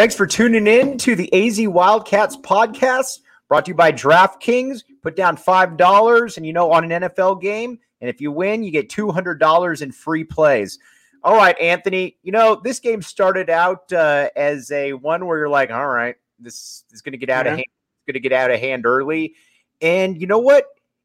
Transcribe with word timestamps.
Thanks 0.00 0.16
for 0.16 0.26
tuning 0.26 0.66
in 0.66 0.96
to 0.96 1.14
the 1.14 1.30
AZ 1.30 1.60
Wildcats 1.68 2.34
podcast 2.38 3.18
brought 3.48 3.66
to 3.66 3.72
you 3.72 3.74
by 3.74 3.92
DraftKings. 3.92 4.82
Put 5.02 5.14
down 5.14 5.36
$5 5.36 6.36
and 6.38 6.46
you 6.46 6.54
know 6.54 6.72
on 6.72 6.90
an 6.90 7.02
NFL 7.02 7.42
game. 7.42 7.78
And 8.00 8.08
if 8.08 8.18
you 8.18 8.32
win, 8.32 8.62
you 8.62 8.70
get 8.70 8.88
$200 8.88 9.82
in 9.82 9.92
free 9.92 10.24
plays. 10.24 10.78
All 11.22 11.36
right, 11.36 11.54
Anthony, 11.60 12.16
you 12.22 12.32
know, 12.32 12.58
this 12.64 12.80
game 12.80 13.02
started 13.02 13.50
out 13.50 13.92
uh, 13.92 14.30
as 14.36 14.70
a 14.70 14.94
one 14.94 15.26
where 15.26 15.36
you're 15.36 15.50
like, 15.50 15.70
all 15.70 15.88
right, 15.88 16.16
this 16.38 16.84
is 16.92 17.02
going 17.02 17.12
to 17.12 17.18
get 17.18 17.28
out 17.28 17.44
yeah. 17.44 17.52
of 17.52 17.56
hand. 17.58 17.66
It's 17.68 18.06
going 18.06 18.14
to 18.14 18.20
get 18.20 18.32
out 18.32 18.50
of 18.50 18.58
hand 18.58 18.86
early. 18.86 19.34
And 19.82 20.18
you 20.18 20.26
know 20.26 20.38
what? 20.38 20.64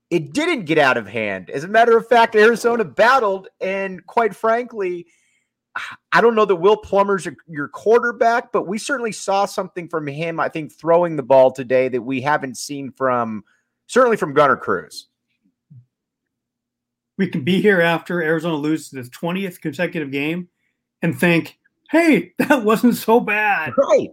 It 0.09 0.31
didn't 0.31 0.63
get 0.63 0.77
out 0.77 0.95
of 0.95 1.05
hand. 1.05 1.49
As 1.49 1.65
a 1.65 1.67
matter 1.67 1.97
of 1.97 2.07
fact, 2.07 2.33
Arizona 2.33 2.85
battled. 2.85 3.49
And 3.59 4.05
quite 4.07 4.33
frankly, 4.33 5.07
I 6.11 6.21
don't 6.21 6.35
know 6.35 6.45
that 6.45 6.55
Will 6.55 6.77
Plummer's 6.77 7.27
your 7.47 7.67
quarterback, 7.67 8.51
but 8.51 8.67
we 8.67 8.77
certainly 8.77 9.11
saw 9.11 9.45
something 9.45 9.89
from 9.89 10.07
him. 10.07 10.39
I 10.39 10.47
think 10.49 10.71
throwing 10.71 11.15
the 11.15 11.23
ball 11.23 11.51
today 11.51 11.89
that 11.89 12.01
we 12.01 12.21
haven't 12.21 12.55
seen 12.55 12.91
from 12.91 13.43
certainly 13.87 14.17
from 14.17 14.33
Gunner 14.33 14.55
Cruz. 14.55 15.07
We 17.17 17.27
can 17.27 17.43
be 17.43 17.61
here 17.61 17.81
after 17.81 18.21
Arizona 18.21 18.55
loses 18.55 18.91
the 18.91 19.03
twentieth 19.03 19.61
consecutive 19.61 20.11
game 20.11 20.49
and 21.01 21.17
think, 21.19 21.57
"Hey, 21.91 22.33
that 22.39 22.63
wasn't 22.63 22.95
so 22.95 23.19
bad." 23.19 23.73
Right. 23.77 24.11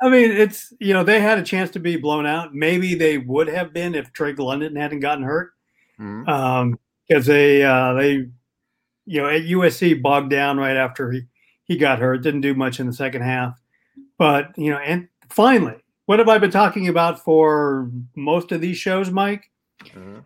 I 0.00 0.08
mean, 0.08 0.30
it's 0.30 0.72
you 0.78 0.92
know 0.92 1.04
they 1.04 1.20
had 1.20 1.38
a 1.38 1.42
chance 1.42 1.70
to 1.72 1.80
be 1.80 1.96
blown 1.96 2.26
out. 2.26 2.54
Maybe 2.54 2.94
they 2.94 3.18
would 3.18 3.48
have 3.48 3.72
been 3.72 3.94
if 3.94 4.12
Drake 4.12 4.38
London 4.38 4.76
hadn't 4.76 5.00
gotten 5.00 5.24
hurt, 5.24 5.52
because 5.96 6.06
mm-hmm. 6.06 6.28
um, 6.28 6.78
they 7.08 7.62
uh, 7.62 7.92
they 7.94 8.28
you 9.06 9.22
know, 9.22 9.28
at 9.28 9.42
USC 9.42 10.02
bogged 10.02 10.30
down 10.30 10.58
right 10.58 10.76
after 10.76 11.10
he, 11.12 11.22
he 11.64 11.76
got 11.76 12.00
hurt, 12.00 12.22
didn't 12.22 12.40
do 12.42 12.54
much 12.54 12.80
in 12.80 12.86
the 12.86 12.92
second 12.92 13.22
half. 13.22 13.58
But, 14.18 14.52
you 14.58 14.70
know, 14.70 14.78
and 14.78 15.08
finally, 15.30 15.76
what 16.06 16.18
have 16.18 16.28
I 16.28 16.38
been 16.38 16.50
talking 16.50 16.88
about 16.88 17.22
for 17.22 17.90
most 18.14 18.52
of 18.52 18.60
these 18.60 18.76
shows, 18.76 19.10
Mike? 19.10 19.50
Mm-hmm. 19.84 20.18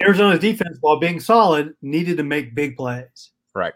Arizona's 0.00 0.40
defense, 0.40 0.76
while 0.80 0.98
being 0.98 1.20
solid, 1.20 1.74
needed 1.80 2.18
to 2.18 2.22
make 2.22 2.54
big 2.54 2.76
plays. 2.76 3.30
Right. 3.54 3.74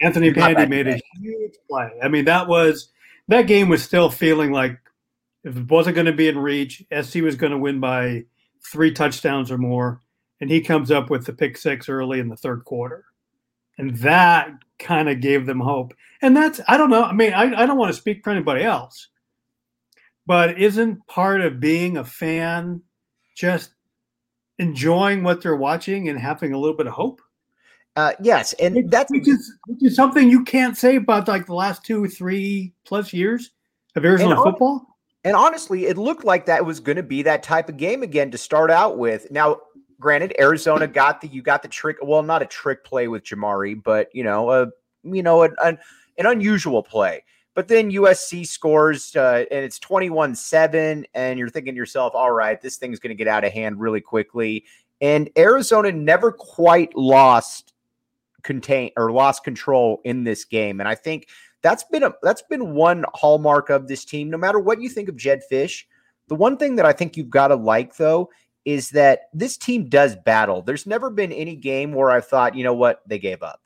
Anthony 0.00 0.32
Pandy 0.32 0.66
made 0.66 0.88
a 0.88 1.00
huge 1.20 1.54
play. 1.68 1.90
I 2.02 2.08
mean, 2.08 2.24
that 2.24 2.48
was 2.48 2.90
that 3.28 3.46
game 3.46 3.68
was 3.68 3.82
still 3.82 4.10
feeling 4.10 4.52
like 4.52 4.78
if 5.44 5.56
it 5.56 5.70
wasn't 5.70 5.94
going 5.94 6.06
to 6.06 6.12
be 6.12 6.28
in 6.28 6.38
reach, 6.38 6.84
SC 7.02 7.16
was 7.16 7.36
going 7.36 7.52
to 7.52 7.58
win 7.58 7.80
by 7.80 8.24
three 8.64 8.92
touchdowns 8.92 9.50
or 9.50 9.58
more. 9.58 10.00
And 10.40 10.50
he 10.50 10.60
comes 10.60 10.90
up 10.90 11.08
with 11.08 11.24
the 11.24 11.32
pick 11.32 11.56
six 11.56 11.88
early 11.88 12.18
in 12.18 12.28
the 12.28 12.36
third 12.36 12.64
quarter 12.64 13.04
and 13.78 13.96
that 13.96 14.50
kind 14.78 15.08
of 15.08 15.20
gave 15.20 15.46
them 15.46 15.60
hope. 15.60 15.94
And 16.20 16.36
that's 16.36 16.60
I 16.68 16.76
don't 16.76 16.90
know. 16.90 17.04
I 17.04 17.12
mean, 17.12 17.32
I, 17.32 17.62
I 17.62 17.66
don't 17.66 17.78
want 17.78 17.92
to 17.92 17.98
speak 17.98 18.22
for 18.22 18.30
anybody 18.30 18.64
else, 18.64 19.08
but 20.26 20.60
isn't 20.60 21.06
part 21.06 21.40
of 21.40 21.60
being 21.60 21.96
a 21.96 22.04
fan 22.04 22.82
just 23.36 23.72
enjoying 24.58 25.22
what 25.22 25.42
they're 25.42 25.56
watching 25.56 26.08
and 26.08 26.18
having 26.18 26.52
a 26.52 26.58
little 26.58 26.76
bit 26.76 26.86
of 26.86 26.92
hope? 26.92 27.20
Uh, 27.94 28.12
yes, 28.22 28.54
and 28.54 28.90
that's 28.90 29.10
which 29.10 29.28
is, 29.28 29.52
which 29.66 29.82
is 29.82 29.94
something 29.94 30.30
you 30.30 30.44
can't 30.44 30.78
say 30.78 30.96
about 30.96 31.28
like 31.28 31.46
the 31.46 31.54
last 31.54 31.84
two, 31.84 32.08
three 32.08 32.72
plus 32.84 33.12
years 33.12 33.50
of 33.96 34.04
Arizona 34.04 34.34
and 34.34 34.42
football. 34.42 34.86
And 35.24 35.36
honestly, 35.36 35.86
it 35.86 35.98
looked 35.98 36.24
like 36.24 36.46
that 36.46 36.64
was 36.64 36.80
going 36.80 36.96
to 36.96 37.02
be 37.02 37.22
that 37.22 37.42
type 37.42 37.68
of 37.68 37.76
game 37.76 38.02
again 38.02 38.30
to 38.30 38.38
start 38.38 38.70
out 38.70 38.98
with. 38.98 39.30
Now, 39.30 39.58
granted, 40.02 40.34
Arizona 40.38 40.86
got 40.86 41.20
the 41.20 41.28
you 41.28 41.40
got 41.40 41.62
the 41.62 41.68
trick. 41.68 41.96
Well, 42.02 42.22
not 42.22 42.42
a 42.42 42.46
trick 42.46 42.84
play 42.84 43.08
with 43.08 43.24
Jamarye, 43.24 43.82
but 43.82 44.08
you 44.12 44.24
know, 44.24 44.50
a 44.50 44.66
you 45.04 45.22
know, 45.22 45.42
an, 45.42 45.54
an, 45.64 45.78
an 46.18 46.26
unusual 46.26 46.82
play. 46.82 47.24
But 47.54 47.68
then 47.68 47.90
USC 47.90 48.46
scores 48.46 49.14
uh, 49.14 49.44
and 49.50 49.64
it's 49.64 49.78
21 49.78 50.34
7. 50.34 51.06
And 51.14 51.38
you're 51.38 51.48
thinking 51.48 51.74
to 51.74 51.76
yourself, 51.76 52.14
all 52.14 52.32
right, 52.32 52.60
this 52.60 52.76
thing's 52.76 52.98
going 52.98 53.10
to 53.10 53.14
get 53.14 53.28
out 53.28 53.44
of 53.44 53.52
hand 53.52 53.80
really 53.80 54.00
quickly. 54.00 54.64
And 55.00 55.30
Arizona 55.36 55.92
never 55.92 56.32
quite 56.32 56.96
lost 56.96 57.74
contain 58.42 58.90
or 58.96 59.12
lost 59.12 59.44
control 59.44 60.00
in 60.04 60.24
this 60.24 60.44
game. 60.44 60.80
And 60.80 60.88
I 60.88 60.94
think 60.94 61.28
that's 61.62 61.84
been 61.84 62.02
a 62.02 62.14
that's 62.22 62.42
been 62.42 62.74
one 62.74 63.04
hallmark 63.14 63.70
of 63.70 63.86
this 63.88 64.04
team. 64.04 64.30
No 64.30 64.38
matter 64.38 64.58
what 64.58 64.80
you 64.80 64.88
think 64.88 65.08
of 65.08 65.16
Jedd 65.16 65.42
Fisch, 65.50 65.84
the 66.28 66.34
one 66.34 66.56
thing 66.56 66.76
that 66.76 66.86
I 66.86 66.92
think 66.92 67.16
you've 67.16 67.30
got 67.30 67.48
to 67.48 67.56
like 67.56 67.96
though 67.96 68.30
is 68.64 68.90
that 68.90 69.22
this 69.32 69.56
team 69.56 69.88
does 69.88 70.16
battle. 70.16 70.62
There's 70.62 70.86
never 70.86 71.10
been 71.10 71.32
any 71.32 71.56
game 71.56 71.92
where 71.92 72.10
I've 72.10 72.26
thought, 72.26 72.54
you 72.54 72.64
know 72.64 72.74
what, 72.74 73.02
they 73.06 73.18
gave 73.18 73.42
up. 73.42 73.60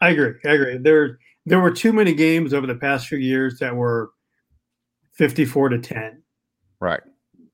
I 0.00 0.10
agree. 0.10 0.34
I 0.44 0.50
agree. 0.50 0.78
There 0.78 1.18
there 1.46 1.60
were 1.60 1.70
too 1.70 1.92
many 1.92 2.14
games 2.14 2.52
over 2.52 2.66
the 2.66 2.74
past 2.74 3.08
few 3.08 3.18
years 3.18 3.58
that 3.58 3.74
were 3.74 4.10
54 5.12 5.70
to 5.70 5.78
10. 5.78 6.22
Right. 6.80 7.00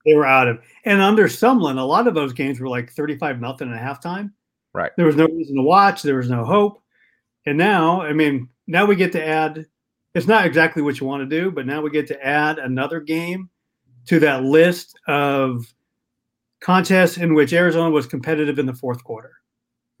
They 0.05 0.13
were 0.13 0.25
out 0.25 0.47
of 0.47 0.59
and 0.83 1.01
under 1.01 1.25
Sumlin, 1.25 1.79
a 1.79 1.83
lot 1.83 2.07
of 2.07 2.13
those 2.13 2.33
games 2.33 2.59
were 2.59 2.67
like 2.67 2.91
35 2.91 3.39
nothing 3.39 3.71
at 3.73 3.81
halftime. 3.81 4.31
Right. 4.73 4.91
There 4.97 5.05
was 5.05 5.15
no 5.15 5.25
reason 5.25 5.55
to 5.55 5.63
watch, 5.63 6.01
there 6.01 6.17
was 6.17 6.29
no 6.29 6.43
hope. 6.43 6.81
And 7.47 7.57
now, 7.57 8.01
I 8.01 8.13
mean, 8.13 8.49
now 8.67 8.85
we 8.85 8.95
get 8.95 9.11
to 9.13 9.25
add 9.25 9.65
it's 10.13 10.27
not 10.27 10.45
exactly 10.45 10.81
what 10.81 10.99
you 10.99 11.07
want 11.07 11.29
to 11.29 11.41
do, 11.41 11.51
but 11.51 11.65
now 11.65 11.81
we 11.81 11.89
get 11.89 12.07
to 12.07 12.25
add 12.25 12.57
another 12.57 13.01
game 13.01 13.49
to 14.05 14.19
that 14.19 14.43
list 14.43 14.97
of 15.07 15.65
contests 16.65 17.17
in 17.17 17.35
which 17.35 17.53
Arizona 17.53 17.91
was 17.91 18.07
competitive 18.07 18.57
in 18.57 18.65
the 18.65 18.73
fourth 18.73 19.03
quarter. 19.03 19.33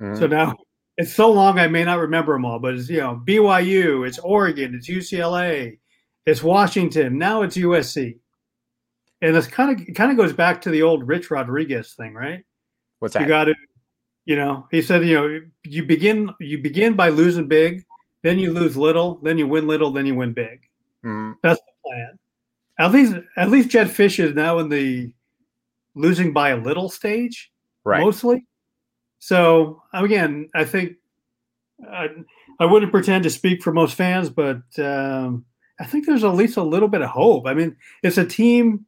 Mm-hmm. 0.01 0.19
So 0.19 0.25
now 0.25 0.55
it's 0.97 1.13
so 1.13 1.31
long 1.31 1.59
I 1.59 1.67
may 1.67 1.83
not 1.83 1.99
remember 1.99 2.33
them 2.33 2.43
all, 2.43 2.57
but 2.57 2.73
it's 2.73 2.89
you 2.89 2.99
know 2.99 3.21
BYU, 3.23 4.07
it's 4.07 4.17
Oregon, 4.17 4.73
it's 4.73 4.89
UCLA, 4.89 5.77
it's 6.25 6.41
Washington, 6.41 7.19
now 7.19 7.43
it's 7.43 7.55
USC, 7.55 8.17
and 9.21 9.35
this 9.35 9.45
kind 9.45 9.79
of 9.79 9.95
kind 9.95 10.09
of 10.11 10.17
goes 10.17 10.33
back 10.33 10.59
to 10.61 10.71
the 10.71 10.81
old 10.81 11.07
Rich 11.07 11.29
Rodriguez 11.29 11.93
thing, 11.93 12.15
right? 12.15 12.43
What's 12.97 13.13
that? 13.13 13.21
You 13.21 13.27
got 13.27 13.43
to, 13.43 13.55
you 14.25 14.35
know, 14.35 14.67
he 14.71 14.81
said, 14.81 15.05
you 15.05 15.15
know, 15.15 15.41
you 15.63 15.85
begin 15.85 16.31
you 16.39 16.57
begin 16.57 16.95
by 16.95 17.09
losing 17.09 17.47
big, 17.47 17.83
then 18.23 18.39
you 18.39 18.51
lose 18.51 18.75
little, 18.75 19.19
then 19.21 19.37
you 19.37 19.45
win 19.45 19.67
little, 19.67 19.91
then 19.91 20.07
you 20.07 20.15
win 20.15 20.33
big. 20.33 20.67
Mm-hmm. 21.05 21.33
That's 21.43 21.59
the 21.59 21.89
plan. 21.89 22.19
at 22.79 22.91
least 22.91 23.15
at 23.37 23.51
least 23.51 23.69
Jedd 23.69 23.87
Fisch 23.87 24.17
is 24.17 24.33
now 24.33 24.57
in 24.57 24.69
the 24.69 25.13
losing 25.95 26.33
by 26.33 26.49
a 26.49 26.57
little 26.57 26.89
stage, 26.89 27.51
right? 27.83 28.01
Mostly. 28.01 28.45
So 29.19 29.81
again, 29.93 30.49
I 30.53 30.65
think 30.65 30.97
I, 31.89 32.09
I 32.59 32.65
wouldn't 32.65 32.91
pretend 32.91 33.23
to 33.23 33.29
speak 33.29 33.63
for 33.63 33.73
most 33.73 33.95
fans, 33.95 34.29
but 34.29 34.61
um, 34.77 35.45
I 35.79 35.85
think 35.85 36.05
there's 36.05 36.23
at 36.23 36.35
least 36.35 36.57
a 36.57 36.63
little 36.63 36.87
bit 36.87 37.01
of 37.01 37.09
hope. 37.09 37.47
I 37.47 37.53
mean, 37.53 37.75
it's 38.03 38.17
a 38.17 38.25
team. 38.25 38.85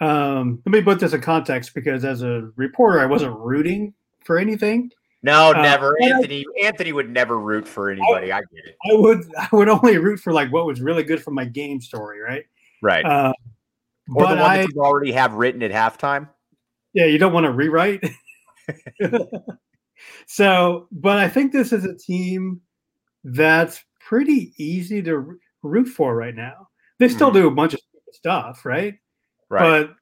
Um, 0.00 0.60
let 0.66 0.72
me 0.72 0.82
put 0.82 1.00
this 1.00 1.12
in 1.12 1.20
context 1.20 1.74
because 1.74 2.04
as 2.04 2.22
a 2.22 2.50
reporter, 2.56 3.00
I 3.00 3.06
wasn't 3.06 3.38
rooting 3.38 3.94
for 4.24 4.38
anything. 4.38 4.90
No, 5.22 5.52
uh, 5.52 5.62
never. 5.62 5.96
Uh, 6.02 6.06
Anthony 6.06 6.44
I, 6.62 6.66
Anthony 6.66 6.92
would 6.92 7.08
never 7.08 7.38
root 7.38 7.66
for 7.66 7.90
anybody. 7.90 8.30
I, 8.30 8.38
I, 8.38 8.40
get 8.40 8.66
it. 8.66 8.76
I 8.90 8.94
would 8.94 9.24
I 9.38 9.48
would 9.52 9.68
only 9.68 9.96
root 9.98 10.20
for 10.20 10.32
like 10.32 10.52
what 10.52 10.66
was 10.66 10.80
really 10.80 11.02
good 11.02 11.22
for 11.22 11.30
my 11.30 11.46
game 11.46 11.80
story, 11.80 12.20
right? 12.20 12.44
Right. 12.82 13.04
Uh, 13.04 13.32
or 14.14 14.26
the 14.26 14.36
one 14.36 14.38
I, 14.38 14.56
that 14.58 14.68
you 14.74 14.82
already 14.82 15.12
have 15.12 15.34
written 15.34 15.62
at 15.62 15.70
halftime. 15.70 16.28
Yeah, 16.92 17.06
you 17.06 17.18
don't 17.18 17.32
want 17.32 17.44
to 17.44 17.52
rewrite. 17.52 18.04
so, 20.26 20.88
but 20.92 21.18
I 21.18 21.28
think 21.28 21.52
this 21.52 21.72
is 21.72 21.84
a 21.84 21.96
team 21.96 22.60
that's 23.24 23.82
pretty 24.00 24.52
easy 24.58 25.02
to 25.02 25.38
root 25.62 25.88
for 25.88 26.14
right 26.14 26.34
now. 26.34 26.68
They 26.98 27.08
still 27.08 27.28
mm-hmm. 27.28 27.38
do 27.38 27.48
a 27.48 27.50
bunch 27.50 27.74
of 27.74 27.80
stuff, 28.12 28.64
right? 28.64 28.94
Right. 29.48 29.86
But 29.86 29.94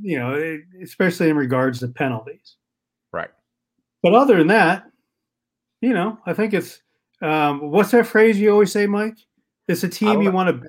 you 0.00 0.18
know, 0.18 0.58
especially 0.82 1.28
in 1.28 1.36
regards 1.36 1.80
to 1.80 1.88
penalties. 1.88 2.56
Right. 3.12 3.30
But 4.02 4.14
other 4.14 4.36
than 4.36 4.46
that, 4.48 4.84
you 5.80 5.92
know, 5.92 6.18
I 6.26 6.32
think 6.32 6.54
it's 6.54 6.80
um, 7.22 7.70
what's 7.70 7.90
that 7.90 8.06
phrase 8.06 8.38
you 8.38 8.50
always 8.50 8.72
say, 8.72 8.86
Mike? 8.86 9.18
It's 9.68 9.84
a 9.84 9.88
team 9.88 10.22
you 10.22 10.32
want 10.32 10.62
to. 10.62 10.68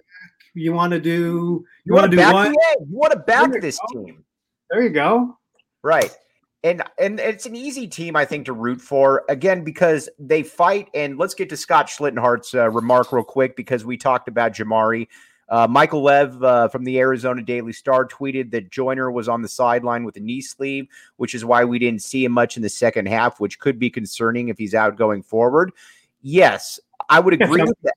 You 0.53 0.73
want 0.73 0.91
to 0.91 0.99
do. 0.99 1.11
You, 1.11 1.65
you 1.85 1.93
want 1.93 2.11
to 2.11 2.17
do 2.17 2.23
what? 2.23 2.51
You 2.51 2.85
want 2.89 3.13
to 3.13 3.19
back 3.19 3.51
this 3.61 3.79
go. 3.93 4.05
team. 4.05 4.23
There 4.69 4.81
you 4.81 4.89
go. 4.89 5.37
Right. 5.83 6.15
And 6.63 6.83
and 6.99 7.19
it's 7.19 7.45
an 7.45 7.55
easy 7.55 7.87
team, 7.87 8.15
I 8.15 8.25
think, 8.25 8.45
to 8.45 8.53
root 8.53 8.81
for. 8.81 9.23
Again, 9.29 9.63
because 9.63 10.09
they 10.19 10.43
fight. 10.43 10.89
And 10.93 11.17
let's 11.17 11.33
get 11.33 11.49
to 11.49 11.57
Scott 11.57 11.87
Schlittenhart's 11.87 12.53
uh, 12.53 12.69
remark 12.69 13.11
real 13.11 13.23
quick 13.23 13.55
because 13.55 13.85
we 13.85 13.97
talked 13.97 14.27
about 14.27 14.53
Jamarye. 14.53 15.07
Uh, 15.49 15.67
Michael 15.67 16.01
Lev 16.01 16.41
uh, 16.41 16.69
from 16.69 16.85
the 16.85 16.97
Arizona 16.99 17.41
Daily 17.41 17.73
Star 17.73 18.07
tweeted 18.07 18.51
that 18.51 18.71
Joiner 18.71 19.11
was 19.11 19.27
on 19.27 19.41
the 19.41 19.49
sideline 19.49 20.05
with 20.05 20.15
a 20.15 20.21
knee 20.21 20.39
sleeve, 20.39 20.87
which 21.17 21.35
is 21.35 21.43
why 21.43 21.65
we 21.65 21.77
didn't 21.77 22.01
see 22.01 22.23
him 22.23 22.31
much 22.31 22.55
in 22.55 22.63
the 22.63 22.69
second 22.69 23.09
half, 23.09 23.41
which 23.41 23.59
could 23.59 23.77
be 23.77 23.89
concerning 23.89 24.47
if 24.47 24.57
he's 24.57 24.73
out 24.73 24.95
going 24.95 25.21
forward. 25.21 25.73
Yes, 26.21 26.79
I 27.09 27.19
would 27.19 27.33
agree 27.41 27.63
with 27.63 27.77
that. 27.83 27.95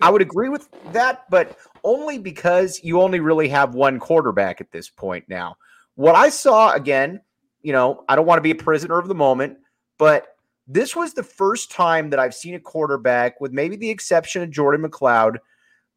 I 0.00 0.10
would 0.10 0.22
agree 0.22 0.48
with 0.48 0.68
that, 0.92 1.24
but 1.30 1.56
only 1.84 2.18
because 2.18 2.80
you 2.82 3.00
only 3.00 3.20
really 3.20 3.48
have 3.48 3.74
one 3.74 3.98
quarterback 3.98 4.60
at 4.60 4.70
this 4.72 4.88
point 4.90 5.24
now. 5.28 5.56
What 5.94 6.14
I 6.14 6.28
saw 6.28 6.72
again, 6.72 7.20
you 7.62 7.72
know, 7.72 8.04
I 8.08 8.16
don't 8.16 8.26
want 8.26 8.38
to 8.38 8.42
be 8.42 8.50
a 8.50 8.54
prisoner 8.54 8.98
of 8.98 9.08
the 9.08 9.14
moment, 9.14 9.58
but 9.98 10.36
this 10.66 10.94
was 10.94 11.14
the 11.14 11.22
first 11.22 11.70
time 11.70 12.10
that 12.10 12.20
I've 12.20 12.34
seen 12.34 12.54
a 12.54 12.60
quarterback, 12.60 13.40
with 13.40 13.52
maybe 13.52 13.76
the 13.76 13.90
exception 13.90 14.42
of 14.42 14.50
Jordan 14.50 14.86
McCloud, 14.86 15.38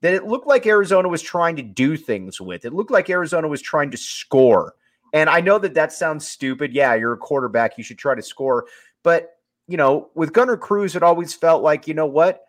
that 0.01 0.13
it 0.13 0.25
looked 0.25 0.47
like 0.47 0.65
Arizona 0.65 1.07
was 1.07 1.21
trying 1.21 1.56
to 1.57 1.62
do 1.62 1.95
things 1.95 2.41
with. 2.41 2.65
It 2.65 2.74
looked 2.74 2.91
like 2.91 3.09
Arizona 3.09 3.47
was 3.47 3.62
trying 3.62 3.91
to 3.91 3.97
score. 3.97 4.74
And 5.13 5.29
I 5.29 5.41
know 5.41 5.59
that 5.59 5.75
that 5.75 5.94
sounds 5.94 6.27
stupid. 6.27 6.74
Yeah, 6.74 6.95
you're 6.95 7.13
a 7.13 7.18
quarterback. 7.18 7.77
You 7.77 7.83
should 7.83 8.00
try 8.00 8.15
to 8.15 8.21
score. 8.21 8.65
But, 9.03 9.38
you 9.68 9.77
know, 9.77 10.09
with 10.15 10.33
Gunner 10.33 10.57
Cruz, 10.57 10.95
it 10.95 11.03
always 11.03 11.33
felt 11.33 11.62
like, 11.62 11.88
you 11.88 11.94
know 11.94 12.07
what? 12.07 12.45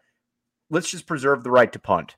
Let's 0.71 0.91
just 0.91 1.07
preserve 1.07 1.45
the 1.45 1.51
right 1.51 1.73
to 1.73 1.79
punt. 1.79 2.17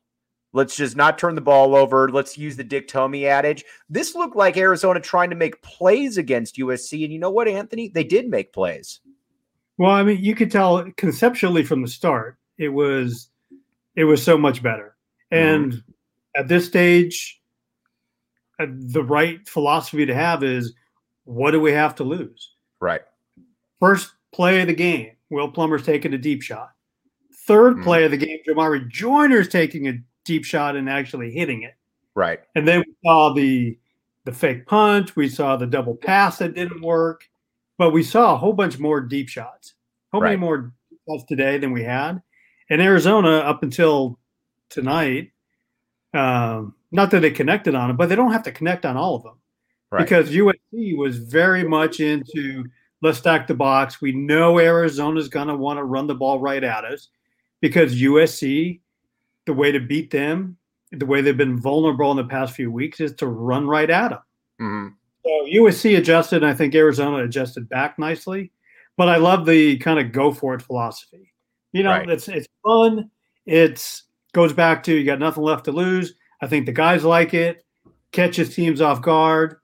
Let's 0.53 0.77
just 0.77 0.97
not 0.97 1.19
turn 1.19 1.35
the 1.35 1.41
ball 1.41 1.75
over. 1.75 2.09
Let's 2.09 2.39
use 2.39 2.57
the 2.57 2.65
Dick 2.65 2.89
Tomey 2.89 3.25
adage. 3.25 3.65
This 3.91 4.15
looked 4.15 4.37
like 4.37 4.57
Arizona 4.57 5.01
trying 5.01 5.31
to 5.31 5.37
make 5.37 5.61
plays 5.61 6.17
against 6.17 6.57
USC. 6.57 7.05
And 7.05 7.13
you 7.13 7.19
know 7.19 7.31
what, 7.31 7.49
Anthony? 7.49 7.89
They 7.89 8.05
did 8.05 8.29
make 8.29 8.55
plays. 8.55 9.01
Well, 9.77 9.91
I 9.91 10.03
mean, 10.03 10.25
you 10.25 10.35
could 10.35 10.51
tell 10.51 10.91
conceptually 10.97 11.63
from 11.63 11.83
the 11.83 11.89
start, 11.89 12.39
it 12.57 12.71
was 12.71 13.29
it 13.97 14.05
was 14.05 14.23
so 14.23 14.39
much 14.39 14.63
better. 14.63 14.97
And 15.31 15.73
mm-hmm. 15.73 16.41
at 16.41 16.49
this 16.49 16.67
stage, 16.67 17.41
uh, 18.59 18.67
the 18.71 19.05
right 19.05 19.47
philosophy 19.47 20.07
to 20.07 20.15
have 20.15 20.43
is 20.43 20.75
what 21.25 21.51
do 21.51 21.61
we 21.61 21.73
have 21.73 21.95
to 21.97 22.05
lose? 22.05 22.55
Right. 22.81 23.03
First 23.81 24.13
play 24.33 24.61
of 24.63 24.69
the 24.69 24.75
game, 24.75 25.13
Will 25.29 25.51
Plummer's 25.51 25.85
taking 25.85 26.15
a 26.15 26.19
deep 26.19 26.41
shot. 26.41 26.71
3rd 27.47 27.75
mm-hmm. 27.75 27.83
play 27.83 28.05
of 28.05 28.11
the 28.11 28.17
game, 28.17 28.39
Jamarye 28.47 28.89
Joiner's 28.89 29.49
taking 29.49 29.89
a 29.89 29.99
deep 30.25 30.45
shot 30.45 30.77
and 30.77 30.89
actually 30.89 31.31
hitting 31.31 31.63
it. 31.63 31.75
Right. 32.15 32.41
And 32.55 32.67
then 32.67 32.81
we 32.81 32.95
saw 33.05 33.33
the 33.33 33.79
the 34.25 34.33
fake 34.33 34.67
punch, 34.67 35.15
we 35.15 35.29
saw 35.29 35.57
the 35.57 35.69
double 35.69 35.95
pass 35.95 36.39
that 36.39 36.55
didn't 36.55 36.83
work, 36.83 37.29
but 37.79 37.93
we 37.93 38.03
saw 38.03 38.35
a 38.35 38.37
whole 38.37 38.53
bunch 38.53 38.77
more 38.77 39.01
deep 39.01 39.29
shots. 39.29 39.75
How 40.13 40.19
right. 40.19 40.31
many 40.31 40.41
more 40.41 40.73
shots 41.09 41.23
today 41.29 41.59
than 41.59 41.73
we 41.73 41.85
had? 41.85 42.21
And 42.69 42.83
Arizona, 42.83 43.39
up 43.39 43.63
until 43.63 44.19
tonight. 44.69 45.31
Um, 46.13 46.75
not 46.93 47.11
that 47.11 47.21
they 47.21 47.31
connected 47.31 47.75
on 47.75 47.91
it, 47.91 47.97
but 47.97 48.09
they 48.09 48.17
don't 48.17 48.33
have 48.33 48.45
to 48.45 48.53
connect 48.53 48.87
on 48.87 48.97
all 48.97 49.17
of 49.17 49.23
them 49.23 49.35
right. 49.91 50.03
because 50.03 50.31
USC 50.31 50.97
was 50.97 51.19
very 51.19 51.63
much 51.63 52.01
into 52.01 52.65
let's 53.03 53.19
stack 53.19 53.47
the 53.47 53.55
box. 53.55 54.01
We 54.01 54.13
know 54.13 54.59
Arizona's 54.59 55.29
going 55.29 55.49
to 55.49 55.57
want 55.57 55.79
to 55.79 55.85
run 55.85 56.07
the 56.07 56.15
ball 56.15 56.41
right 56.41 56.63
at 56.65 56.85
us 56.85 57.09
because 57.61 58.01
USC, 58.01 58.81
the 59.47 59.53
way 59.53 59.73
to 59.73 59.81
beat 59.81 60.11
them, 60.11 60.57
the 60.93 61.07
way 61.07 61.21
they've 61.21 61.37
been 61.37 61.59
vulnerable 61.59 62.11
in 62.11 62.17
the 62.17 62.25
past 62.25 62.55
few 62.55 62.71
weeks 62.71 63.01
is 63.01 63.15
to 63.15 63.27
run 63.27 63.67
right 63.67 63.91
at 63.91 64.09
them. 64.11 64.21
Mm-hmm. 64.61 64.89
So 65.25 65.61
USC 65.61 65.99
adjusted, 65.99 66.43
and 66.43 66.47
I 66.47 66.55
think 66.55 66.75
Arizona 66.75 67.25
adjusted 67.25 67.69
back 67.69 67.99
nicely. 67.99 68.53
But 68.97 69.09
I 69.09 69.17
love 69.17 69.45
the 69.45 69.77
kind 69.79 69.99
of 69.99 70.13
go 70.13 70.33
for 70.33 70.55
it 70.55 70.63
philosophy. 70.63 71.33
You 71.73 71.83
know, 71.83 71.91
right. 71.91 72.09
it's 72.09 72.29
it's 72.29 72.49
fun. 72.65 73.11
It's 73.45 74.05
goes 74.33 74.53
back 74.53 74.83
to 74.85 74.95
you 74.95 75.05
got 75.05 75.19
nothing 75.19 75.43
left 75.43 75.65
to 75.67 75.73
lose. 75.73 76.15
I 76.41 76.47
think 76.47 76.67
the 76.67 76.73
guys 76.73 77.05
like 77.05 77.35
it, 77.35 77.65
catches 78.13 78.55
teams 78.55 78.81
off 78.81 79.03
guard. 79.03 79.57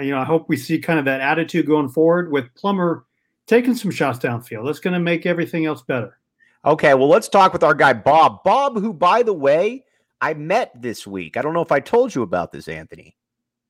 you 0.00 0.10
know, 0.10 0.18
I 0.18 0.24
hope 0.24 0.48
we 0.48 0.56
see 0.56 0.78
kind 0.78 0.98
of 0.98 1.04
that 1.06 1.20
attitude 1.20 1.66
going 1.66 1.88
forward 1.88 2.32
with 2.32 2.54
Plummer 2.54 3.04
taking 3.46 3.74
some 3.74 3.90
shots 3.90 4.18
downfield. 4.18 4.66
That's 4.66 4.78
going 4.78 4.94
to 4.94 5.00
make 5.00 5.26
everything 5.26 5.66
else 5.66 5.82
better. 5.82 6.18
Okay, 6.64 6.94
well, 6.94 7.08
let's 7.08 7.28
talk 7.28 7.52
with 7.52 7.64
our 7.64 7.74
guy 7.74 7.92
Bob. 7.92 8.44
Bob, 8.44 8.78
who, 8.78 8.92
by 8.92 9.22
the 9.22 9.32
way, 9.32 9.84
I 10.20 10.34
met 10.34 10.70
this 10.80 11.06
week. 11.06 11.36
I 11.36 11.42
don't 11.42 11.54
know 11.54 11.62
if 11.62 11.72
I 11.72 11.80
told 11.80 12.14
you 12.14 12.22
about 12.22 12.52
this, 12.52 12.68
Anthony. 12.68 13.16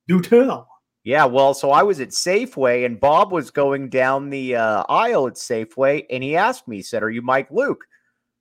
Do 0.09 0.21
tell. 0.21 0.69
Yeah, 1.05 1.25
well, 1.25 1.55
so 1.55 1.71
I 1.71 1.83
was 1.83 2.00
at 2.00 2.11
Safeway 2.11 2.85
and 2.85 3.00
Bob 3.00 3.33
was 3.33 3.50
going 3.50 3.88
down 3.88 4.31
the 4.31 4.57
uh, 4.57 4.85
aisle 4.88 5.26
at 5.26 5.35
Safeway 5.35 6.05
and 6.11 6.23
he 6.23 6.37
asked 6.37 6.69
me, 6.69 6.76
he 6.76 6.83
said, 6.83 7.02
Are 7.02 7.11
you 7.11 7.23
Mike 7.23 7.50
Luke? 7.50 7.87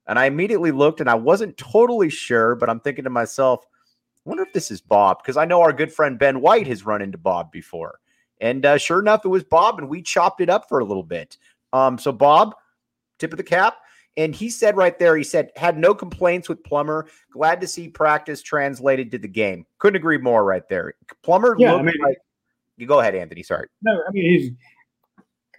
And 0.05 0.19
I 0.19 0.25
immediately 0.25 0.71
looked 0.71 0.99
and 0.99 1.09
I 1.09 1.15
wasn't 1.15 1.57
totally 1.57 2.09
sure, 2.09 2.55
but 2.55 2.69
I'm 2.69 2.79
thinking 2.81 3.05
to 3.05 3.09
myself, 3.09 3.65
I 4.25 4.29
wonder 4.29 4.43
if 4.43 4.53
this 4.53 4.69
is 4.69 4.81
Bob 4.81 5.23
because 5.23 5.37
I 5.37 5.45
know 5.45 5.61
our 5.61 5.73
good 5.73 5.91
friend 5.91 6.19
Ben 6.19 6.41
White 6.41 6.67
has 6.67 6.85
run 6.85 7.01
into 7.01 7.17
Bob 7.17 7.51
before. 7.51 7.99
And 8.41 8.65
uh, 8.65 8.77
sure 8.77 8.99
enough, 8.99 9.23
it 9.23 9.29
was 9.29 9.43
Bob, 9.43 9.79
and 9.79 9.87
we 9.87 10.01
chopped 10.01 10.41
it 10.41 10.49
up 10.49 10.67
for 10.67 10.79
a 10.79 10.85
little 10.85 11.03
bit. 11.03 11.37
Um, 11.73 11.97
so, 11.97 12.11
Bob, 12.11 12.55
tip 13.19 13.31
of 13.31 13.37
the 13.37 13.43
cap. 13.43 13.77
And 14.17 14.35
he 14.35 14.49
said 14.49 14.75
right 14.75 14.97
there, 14.99 15.15
he 15.15 15.23
said, 15.23 15.51
had 15.55 15.77
no 15.77 15.93
complaints 15.93 16.49
with 16.49 16.63
Plummer. 16.63 17.07
Glad 17.31 17.61
to 17.61 17.67
see 17.67 17.87
practice 17.87 18.41
translated 18.41 19.11
to 19.11 19.17
the 19.17 19.27
game. 19.27 19.65
Couldn't 19.79 19.97
agree 19.97 20.17
more 20.17 20.43
right 20.43 20.67
there. 20.67 20.93
Plummer 21.23 21.55
yeah, 21.57 21.75
I 21.75 21.81
mean, 21.81 21.95
like, 22.03 22.17
you 22.75 22.87
go 22.87 22.99
ahead, 22.99 23.15
Anthony. 23.15 23.43
Sorry. 23.43 23.67
No, 23.81 23.93
I 24.07 24.11
mean, 24.11 24.23
he's 24.23 24.51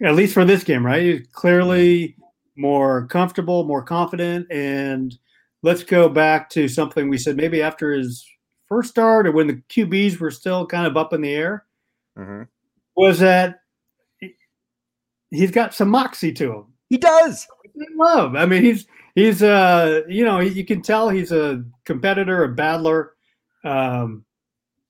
at 0.01 0.15
least 0.15 0.33
for 0.33 0.45
this 0.45 0.63
game, 0.63 0.85
right? 0.85 1.01
He's 1.01 1.27
clearly 1.31 2.15
more 2.55 3.07
comfortable, 3.07 3.63
more 3.63 3.81
confident. 3.81 4.51
And 4.51 5.17
let's 5.63 5.83
go 5.83 6.09
back 6.09 6.49
to 6.51 6.67
something 6.67 7.09
we 7.09 7.17
said 7.17 7.37
maybe 7.37 7.61
after 7.61 7.91
his 7.91 8.27
first 8.67 8.89
start 8.89 9.27
or 9.27 9.31
when 9.31 9.47
the 9.47 9.61
QBs 9.69 10.19
were 10.19 10.31
still 10.31 10.65
kind 10.65 10.85
of 10.85 10.97
up 10.97 11.13
in 11.13 11.21
the 11.21 11.33
air 11.33 11.65
mm-hmm. 12.17 12.43
was 12.95 13.19
that 13.19 13.61
he's 15.31 15.51
got 15.51 15.73
some 15.73 15.89
moxie 15.89 16.33
to 16.33 16.53
him. 16.53 16.72
He 16.93 16.99
does. 16.99 17.47
Love. 17.95 18.35
I 18.35 18.45
mean, 18.45 18.63
he's 18.63 18.85
he's 19.15 19.41
uh 19.41 20.03
you 20.07 20.23
know 20.23 20.41
you 20.41 20.63
can 20.63 20.83
tell 20.83 21.09
he's 21.09 21.31
a 21.31 21.63
competitor, 21.85 22.43
a 22.43 22.49
battler. 22.49 23.15
Um, 23.63 24.25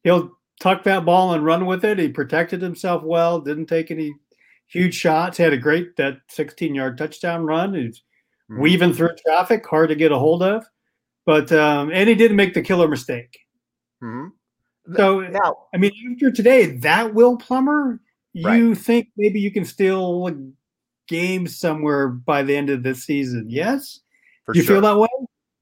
he'll 0.03 0.33
tuck 0.59 0.83
that 0.83 1.05
ball 1.05 1.33
and 1.33 1.45
run 1.45 1.65
with 1.65 1.85
it. 1.85 1.99
He 1.99 2.09
protected 2.09 2.61
himself 2.61 3.03
well. 3.03 3.39
Didn't 3.39 3.67
take 3.67 3.89
any 3.89 4.13
huge 4.67 4.95
shots. 4.95 5.37
Had 5.37 5.53
a 5.53 5.57
great 5.57 5.95
that 5.95 6.17
16 6.27 6.75
yard 6.75 6.97
touchdown 6.97 7.45
run. 7.45 7.73
He's 7.73 7.99
mm-hmm. 8.51 8.61
weaving 8.61 8.93
through 8.93 9.15
traffic, 9.25 9.65
hard 9.65 9.87
to 9.87 9.95
get 9.95 10.11
a 10.11 10.19
hold 10.19 10.43
of. 10.43 10.65
But 11.25 11.53
um, 11.53 11.89
and 11.93 12.09
he 12.09 12.15
didn't 12.15 12.35
make 12.35 12.53
the 12.53 12.61
killer 12.61 12.89
mistake. 12.89 13.39
Mm-hmm. 14.03 14.93
So 14.97 15.21
now, 15.21 15.67
I 15.73 15.77
mean, 15.77 15.93
after 16.11 16.31
today, 16.31 16.65
that 16.79 17.13
Will 17.13 17.37
Plummer, 17.37 18.01
you 18.33 18.45
right. 18.71 18.77
think 18.77 19.07
maybe 19.15 19.39
you 19.39 19.51
can 19.51 19.63
steal 19.63 20.27
game 21.07 21.47
somewhere 21.47 22.09
by 22.09 22.43
the 22.43 22.55
end 22.55 22.69
of 22.69 22.83
the 22.83 22.95
season? 22.95 23.47
Yes, 23.49 23.99
For 24.45 24.55
you 24.55 24.63
sure. 24.63 24.75
feel 24.75 24.81
that 24.81 24.97
way? 24.97 25.07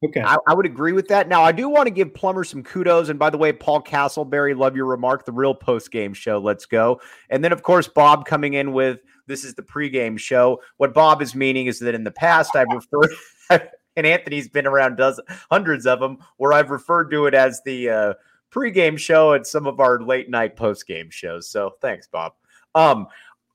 Okay. 0.04 0.22
I, 0.22 0.36
I, 0.48 0.56
would 0.56 0.66
agree 0.66 0.94
with 0.94 1.08
that. 1.10 1.28
Now, 1.28 1.44
I 1.44 1.52
do 1.52 1.70
want 1.70 1.86
to 1.86 1.92
give 1.92 2.12
Plummer 2.14 2.44
some 2.44 2.64
kudos. 2.64 3.10
And 3.10 3.20
by 3.20 3.30
the 3.30 3.38
way, 3.38 3.54
Paul 3.54 3.84
Castleberry, 3.84 4.58
love 4.58 4.76
your 4.76 4.88
remark. 4.88 5.26
The 5.26 5.32
real 5.32 5.54
post 5.54 5.92
game 5.92 6.14
show. 6.14 6.40
Let's 6.40 6.66
go. 6.66 7.00
And 7.30 7.44
then, 7.44 7.52
of 7.52 7.62
course, 7.62 7.88
Bob 7.88 8.26
coming 8.26 8.56
in 8.56 8.74
with 8.74 9.00
this 9.28 9.44
is 9.44 9.54
the 9.54 9.62
pregame 9.62 10.18
show. 10.18 10.60
What 10.78 10.96
Bob 10.96 11.22
is 11.22 11.36
meaning 11.36 11.68
is 11.68 11.78
that 11.80 11.94
in 11.94 12.04
the 12.04 12.12
past, 12.12 12.56
I've 12.56 12.68
referred, 12.74 13.12
and 13.96 14.08
Anthony's 14.08 14.50
been 14.50 14.66
around 14.66 14.96
dozens, 14.96 15.28
hundreds 15.52 15.86
of 15.86 16.00
them, 16.00 16.18
where 16.38 16.52
I've 16.52 16.72
referred 16.72 17.12
to 17.12 17.28
it 17.28 17.36
as 17.36 17.62
the 17.64 17.90
uh, 17.90 18.14
pregame 18.52 18.98
show 18.98 19.34
and 19.34 19.46
some 19.46 19.68
of 19.68 19.80
our 19.80 20.02
late 20.02 20.32
night 20.32 20.56
post 20.56 20.88
game 20.88 21.12
shows. 21.12 21.48
So 21.48 21.76
thanks, 21.80 22.08
Bob. 22.08 22.34
Um, 22.74 23.08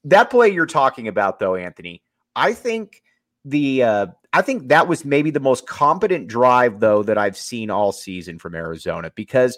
that 0.07 0.31
play 0.31 0.49
you're 0.49 0.67
talking 0.67 1.09
about, 1.09 1.39
though, 1.39 1.55
Anthony, 1.55 2.03
I 2.35 2.55
think 2.55 3.03
the 3.45 3.83
uh, 3.83 4.07
I 4.33 4.43
think 4.43 4.69
that 4.69 4.89
was 4.89 5.05
maybe 5.05 5.31
the 5.31 5.41
most 5.41 5.67
competent 5.67 6.27
drive 6.27 6.81
though 6.81 7.03
that 7.05 7.17
I've 7.17 7.37
seen 7.37 7.71
all 7.71 7.93
season 7.93 8.39
from 8.39 8.55
Arizona 8.55 9.13
because 9.15 9.57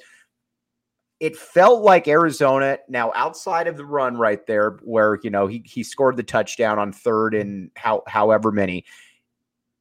it 1.21 1.37
felt 1.37 1.83
like 1.83 2.07
Arizona 2.07 2.79
now 2.89 3.11
outside 3.15 3.67
of 3.67 3.77
the 3.77 3.85
run 3.85 4.17
right 4.17 4.47
there 4.47 4.79
where 4.83 5.19
you 5.23 5.31
know 5.31 5.47
he 5.47 5.63
he 5.65 5.83
scored 5.83 6.17
the 6.17 6.23
touchdown 6.23 6.79
on 6.79 6.93
third 6.93 7.35
and 7.35 7.71
how 7.77 8.03
however 8.07 8.53
many 8.53 8.85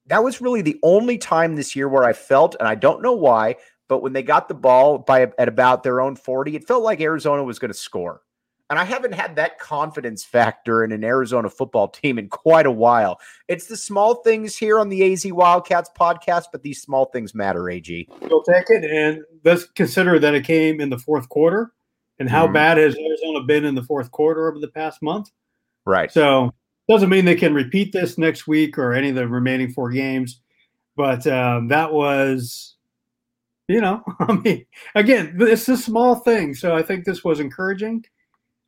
that 0.07 0.23
was 0.23 0.39
really 0.39 0.61
the 0.61 0.79
only 0.83 1.17
time 1.17 1.55
this 1.55 1.75
year 1.75 1.89
where 1.89 2.05
I 2.05 2.13
felt 2.13 2.55
and 2.59 2.67
I 2.67 2.75
don't 2.75 3.03
know 3.03 3.13
why 3.13 3.57
but 3.89 4.01
when 4.01 4.13
they 4.13 4.23
got 4.23 4.47
the 4.47 4.53
ball 4.53 4.99
by 4.99 5.31
at 5.37 5.49
about 5.49 5.83
their 5.83 5.99
own 5.99 6.15
40 6.15 6.55
it 6.55 6.65
felt 6.65 6.81
like 6.81 7.01
Arizona 7.01 7.43
was 7.43 7.59
going 7.59 7.71
to 7.71 7.77
score 7.77 8.21
and 8.69 8.77
I 8.77 8.83
haven't 8.83 9.13
had 9.13 9.35
that 9.37 9.59
confidence 9.59 10.23
factor 10.23 10.83
in 10.83 10.91
an 10.91 11.03
Arizona 11.03 11.49
football 11.49 11.87
team 11.87 12.19
in 12.19 12.27
quite 12.27 12.65
a 12.65 12.71
while. 12.71 13.19
It's 13.47 13.67
the 13.67 13.77
small 13.77 14.15
things 14.15 14.57
here 14.57 14.79
on 14.79 14.89
the 14.89 15.13
AZ 15.13 15.25
Wildcats 15.25 15.89
podcast, 15.97 16.45
but 16.51 16.63
these 16.63 16.81
small 16.81 17.05
things 17.05 17.33
matter, 17.33 17.69
AG. 17.69 18.07
We'll 18.21 18.43
take 18.43 18.69
it. 18.69 18.83
And 18.83 19.23
let's 19.45 19.65
consider 19.65 20.19
that 20.19 20.35
it 20.35 20.43
came 20.43 20.81
in 20.81 20.89
the 20.89 20.99
fourth 20.99 21.29
quarter. 21.29 21.71
And 22.19 22.29
how 22.29 22.45
mm-hmm. 22.45 22.53
bad 22.53 22.77
has 22.77 22.95
Arizona 22.95 23.43
been 23.43 23.63
in 23.63 23.75
the 23.75 23.83
fourth 23.83 24.11
quarter 24.11 24.49
over 24.49 24.59
the 24.59 24.67
past 24.67 25.01
month? 25.01 25.29
Right. 25.85 26.11
So 26.11 26.51
doesn't 26.89 27.09
mean 27.09 27.25
they 27.25 27.35
can 27.35 27.53
repeat 27.53 27.93
this 27.93 28.17
next 28.17 28.47
week 28.47 28.77
or 28.77 28.93
any 28.93 29.09
of 29.09 29.15
the 29.15 29.27
remaining 29.27 29.71
four 29.71 29.91
games. 29.91 30.41
But 30.95 31.27
um, 31.27 31.67
that 31.67 31.93
was, 31.93 32.75
you 33.67 33.79
know, 33.79 34.03
I 34.19 34.33
mean, 34.33 34.65
again, 34.95 35.37
it's 35.39 35.69
a 35.69 35.77
small 35.77 36.15
thing. 36.15 36.53
So 36.53 36.75
I 36.75 36.81
think 36.81 37.05
this 37.05 37.23
was 37.23 37.39
encouraging. 37.39 38.03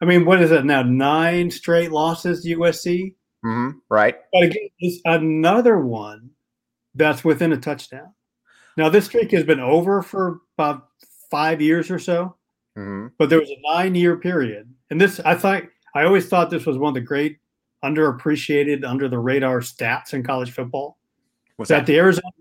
I 0.02 0.06
mean, 0.06 0.26
what 0.26 0.42
is 0.42 0.52
it 0.52 0.66
now? 0.66 0.82
Nine 0.82 1.52
straight 1.52 1.92
losses 1.92 2.44
to 2.44 2.58
USC. 2.58 3.16
Mm-hmm, 3.46 3.78
right. 3.90 4.16
But 4.34 4.44
again, 4.44 4.70
it's 4.80 5.02
another 5.06 5.80
one 5.80 6.30
that's 6.96 7.24
within 7.24 7.54
a 7.54 7.58
touchdown. 7.58 8.14
Now, 8.78 8.90
this 8.90 9.06
streak 9.06 9.32
has 9.32 9.44
been 9.44 9.60
over 9.60 10.02
for 10.02 10.40
about 10.58 10.88
five 11.30 11.62
years 11.62 11.92
or 11.92 12.00
so, 12.00 12.36
mm-hmm. 12.78 13.08
but 13.18 13.30
there 13.30 13.40
was 13.40 13.50
a 13.50 13.74
nine-year 13.74 14.18
period, 14.18 14.74
and 14.90 15.00
this 15.00 15.20
I 15.22 15.36
thought 15.36 15.64
I 15.96 16.04
always 16.04 16.28
thought 16.28 16.50
this 16.50 16.66
was 16.66 16.78
one 16.78 16.90
of 16.90 16.94
the 16.96 17.02
great 17.02 17.40
underappreciated, 17.84 18.86
under 18.86 19.08
the 19.08 19.20
radar 19.20 19.60
stats 19.60 20.14
in 20.14 20.24
college 20.24 20.52
football. 20.52 20.98
Was 21.58 21.70
that, 21.70 21.80
that 21.80 21.86
the 21.88 21.98
Arizona 21.98 22.32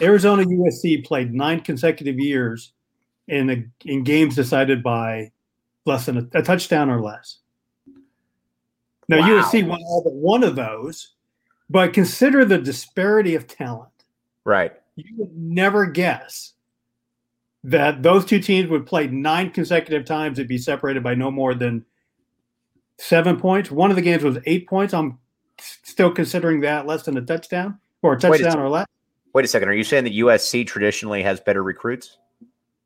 Arizona 0.00 0.44
USC 0.44 1.04
played 1.04 1.32
nine 1.32 1.60
consecutive 1.60 2.18
years 2.18 2.72
in 3.28 3.50
a, 3.50 3.64
in 3.84 4.04
games 4.04 4.34
decided 4.34 4.82
by 4.82 5.30
less 5.86 6.06
than 6.06 6.18
a, 6.18 6.38
a 6.38 6.42
touchdown 6.42 6.90
or 6.90 7.00
less. 7.00 7.38
Now 9.08 9.20
wow. 9.20 9.42
USC 9.42 9.66
won 9.66 9.80
all 9.82 10.02
but 10.02 10.14
one 10.14 10.44
of 10.44 10.56
those, 10.56 11.14
but 11.68 11.92
consider 11.92 12.44
the 12.44 12.58
disparity 12.58 13.34
of 13.34 13.46
talent. 13.46 13.90
Right. 14.44 14.72
You 14.96 15.14
would 15.18 15.36
never 15.36 15.86
guess 15.86 16.52
that 17.64 18.02
those 18.02 18.24
two 18.24 18.38
teams 18.38 18.68
would 18.68 18.86
play 18.86 19.06
nine 19.06 19.50
consecutive 19.50 20.04
times 20.04 20.38
and 20.38 20.46
be 20.46 20.58
separated 20.58 21.02
by 21.02 21.14
no 21.14 21.30
more 21.30 21.54
than 21.54 21.84
seven 22.98 23.38
points. 23.38 23.70
One 23.70 23.90
of 23.90 23.96
the 23.96 24.02
games 24.02 24.22
was 24.22 24.38
eight 24.46 24.68
points. 24.68 24.94
I'm 24.94 25.18
still 25.58 26.10
considering 26.10 26.60
that 26.60 26.86
less 26.86 27.04
than 27.04 27.16
a 27.16 27.22
touchdown 27.22 27.78
or 28.02 28.14
a 28.14 28.20
touchdown 28.20 28.58
a 28.58 28.62
or 28.62 28.68
less. 28.68 28.86
Wait 29.32 29.44
a 29.44 29.48
second. 29.48 29.68
Are 29.68 29.74
you 29.74 29.84
saying 29.84 30.04
that 30.04 30.12
USC 30.12 30.66
traditionally 30.66 31.22
has 31.22 31.40
better 31.40 31.62
recruits? 31.62 32.18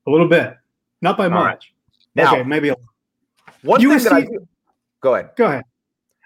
A 0.07 0.11
little 0.11 0.29
bit, 0.29 0.57
not 1.03 1.19
by 1.19 1.29
much. 1.29 1.45
Right. 1.45 1.65
Now, 2.15 2.35
okay, 2.35 2.43
maybe 2.43 2.73
one 3.63 3.81
USC, 3.81 3.95
thing 3.95 4.05
that 4.05 4.13
I 4.13 4.21
do, 4.23 4.49
go 5.01 5.15
ahead. 5.15 5.31
Go 5.37 5.47
ahead. 5.47 5.65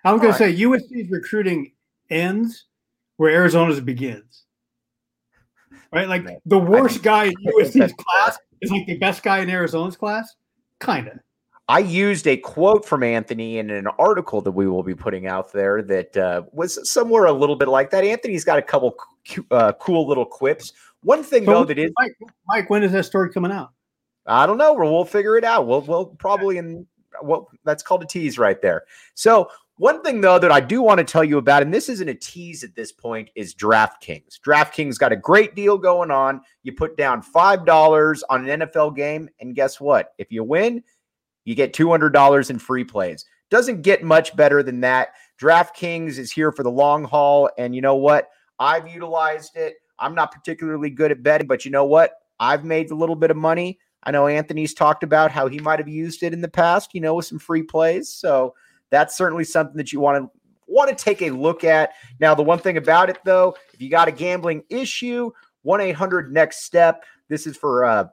I 0.04 0.12
was 0.12 0.20
going 0.20 0.32
right. 0.32 0.38
to 0.38 0.44
say 0.44 0.64
USC's 0.64 1.10
recruiting 1.10 1.72
ends 2.10 2.64
where 3.16 3.30
Arizona's 3.30 3.80
begins. 3.80 4.44
Right? 5.92 6.08
Like 6.08 6.26
the 6.46 6.58
worst 6.58 7.02
guy 7.02 7.24
in 7.26 7.34
USC's 7.46 7.92
class 7.92 8.38
is 8.60 8.70
like 8.70 8.86
the 8.86 8.96
best 8.96 9.22
guy 9.22 9.38
in 9.38 9.50
Arizona's 9.50 9.96
class. 9.96 10.34
Kind 10.78 11.08
of. 11.08 11.18
I 11.68 11.78
used 11.78 12.26
a 12.26 12.36
quote 12.36 12.84
from 12.84 13.02
Anthony 13.02 13.58
in 13.58 13.70
an 13.70 13.86
article 13.98 14.40
that 14.40 14.50
we 14.50 14.66
will 14.66 14.82
be 14.82 14.94
putting 14.94 15.26
out 15.26 15.52
there 15.52 15.82
that 15.82 16.16
uh, 16.16 16.42
was 16.52 16.90
somewhere 16.90 17.26
a 17.26 17.32
little 17.32 17.56
bit 17.56 17.68
like 17.68 17.90
that. 17.90 18.04
Anthony's 18.04 18.44
got 18.44 18.58
a 18.58 18.62
couple 18.62 18.96
uh, 19.50 19.72
cool 19.80 20.08
little 20.08 20.26
quips. 20.26 20.72
One 21.02 21.22
thing 21.22 21.44
so, 21.44 21.52
though 21.52 21.64
that 21.64 21.78
is 21.78 21.92
Mike, 21.98 22.16
Mike, 22.48 22.70
when 22.70 22.82
is 22.82 22.92
that 22.92 23.04
story 23.04 23.30
coming 23.30 23.52
out? 23.52 23.70
I 24.26 24.46
don't 24.46 24.58
know. 24.58 24.74
We'll, 24.74 25.04
figure 25.04 25.36
it 25.36 25.44
out. 25.44 25.66
We'll 25.66 25.80
we'll 25.80 26.06
probably 26.06 26.58
in 26.58 26.86
well, 27.22 27.48
that's 27.64 27.82
called 27.82 28.02
a 28.02 28.06
tease 28.06 28.38
right 28.38 28.60
there. 28.62 28.84
So, 29.14 29.48
one 29.78 30.02
thing 30.02 30.20
though 30.20 30.38
that 30.38 30.52
I 30.52 30.60
do 30.60 30.80
want 30.82 30.98
to 30.98 31.04
tell 31.04 31.24
you 31.24 31.38
about, 31.38 31.62
and 31.62 31.74
this 31.74 31.88
isn't 31.88 32.08
a 32.08 32.14
tease 32.14 32.62
at 32.62 32.74
this 32.74 32.92
point, 32.92 33.30
is 33.34 33.54
DraftKings. 33.54 34.38
DraftKings 34.46 34.98
got 34.98 35.12
a 35.12 35.16
great 35.16 35.54
deal 35.54 35.76
going 35.76 36.10
on. 36.10 36.40
You 36.62 36.72
put 36.72 36.96
down 36.96 37.22
$5 37.22 38.22
on 38.30 38.48
an 38.48 38.60
NFL 38.60 38.94
game, 38.94 39.28
and 39.40 39.54
guess 39.54 39.80
what? 39.80 40.12
If 40.18 40.30
you 40.30 40.44
win, 40.44 40.84
you 41.44 41.54
get 41.54 41.72
$200 41.72 42.50
in 42.50 42.58
free 42.58 42.84
plays. 42.84 43.24
Doesn't 43.50 43.82
get 43.82 44.02
much 44.02 44.36
better 44.36 44.62
than 44.62 44.80
that. 44.80 45.10
DraftKings 45.40 46.18
is 46.18 46.30
here 46.30 46.52
for 46.52 46.62
the 46.62 46.70
long 46.70 47.04
haul. 47.04 47.50
And 47.58 47.74
you 47.74 47.82
know 47.82 47.96
what? 47.96 48.28
I've 48.58 48.88
utilized 48.88 49.56
it. 49.56 49.74
I'm 49.98 50.14
not 50.14 50.32
particularly 50.32 50.90
good 50.90 51.10
at 51.10 51.22
betting, 51.22 51.46
but 51.46 51.64
you 51.64 51.70
know 51.70 51.84
what? 51.84 52.12
I've 52.38 52.64
made 52.64 52.90
a 52.90 52.94
little 52.94 53.16
bit 53.16 53.30
of 53.30 53.36
money. 53.36 53.78
I 54.04 54.10
know 54.10 54.26
Anthony's 54.26 54.74
talked 54.74 55.02
about 55.02 55.30
how 55.30 55.48
he 55.48 55.58
might 55.58 55.78
have 55.78 55.88
used 55.88 56.22
it 56.22 56.32
in 56.32 56.40
the 56.40 56.48
past, 56.48 56.94
you 56.94 57.00
know, 57.00 57.14
with 57.14 57.26
some 57.26 57.38
free 57.38 57.62
plays. 57.62 58.08
So 58.08 58.54
that's 58.90 59.16
certainly 59.16 59.44
something 59.44 59.76
that 59.76 59.92
you 59.92 60.00
want 60.00 60.24
to 60.24 60.30
want 60.66 60.90
to 60.90 61.04
take 61.04 61.22
a 61.22 61.30
look 61.30 61.64
at. 61.64 61.92
Now, 62.18 62.34
the 62.34 62.42
one 62.42 62.58
thing 62.58 62.76
about 62.76 63.10
it 63.10 63.18
though, 63.24 63.56
if 63.72 63.80
you 63.80 63.90
got 63.90 64.08
a 64.08 64.12
gambling 64.12 64.64
issue, 64.70 65.30
1-800 65.64 66.30
next 66.30 66.64
step. 66.64 67.04
This 67.28 67.46
is 67.46 67.56
for 67.56 67.84
uh, 67.84 68.04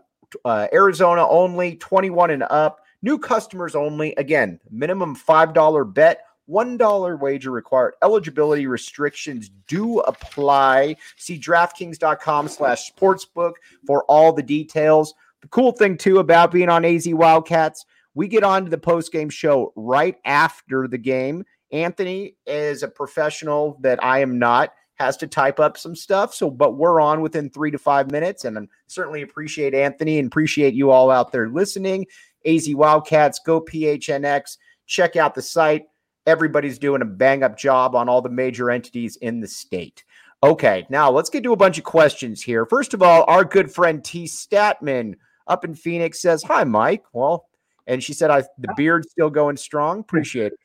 uh, 0.45 0.67
Arizona 0.71 1.27
only, 1.27 1.75
21 1.75 2.31
and 2.31 2.43
up. 2.43 2.81
New 3.01 3.17
customers 3.17 3.75
only. 3.75 4.13
Again, 4.15 4.59
minimum 4.69 5.15
$5 5.15 5.93
bet. 5.93 6.21
$1 6.49 7.19
wager 7.19 7.51
required. 7.51 7.93
Eligibility 8.01 8.65
restrictions 8.65 9.51
do 9.67 9.99
apply. 9.99 10.95
See 11.15 11.39
DraftKings.com 11.39 12.47
slash 12.47 12.91
sportsbook 12.91 13.53
for 13.85 14.03
all 14.05 14.33
the 14.33 14.41
details. 14.41 15.13
The 15.41 15.47
cool 15.49 15.71
thing 15.71 15.97
too 15.97 16.19
about 16.19 16.51
being 16.51 16.69
on 16.69 16.85
AZ 16.85 17.07
Wildcats, 17.07 17.85
we 18.13 18.27
get 18.27 18.43
on 18.43 18.65
to 18.65 18.69
the 18.69 18.77
post 18.77 19.11
game 19.11 19.29
show 19.29 19.71
right 19.75 20.17
after 20.25 20.87
the 20.87 20.97
game. 20.97 21.45
Anthony 21.71 22.35
is 22.45 22.83
a 22.83 22.87
professional 22.87 23.77
that 23.81 24.03
I 24.03 24.19
am 24.19 24.39
not, 24.39 24.73
has 24.95 25.15
to 25.17 25.27
type 25.27 25.59
up 25.59 25.77
some 25.77 25.95
stuff. 25.95 26.33
So, 26.33 26.49
but 26.49 26.77
we're 26.77 26.99
on 26.99 27.21
within 27.21 27.49
three 27.49 27.71
to 27.71 27.77
five 27.77 28.11
minutes, 28.11 28.45
and 28.45 28.57
I 28.57 28.61
certainly 28.87 29.21
appreciate 29.21 29.73
Anthony 29.73 30.19
and 30.19 30.27
appreciate 30.27 30.73
you 30.73 30.91
all 30.91 31.11
out 31.11 31.31
there 31.31 31.47
listening. 31.47 32.05
AZ 32.45 32.67
Wildcats, 32.73 33.39
go 33.45 33.61
PHNX, 33.61 34.57
check 34.87 35.15
out 35.15 35.35
the 35.35 35.41
site. 35.41 35.85
Everybody's 36.25 36.79
doing 36.79 37.01
a 37.01 37.05
bang 37.05 37.43
up 37.43 37.57
job 37.57 37.95
on 37.95 38.09
all 38.09 38.21
the 38.21 38.29
major 38.29 38.69
entities 38.69 39.15
in 39.17 39.39
the 39.39 39.47
state. 39.47 40.03
Okay, 40.41 40.85
now 40.89 41.11
let's 41.11 41.29
get 41.29 41.43
to 41.43 41.53
a 41.53 41.57
bunch 41.57 41.77
of 41.77 41.83
questions 41.83 42.41
here. 42.41 42.65
First 42.65 42.93
of 42.93 43.01
all, 43.01 43.25
our 43.27 43.43
good 43.43 43.71
friend 43.71 44.03
T. 44.03 44.25
Statman 44.25 45.15
up 45.49 45.65
in 45.65 45.75
Phoenix 45.75 46.21
says, 46.21 46.43
Hi, 46.43 46.63
Mike. 46.63 47.03
Well, 47.11 47.47
and 47.87 48.03
she 48.03 48.13
said, 48.13 48.29
I 48.29 48.43
the 48.59 48.73
beard's 48.77 49.11
still 49.11 49.29
going 49.29 49.57
strong. 49.57 49.99
Appreciate 49.99 50.53
it. 50.53 50.59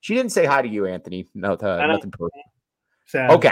She 0.00 0.14
didn't 0.14 0.32
say 0.32 0.46
hi 0.46 0.62
to 0.62 0.68
you, 0.68 0.86
Anthony. 0.86 1.26
No, 1.34 1.54
uh, 1.54 1.86
nothing 1.86 2.12
personal. 2.12 3.32
Okay. 3.32 3.50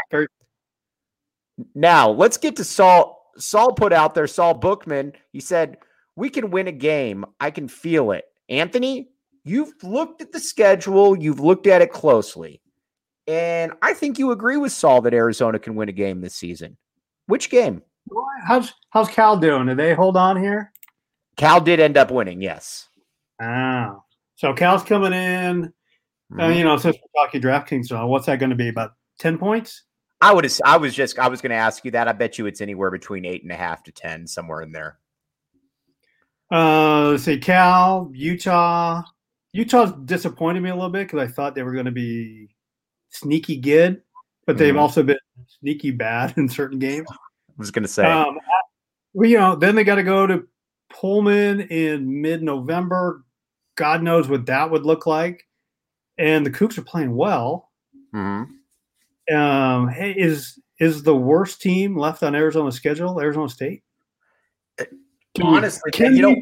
Now 1.74 2.10
let's 2.10 2.36
get 2.36 2.56
to 2.56 2.64
Saul. 2.64 3.32
Saul 3.36 3.72
put 3.72 3.92
out 3.92 4.14
there, 4.14 4.26
Saul 4.26 4.54
Bookman. 4.54 5.12
He 5.32 5.40
said, 5.40 5.78
We 6.14 6.30
can 6.30 6.50
win 6.50 6.68
a 6.68 6.72
game. 6.72 7.24
I 7.40 7.50
can 7.50 7.68
feel 7.68 8.12
it. 8.12 8.24
Anthony, 8.48 9.10
you've 9.44 9.72
looked 9.82 10.22
at 10.22 10.32
the 10.32 10.40
schedule, 10.40 11.18
you've 11.18 11.40
looked 11.40 11.66
at 11.66 11.82
it 11.82 11.90
closely. 11.90 12.60
And 13.26 13.72
I 13.82 13.92
think 13.92 14.18
you 14.18 14.30
agree 14.30 14.56
with 14.56 14.70
Saul 14.70 15.02
that 15.02 15.14
Arizona 15.14 15.58
can 15.58 15.74
win 15.74 15.88
a 15.88 15.92
game 15.92 16.20
this 16.20 16.36
season. 16.36 16.76
Which 17.26 17.50
game? 17.50 17.82
How's 18.46 18.72
how's 18.90 19.08
Cal 19.08 19.36
doing? 19.36 19.66
Do 19.66 19.74
they 19.74 19.94
hold 19.94 20.16
on 20.16 20.40
here? 20.40 20.72
Cal 21.36 21.60
did 21.60 21.80
end 21.80 21.96
up 21.96 22.10
winning, 22.10 22.40
yes. 22.40 22.88
Oh, 23.42 24.02
so 24.36 24.54
Cal's 24.54 24.82
coming 24.82 25.12
in. 25.12 25.64
Uh, 25.64 26.34
mm-hmm. 26.34 26.40
Uh, 26.40 26.48
you 26.48 26.64
know, 26.64 26.76
since 26.76 26.96
we're 26.96 27.24
talking 27.24 27.40
DraftKings, 27.40 27.86
so 27.86 28.06
what's 28.06 28.26
that 28.26 28.38
going 28.38 28.50
to 28.50 28.56
be? 28.56 28.68
About 28.68 28.92
ten 29.18 29.38
points? 29.38 29.82
I 30.20 30.32
would. 30.32 30.50
I 30.64 30.76
was 30.78 30.94
just. 30.94 31.18
I 31.18 31.28
was 31.28 31.40
going 31.40 31.50
to 31.50 31.56
ask 31.56 31.84
you 31.84 31.90
that. 31.92 32.08
I 32.08 32.12
bet 32.12 32.38
you 32.38 32.46
it's 32.46 32.60
anywhere 32.60 32.90
between 32.90 33.24
eight 33.24 33.42
and 33.42 33.52
a 33.52 33.56
half 33.56 33.84
to 33.84 33.92
ten, 33.92 34.26
somewhere 34.26 34.62
in 34.62 34.72
there. 34.72 34.98
Uh, 36.50 37.10
let's 37.10 37.24
see, 37.24 37.38
Cal, 37.38 38.10
Utah. 38.12 39.02
Utah 39.52 39.86
disappointed 39.86 40.62
me 40.62 40.70
a 40.70 40.74
little 40.74 40.90
bit 40.90 41.06
because 41.06 41.20
I 41.20 41.32
thought 41.32 41.54
they 41.54 41.62
were 41.62 41.72
going 41.72 41.86
to 41.86 41.92
be 41.92 42.48
sneaky 43.10 43.56
good, 43.56 44.02
but 44.46 44.58
they've 44.58 44.74
mm. 44.74 44.80
also 44.80 45.02
been 45.02 45.18
sneaky 45.60 45.92
bad 45.92 46.34
in 46.36 46.48
certain 46.48 46.78
games. 46.78 47.06
I 47.10 47.52
was 47.56 47.70
going 47.70 47.84
to 47.84 47.88
say. 47.88 48.04
Um, 48.04 48.38
well, 49.14 49.28
you 49.28 49.38
know, 49.38 49.56
then 49.56 49.74
they 49.74 49.84
got 49.84 49.94
to 49.94 50.02
go 50.02 50.26
to 50.26 50.46
Pullman 50.98 51.60
in 51.60 52.22
mid-November. 52.22 53.24
God 53.76 54.02
knows 54.02 54.28
what 54.28 54.46
that 54.46 54.70
would 54.70 54.84
look 54.84 55.06
like. 55.06 55.44
And 56.18 56.46
the 56.46 56.50
Cougs 56.50 56.78
are 56.78 56.82
playing 56.82 57.14
well. 57.14 57.70
Mm-hmm. 58.14 59.34
Um, 59.36 59.88
hey, 59.88 60.12
is 60.12 60.58
is 60.78 61.02
the 61.02 61.16
worst 61.16 61.60
team 61.60 61.96
left 61.96 62.22
on 62.22 62.34
Arizona's 62.34 62.76
schedule 62.76 63.20
Arizona 63.20 63.48
State? 63.48 63.82
Can 64.78 64.88
Honestly, 65.42 65.82
we, 65.86 65.92
can 65.92 66.16
you 66.16 66.22
know, 66.22 66.36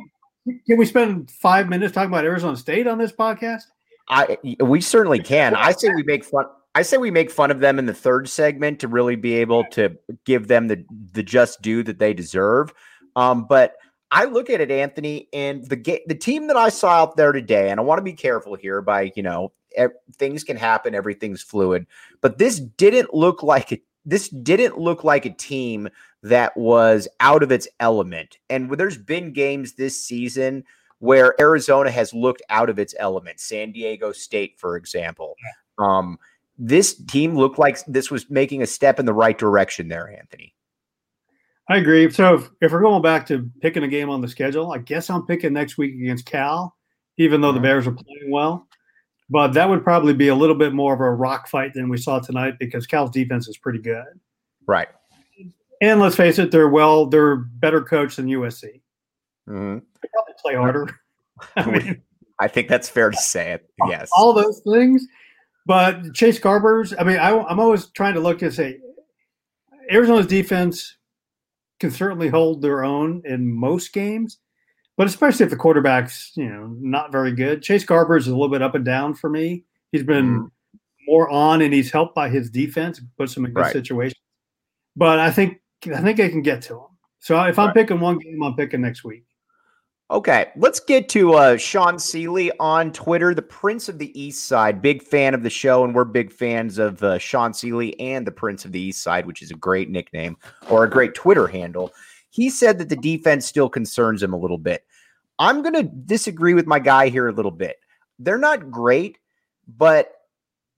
can 0.66 0.78
we 0.78 0.87
spend 0.87 1.30
five 1.30 1.68
minutes 1.68 1.94
talking 1.94 2.11
about 2.11 2.25
Arizona 2.25 2.56
State 2.56 2.87
on 2.87 2.99
this 2.99 3.12
podcast? 3.12 3.62
I 4.08 4.38
we 4.61 4.80
certainly 4.80 5.18
can. 5.18 5.54
I 5.54 5.73
say 5.73 5.88
we 5.88 6.02
make 6.04 6.25
fun. 6.25 6.44
I 6.75 6.82
say 6.82 6.99
we 6.99 7.11
make 7.11 7.30
fun 7.30 7.50
of 7.50 7.61
them 7.61 7.78
in 7.78 7.87
the 7.87 7.94
third 7.94 8.28
segment 8.28 8.80
to 8.80 8.88
really 8.88 9.16
be 9.16 9.34
able 9.34 9.64
to 9.73 9.96
give 10.25 10.46
them 10.46 10.68
the 10.68 10.84
the 11.12 11.23
just 11.23 11.62
due 11.62 11.82
that 11.84 11.99
they 11.99 12.12
deserve. 12.12 12.73
Um, 13.16 13.46
but 13.49 13.75
I 14.14 14.26
look 14.26 14.49
at 14.49 14.61
it, 14.61 14.71
Anthony, 14.71 15.28
and 15.33 15.68
the 15.68 15.75
ga- 15.75 16.04
the 16.06 16.14
team 16.14 16.47
that 16.47 16.56
I 16.56 16.68
saw 16.68 17.02
out 17.02 17.16
there 17.16 17.33
today, 17.33 17.71
and 17.71 17.80
I 17.80 17.83
want 17.83 17.99
to 17.99 18.02
be 18.02 18.12
careful 18.12 18.54
here 18.54 18.80
by 18.80 19.12
you 19.16 19.25
know 19.25 19.52
things 20.16 20.44
can 20.44 20.56
happen, 20.56 20.94
everything's 20.94 21.42
fluid, 21.42 21.85
but 22.21 22.38
this 22.38 22.61
didn't 22.61 23.12
look 23.12 23.42
like 23.42 23.73
it. 23.73 23.83
This 24.06 24.28
didn't 24.28 24.78
look 24.78 25.02
like 25.02 25.26
a 25.26 25.30
team 25.30 25.88
that 26.23 26.56
was 26.56 27.09
out 27.21 27.42
of 27.42 27.50
its 27.50 27.66
element. 27.80 28.38
And 28.49 28.71
there's 28.71 28.99
been 28.99 29.33
games 29.33 29.73
this 29.73 30.02
season 30.02 30.64
where 30.99 31.35
Arizona 31.40 31.90
has 31.90 32.14
looked 32.14 32.42
out 32.50 32.71
of 32.71 32.78
its 32.78 32.94
element. 32.99 33.40
San 33.40 33.73
Diego 33.73 34.12
State, 34.12 34.59
for 34.59 34.76
example. 34.76 35.35
Um, 35.78 36.18
this 36.56 36.94
team 36.94 37.35
looked 37.35 37.59
like 37.59 37.85
this 37.87 38.11
was 38.11 38.30
making 38.30 38.62
a 38.62 38.66
step 38.66 39.00
in 39.00 39.06
the 39.06 39.12
right 39.12 39.37
direction 39.37 39.88
there, 39.88 40.09
Anthony. 40.09 40.54
I 41.68 41.78
agree. 41.78 42.11
So 42.11 42.35
if, 42.35 42.50
if 42.61 42.73
we're 42.73 42.83
going 42.83 43.02
back 43.02 43.26
to 43.26 43.50
picking 43.61 43.85
a 43.85 43.88
game 43.88 44.11
on 44.11 44.21
the 44.21 44.28
schedule, 44.28 44.73
I 44.73 44.78
guess 44.78 45.09
I'm 45.09 45.26
picking 45.26 45.52
next 45.52 45.78
week 45.78 45.94
against 45.94 46.26
Cal, 46.26 46.76
even 47.16 47.40
though 47.40 47.52
the 47.52 47.59
mm-hmm. 47.59 47.64
Bears 47.64 47.87
are 47.87 47.92
playing 47.92 48.30
well. 48.30 48.68
But 49.30 49.54
that 49.54 49.68
would 49.68 49.83
probably 49.83 50.12
be 50.12 50.28
a 50.28 50.35
little 50.35 50.54
bit 50.54 50.75
more 50.75 50.92
of 50.92 51.00
a 51.00 51.11
rock 51.11 51.49
fight 51.49 51.73
than 51.73 51.88
we 51.88 51.97
saw 51.97 52.18
tonight 52.18 52.54
because 52.59 52.87
Cal's 52.87 53.11
defense 53.11 53.49
is 53.49 53.56
pretty 53.56 53.78
good. 53.78 54.04
Right. 54.66 54.88
And 55.80 56.00
let's 56.00 56.16
face 56.16 56.38
it, 56.38 56.50
they're 56.50 56.68
well, 56.68 57.06
they're 57.06 57.37
better 57.37 57.80
coach 57.80 58.16
than 58.16 58.26
USC. 58.26 58.80
Mm-hmm. 59.49 59.78
They 59.78 60.09
probably 60.12 60.35
play 60.40 60.54
harder. 60.54 60.88
I 61.56 61.71
mean, 61.71 62.02
I 62.38 62.49
think 62.49 62.68
that's 62.68 62.88
fair 62.88 63.11
to 63.11 63.16
say. 63.16 63.52
It. 63.52 63.71
Yes, 63.88 64.11
all 64.16 64.33
those 64.33 64.61
things. 64.61 65.06
But 65.66 66.12
Chase 66.14 66.38
Garbers, 66.38 66.94
I 66.99 67.04
mean, 67.04 67.16
I, 67.16 67.30
I'm 67.30 67.59
always 67.59 67.87
trying 67.87 68.14
to 68.14 68.21
look 68.21 68.42
and 68.42 68.52
say 68.52 68.78
Arizona's 69.90 70.26
defense 70.26 70.97
can 71.85 71.91
certainly 71.91 72.29
hold 72.29 72.62
their 72.62 72.83
own 72.83 73.21
in 73.26 73.53
most 73.53 73.93
games, 73.93 74.38
but 74.97 75.07
especially 75.07 75.45
if 75.45 75.50
the 75.50 75.57
quarterback's 75.57 76.33
you 76.35 76.49
know 76.49 76.75
not 76.81 77.12
very 77.12 77.33
good. 77.33 77.62
Chase 77.62 77.85
Garbers 77.85 78.21
is 78.21 78.29
a 78.29 78.33
little 78.33 78.49
bit 78.49 78.62
up 78.62 78.75
and 78.75 78.85
down 78.85 79.14
for 79.14 79.29
me. 79.29 79.64
He's 79.93 80.03
been 80.03 80.41
mm. 80.41 80.50
more 81.07 81.29
on, 81.29 81.61
and 81.61 81.75
he's 81.75 81.91
helped 81.91 82.14
by 82.14 82.31
his 82.31 82.49
defense, 82.49 83.03
puts 83.19 83.37
him 83.37 83.45
in 83.45 83.53
good 83.53 83.61
right. 83.61 83.73
situations. 83.73 84.21
But 84.97 85.19
I 85.21 85.31
think 85.31 85.61
I 85.95 86.00
think 86.00 86.21
I 86.21 86.31
can 86.31 86.41
get 86.41 86.62
to 86.62 86.75
him. 86.75 86.88
So 87.19 87.41
if 87.43 87.59
I'm 87.59 87.75
picking 87.75 88.00
one 88.00 88.19
game, 88.19 88.43
I'm 88.43 88.57
picking 88.57 88.81
next 88.81 89.05
week. 89.05 89.25
Okay, 90.11 90.49
let's 90.56 90.80
get 90.80 91.08
to 91.11 91.32
uh, 91.32 91.56
Sean 91.56 91.99
Seeley 91.99 92.52
on 92.61 92.92
Twitter, 92.92 93.34
the 93.34 93.40
Prince 93.40 93.88
of 93.88 93.99
the 93.99 94.19
East 94.21 94.47
Side. 94.47 94.82
Big 94.82 95.02
fan 95.02 95.32
of 95.32 95.43
the 95.43 95.49
show, 95.49 95.82
and 95.82 95.95
we're 95.95 96.04
big 96.04 96.30
fans 96.30 96.76
of 96.76 97.02
uh, 97.02 97.19
Sean 97.19 97.54
Seeley 97.54 97.99
and 97.99 98.26
the 98.26 98.30
Prince 98.32 98.67
of 98.67 98.73
the 98.73 98.80
East 98.80 99.02
Side, 99.02 99.25
which 99.25 99.40
is 99.40 99.50
a 99.50 99.56
great 99.56 99.88
nickname 99.88 100.36
or 100.69 100.84
a 100.84 100.90
great 100.90 101.14
Twitter 101.14 101.47
handle. 101.47 101.90
He 102.28 102.50
said 102.50 102.78
that 102.78 102.90
the 102.90 102.97
defense 102.97 103.47
still 103.47 103.71
concerns 103.71 104.23
him 104.23 104.34
a 104.34 104.38
little 104.38 104.58
bit. 104.58 104.84
I'm 105.38 105.62
going 105.62 105.75
to 105.75 105.82
disagree 105.82 106.52
with 106.52 106.67
my 106.67 106.80
guy 106.80 107.08
here 107.08 107.28
a 107.28 107.32
little 107.32 107.50
bit. 107.50 107.76
They're 108.19 108.36
not 108.36 108.71
great, 108.71 109.17
but 109.67 110.12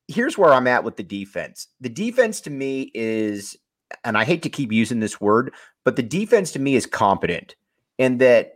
here's 0.07 0.39
where 0.39 0.53
I'm 0.53 0.69
at 0.69 0.85
with 0.85 0.97
the 0.97 1.03
defense. 1.03 1.67
The 1.81 1.89
defense 1.89 2.41
to 2.43 2.51
me 2.51 2.93
is 2.95 3.57
and 4.05 4.17
I 4.17 4.25
hate 4.25 4.43
to 4.43 4.51
keep 4.51 4.73
using 4.73 5.01
this 5.01 5.21
word, 5.21 5.53
but 5.85 5.97
the 5.97 6.03
defense 6.03 6.53
to 6.53 6.59
me 6.59 6.75
is 6.75 6.87
competent 6.87 7.55
in 7.99 8.19
that 8.19 8.56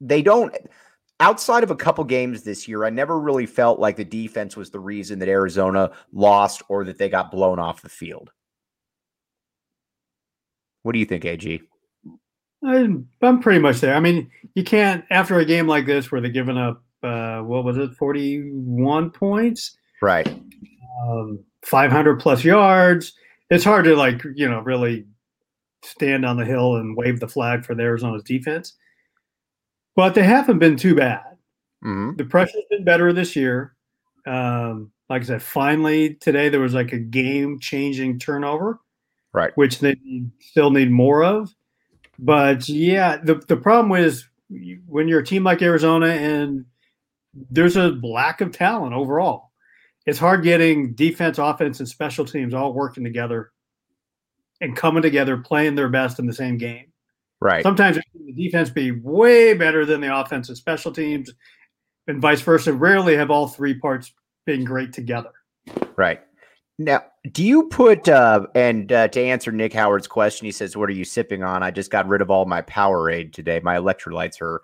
they 0.00 0.22
don't 0.22 0.54
outside 1.20 1.62
of 1.62 1.70
a 1.70 1.76
couple 1.76 2.04
games 2.04 2.42
this 2.42 2.68
year, 2.68 2.84
I 2.84 2.90
never 2.90 3.18
really 3.18 3.46
felt 3.46 3.80
like 3.80 3.96
the 3.96 4.04
defense 4.04 4.56
was 4.56 4.70
the 4.70 4.80
reason 4.80 5.18
that 5.20 5.28
Arizona 5.28 5.90
lost 6.12 6.62
or 6.68 6.84
that 6.84 6.98
they 6.98 7.08
got 7.08 7.30
blown 7.30 7.58
off 7.58 7.82
the 7.82 7.88
field. 7.88 8.30
What 10.82 10.92
do 10.92 10.98
you 10.98 11.06
think, 11.06 11.24
AG? 11.24 11.62
I'm, 12.64 13.08
I'm 13.22 13.40
pretty 13.40 13.60
much 13.60 13.80
there. 13.80 13.94
I 13.94 14.00
mean, 14.00 14.30
you 14.54 14.64
can't 14.64 15.04
after 15.10 15.38
a 15.38 15.44
game 15.44 15.66
like 15.66 15.86
this 15.86 16.10
where 16.10 16.20
they're 16.20 16.30
giving 16.30 16.58
up 16.58 16.82
uh, 17.02 17.40
what 17.40 17.64
was 17.64 17.76
it, 17.76 17.94
41 17.94 19.10
points? 19.10 19.76
Right. 20.02 20.28
Um, 21.02 21.40
500 21.64 22.20
plus 22.20 22.44
yards. 22.44 23.12
It's 23.50 23.64
hard 23.64 23.84
to 23.84 23.94
like, 23.94 24.22
you 24.34 24.48
know, 24.48 24.60
really 24.60 25.06
stand 25.84 26.24
on 26.24 26.36
the 26.36 26.44
hill 26.44 26.76
and 26.76 26.96
wave 26.96 27.20
the 27.20 27.28
flag 27.28 27.64
for 27.64 27.74
the 27.74 27.82
Arizona's 27.82 28.24
defense. 28.24 28.74
But 29.96 30.14
they 30.14 30.22
haven't 30.22 30.58
been 30.58 30.76
too 30.76 30.94
bad. 30.94 31.24
Mm-hmm. 31.84 32.16
The 32.16 32.24
pressure's 32.24 32.62
been 32.70 32.84
better 32.84 33.12
this 33.12 33.34
year. 33.34 33.74
Um, 34.26 34.92
like 35.08 35.22
I 35.22 35.24
said, 35.24 35.42
finally 35.42 36.14
today 36.14 36.48
there 36.48 36.60
was 36.60 36.74
like 36.74 36.92
a 36.92 36.98
game 36.98 37.58
changing 37.58 38.18
turnover, 38.18 38.80
right? 39.32 39.52
Which 39.56 39.80
they 39.80 39.96
still 40.40 40.70
need 40.70 40.90
more 40.90 41.24
of. 41.24 41.54
But 42.18 42.68
yeah, 42.68 43.16
the 43.16 43.36
the 43.36 43.56
problem 43.56 43.98
is 44.00 44.28
when 44.86 45.08
you're 45.08 45.20
a 45.20 45.24
team 45.24 45.44
like 45.44 45.62
Arizona 45.62 46.08
and 46.08 46.66
there's 47.50 47.76
a 47.76 47.88
lack 48.02 48.40
of 48.40 48.52
talent 48.52 48.94
overall 48.94 49.46
it's 50.06 50.20
hard 50.20 50.44
getting 50.44 50.94
defense, 50.94 51.38
offense, 51.38 51.80
and 51.80 51.88
special 51.88 52.24
teams 52.24 52.54
all 52.54 52.72
working 52.72 53.04
together 53.04 53.50
and 54.60 54.76
coming 54.76 55.02
together, 55.02 55.36
playing 55.36 55.74
their 55.74 55.88
best 55.88 56.18
in 56.18 56.26
the 56.26 56.32
same 56.32 56.56
game. 56.56 56.92
Right. 57.40 57.62
Sometimes 57.62 57.98
the 58.14 58.32
defense 58.32 58.70
be 58.70 58.90
way 58.90 59.54
better 59.54 59.84
than 59.84 60.00
the 60.00 60.16
offense 60.16 60.48
and 60.48 60.56
special 60.56 60.92
teams, 60.92 61.30
and 62.06 62.20
vice 62.20 62.40
versa. 62.40 62.72
Rarely 62.72 63.16
have 63.16 63.30
all 63.30 63.48
three 63.48 63.74
parts 63.74 64.12
been 64.46 64.64
great 64.64 64.92
together. 64.92 65.32
Right. 65.96 66.20
Now, 66.78 67.04
do 67.32 67.44
you 67.44 67.68
put 67.68 68.08
uh 68.08 68.46
and 68.54 68.90
uh, 68.92 69.08
to 69.08 69.20
answer 69.20 69.52
Nick 69.52 69.72
Howard's 69.72 70.06
question, 70.06 70.44
he 70.44 70.52
says, 70.52 70.76
"What 70.76 70.88
are 70.88 70.94
you 70.94 71.04
sipping 71.04 71.42
on?" 71.42 71.62
I 71.62 71.70
just 71.70 71.90
got 71.90 72.08
rid 72.08 72.20
of 72.20 72.30
all 72.30 72.44
my 72.46 72.62
Powerade 72.62 73.32
today. 73.32 73.60
My 73.62 73.76
electrolytes 73.76 74.40
are 74.40 74.62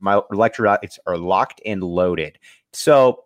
my 0.00 0.20
electrolytes 0.32 0.98
are 1.06 1.16
locked 1.16 1.60
and 1.64 1.82
loaded. 1.82 2.38
So 2.72 3.24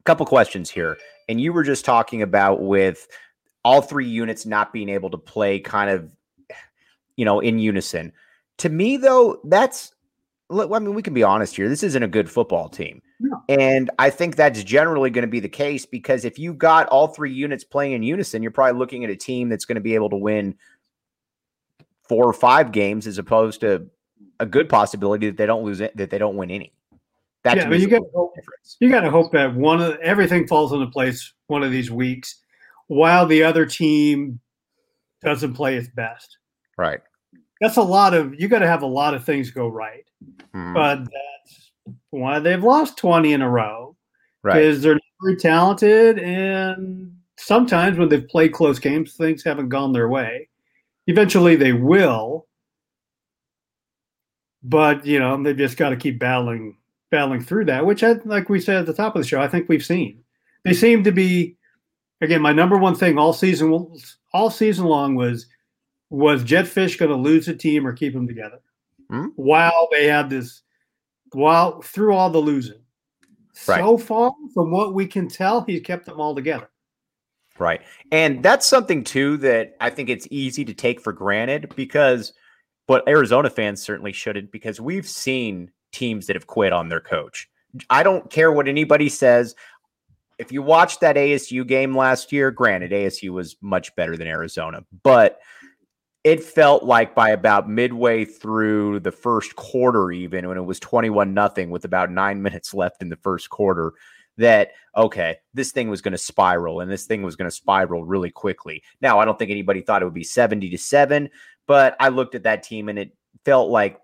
a 0.00 0.02
couple 0.04 0.24
questions 0.26 0.70
here. 0.70 0.96
And 1.28 1.40
you 1.40 1.52
were 1.52 1.64
just 1.64 1.84
talking 1.84 2.22
about 2.22 2.62
with 2.62 3.06
all 3.64 3.82
three 3.82 4.06
units 4.06 4.46
not 4.46 4.72
being 4.72 4.88
able 4.88 5.10
to 5.10 5.18
play 5.18 5.58
kind 5.58 5.90
of, 5.90 6.15
you 7.16 7.24
know, 7.24 7.40
in 7.40 7.58
unison. 7.58 8.12
To 8.58 8.68
me, 8.68 8.96
though, 8.96 9.40
that's, 9.44 9.92
I 10.50 10.78
mean, 10.78 10.94
we 10.94 11.02
can 11.02 11.14
be 11.14 11.22
honest 11.22 11.56
here. 11.56 11.68
This 11.68 11.82
isn't 11.82 12.02
a 12.02 12.08
good 12.08 12.30
football 12.30 12.68
team. 12.68 13.02
No. 13.18 13.42
And 13.48 13.90
I 13.98 14.10
think 14.10 14.36
that's 14.36 14.62
generally 14.62 15.10
going 15.10 15.22
to 15.22 15.30
be 15.30 15.40
the 15.40 15.48
case 15.48 15.86
because 15.86 16.24
if 16.24 16.38
you've 16.38 16.58
got 16.58 16.86
all 16.88 17.08
three 17.08 17.32
units 17.32 17.64
playing 17.64 17.92
in 17.92 18.02
unison, 18.02 18.42
you're 18.42 18.52
probably 18.52 18.78
looking 18.78 19.04
at 19.04 19.10
a 19.10 19.16
team 19.16 19.48
that's 19.48 19.64
going 19.64 19.76
to 19.76 19.80
be 19.80 19.94
able 19.94 20.10
to 20.10 20.16
win 20.16 20.54
four 22.08 22.24
or 22.24 22.32
five 22.32 22.72
games 22.72 23.06
as 23.06 23.18
opposed 23.18 23.60
to 23.62 23.88
a 24.38 24.46
good 24.46 24.68
possibility 24.68 25.26
that 25.26 25.36
they 25.36 25.46
don't 25.46 25.64
lose 25.64 25.80
it, 25.80 25.96
that 25.96 26.10
they 26.10 26.18
don't 26.18 26.36
win 26.36 26.50
any. 26.50 26.72
That 27.42 27.56
yeah, 27.56 27.68
but 27.68 27.78
you 27.78 27.88
got 27.88 28.00
to 28.00 28.10
hope, 28.14 28.34
you 28.80 28.90
got 28.90 29.02
to 29.02 29.10
hope 29.10 29.32
that 29.32 29.54
one 29.54 29.80
of 29.80 29.96
everything 30.00 30.46
falls 30.46 30.72
into 30.72 30.86
place 30.86 31.32
one 31.46 31.62
of 31.62 31.70
these 31.70 31.90
weeks, 31.90 32.42
while 32.88 33.26
the 33.26 33.42
other 33.42 33.64
team 33.64 34.40
doesn't 35.22 35.54
play 35.54 35.76
its 35.76 35.88
best. 35.88 36.38
Right. 36.76 37.00
That's 37.60 37.76
a 37.76 37.82
lot 37.82 38.14
of 38.14 38.34
you 38.38 38.48
got 38.48 38.58
to 38.58 38.66
have 38.66 38.82
a 38.82 38.86
lot 38.86 39.14
of 39.14 39.24
things 39.24 39.50
go 39.50 39.68
right, 39.68 40.04
mm-hmm. 40.54 40.74
but 40.74 40.98
that's 40.98 41.72
why 42.10 42.38
they've 42.38 42.62
lost 42.62 42.98
twenty 42.98 43.32
in 43.32 43.40
a 43.40 43.48
row. 43.48 43.96
Right. 44.42 44.60
Because 44.60 44.82
they're 44.82 45.00
very 45.22 45.36
talented, 45.36 46.18
and 46.18 47.16
sometimes 47.38 47.98
when 47.98 48.10
they've 48.10 48.28
played 48.28 48.52
close 48.52 48.78
games, 48.78 49.14
things 49.14 49.42
haven't 49.42 49.70
gone 49.70 49.92
their 49.92 50.08
way. 50.08 50.48
Eventually, 51.06 51.56
they 51.56 51.72
will, 51.72 52.46
but 54.62 55.06
you 55.06 55.18
know 55.18 55.42
they've 55.42 55.56
just 55.56 55.78
got 55.78 55.90
to 55.90 55.96
keep 55.96 56.18
battling 56.18 56.76
battling 57.10 57.42
through 57.42 57.64
that, 57.66 57.86
which 57.86 58.04
I 58.04 58.16
like 58.24 58.50
we 58.50 58.60
said 58.60 58.76
at 58.76 58.86
the 58.86 58.92
top 58.92 59.16
of 59.16 59.22
the 59.22 59.28
show, 59.28 59.40
I 59.40 59.48
think 59.48 59.68
we've 59.68 59.84
seen. 59.84 60.22
They 60.64 60.74
seem 60.74 61.04
to 61.04 61.12
be 61.12 61.56
again, 62.20 62.42
my 62.42 62.52
number 62.52 62.76
one 62.76 62.94
thing 62.94 63.18
all 63.18 63.32
season 63.32 63.96
all 64.32 64.50
season 64.50 64.84
long 64.84 65.14
was 65.14 65.46
was 66.10 66.44
Jedd 66.44 66.66
Fisch 66.66 66.98
going 66.98 67.10
to 67.10 67.16
lose 67.16 67.46
the 67.46 67.54
team 67.54 67.86
or 67.86 67.92
keep 67.92 68.12
them 68.12 68.26
together? 68.26 68.60
Hmm? 69.10 69.26
While 69.36 69.88
they 69.92 70.06
had 70.06 70.30
this, 70.30 70.62
while 71.32 71.80
through 71.82 72.14
all 72.14 72.30
the 72.30 72.38
losing, 72.38 72.80
right. 73.68 73.80
so 73.80 73.98
far 73.98 74.32
from 74.54 74.70
what 74.70 74.94
we 74.94 75.06
can 75.06 75.28
tell, 75.28 75.62
he's 75.62 75.82
kept 75.82 76.06
them 76.06 76.20
all 76.20 76.34
together. 76.34 76.68
Right, 77.58 77.80
and 78.12 78.42
that's 78.42 78.66
something 78.66 79.02
too 79.02 79.38
that 79.38 79.76
I 79.80 79.88
think 79.88 80.10
it's 80.10 80.28
easy 80.30 80.64
to 80.66 80.74
take 80.74 81.00
for 81.00 81.12
granted 81.12 81.74
because, 81.74 82.34
but 82.86 83.08
Arizona 83.08 83.48
fans 83.48 83.82
certainly 83.82 84.12
shouldn't 84.12 84.52
because 84.52 84.78
we've 84.78 85.08
seen 85.08 85.70
teams 85.90 86.26
that 86.26 86.36
have 86.36 86.46
quit 86.46 86.74
on 86.74 86.90
their 86.90 87.00
coach. 87.00 87.48
I 87.88 88.02
don't 88.02 88.30
care 88.30 88.52
what 88.52 88.68
anybody 88.68 89.08
says 89.08 89.54
if 90.38 90.52
you 90.52 90.62
watched 90.62 91.00
that 91.00 91.16
ASU 91.16 91.66
game 91.66 91.96
last 91.96 92.32
year, 92.32 92.50
granted, 92.50 92.90
ASU 92.90 93.30
was 93.30 93.56
much 93.60 93.94
better 93.96 94.16
than 94.16 94.26
Arizona, 94.26 94.84
but 95.02 95.40
it 96.26 96.42
felt 96.42 96.82
like 96.82 97.14
by 97.14 97.30
about 97.30 97.70
midway 97.70 98.24
through 98.24 98.98
the 98.98 99.12
first 99.12 99.54
quarter, 99.54 100.10
even 100.10 100.48
when 100.48 100.56
it 100.56 100.64
was 100.64 100.80
21 100.80 101.32
nothing 101.32 101.70
with 101.70 101.84
about 101.84 102.10
nine 102.10 102.42
minutes 102.42 102.74
left 102.74 103.00
in 103.00 103.08
the 103.08 103.16
first 103.18 103.48
quarter, 103.48 103.92
that 104.36 104.72
okay, 104.96 105.36
this 105.54 105.70
thing 105.70 105.88
was 105.88 106.02
going 106.02 106.10
to 106.10 106.18
spiral 106.18 106.80
and 106.80 106.90
this 106.90 107.06
thing 107.06 107.22
was 107.22 107.36
going 107.36 107.48
to 107.48 107.56
spiral 107.56 108.04
really 108.04 108.32
quickly. 108.32 108.82
Now, 109.00 109.20
I 109.20 109.24
don't 109.24 109.38
think 109.38 109.52
anybody 109.52 109.82
thought 109.82 110.02
it 110.02 110.04
would 110.04 110.14
be 110.14 110.24
70 110.24 110.68
to 110.68 110.76
7, 110.76 111.30
but 111.68 111.94
I 112.00 112.08
looked 112.08 112.34
at 112.34 112.42
that 112.42 112.64
team 112.64 112.88
and 112.88 112.98
it 112.98 113.12
felt 113.44 113.70
like 113.70 114.00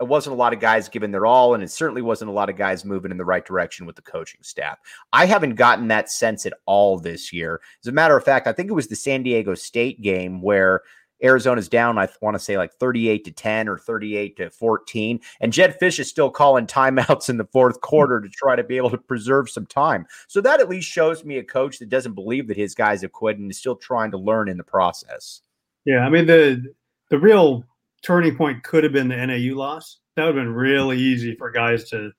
it 0.00 0.08
wasn't 0.08 0.32
a 0.32 0.38
lot 0.38 0.54
of 0.54 0.60
guys 0.60 0.88
giving 0.88 1.10
their 1.10 1.26
all, 1.26 1.52
and 1.52 1.62
it 1.62 1.70
certainly 1.70 2.02
wasn't 2.02 2.30
a 2.30 2.34
lot 2.34 2.48
of 2.48 2.56
guys 2.56 2.86
moving 2.86 3.10
in 3.10 3.18
the 3.18 3.24
right 3.24 3.44
direction 3.44 3.84
with 3.84 3.96
the 3.96 4.02
coaching 4.02 4.40
staff. 4.42 4.78
I 5.12 5.26
haven't 5.26 5.56
gotten 5.56 5.88
that 5.88 6.10
sense 6.10 6.46
at 6.46 6.54
all 6.64 6.98
this 6.98 7.34
year. 7.34 7.60
As 7.84 7.88
a 7.88 7.92
matter 7.92 8.16
of 8.16 8.24
fact, 8.24 8.46
I 8.46 8.52
think 8.52 8.70
it 8.70 8.74
was 8.74 8.88
the 8.88 8.96
San 8.96 9.22
Diego 9.22 9.54
State 9.54 10.00
game 10.00 10.40
where 10.40 10.82
Arizona's 11.22 11.68
down, 11.68 11.98
I 11.98 12.08
want 12.20 12.34
to 12.34 12.38
say 12.38 12.58
like 12.58 12.74
38 12.74 13.24
to 13.24 13.32
10 13.32 13.68
or 13.68 13.78
38 13.78 14.36
to 14.36 14.50
14. 14.50 15.20
And 15.40 15.52
Jedd 15.52 15.78
Fisch 15.80 15.98
is 15.98 16.08
still 16.08 16.30
calling 16.30 16.66
timeouts 16.66 17.28
in 17.28 17.36
the 17.36 17.44
fourth 17.44 17.76
hmm. 17.76 17.80
quarter 17.80 18.20
to 18.20 18.28
try 18.28 18.56
to 18.56 18.64
be 18.64 18.76
able 18.76 18.90
to 18.90 18.98
preserve 18.98 19.50
some 19.50 19.66
time. 19.66 20.06
So 20.28 20.40
that 20.40 20.60
at 20.60 20.68
least 20.68 20.88
shows 20.88 21.24
me 21.24 21.38
a 21.38 21.44
coach 21.44 21.78
that 21.78 21.88
doesn't 21.88 22.14
believe 22.14 22.48
that 22.48 22.56
his 22.56 22.74
guys 22.74 23.02
have 23.02 23.12
quit 23.12 23.38
and 23.38 23.50
is 23.50 23.58
still 23.58 23.76
trying 23.76 24.10
to 24.12 24.18
learn 24.18 24.48
in 24.48 24.56
the 24.56 24.64
process. 24.64 25.40
Yeah. 25.84 26.00
I 26.00 26.10
mean, 26.10 26.26
the, 26.26 26.74
the 27.10 27.18
real 27.18 27.64
turning 28.02 28.36
point 28.36 28.62
could 28.62 28.84
have 28.84 28.92
been 28.92 29.08
the 29.08 29.26
NAU 29.26 29.56
loss. 29.56 29.98
That 30.16 30.24
would 30.24 30.36
have 30.36 30.44
been 30.44 30.54
really 30.54 30.98
easy 30.98 31.34
for 31.34 31.50
guys 31.50 31.88
to 31.90 32.12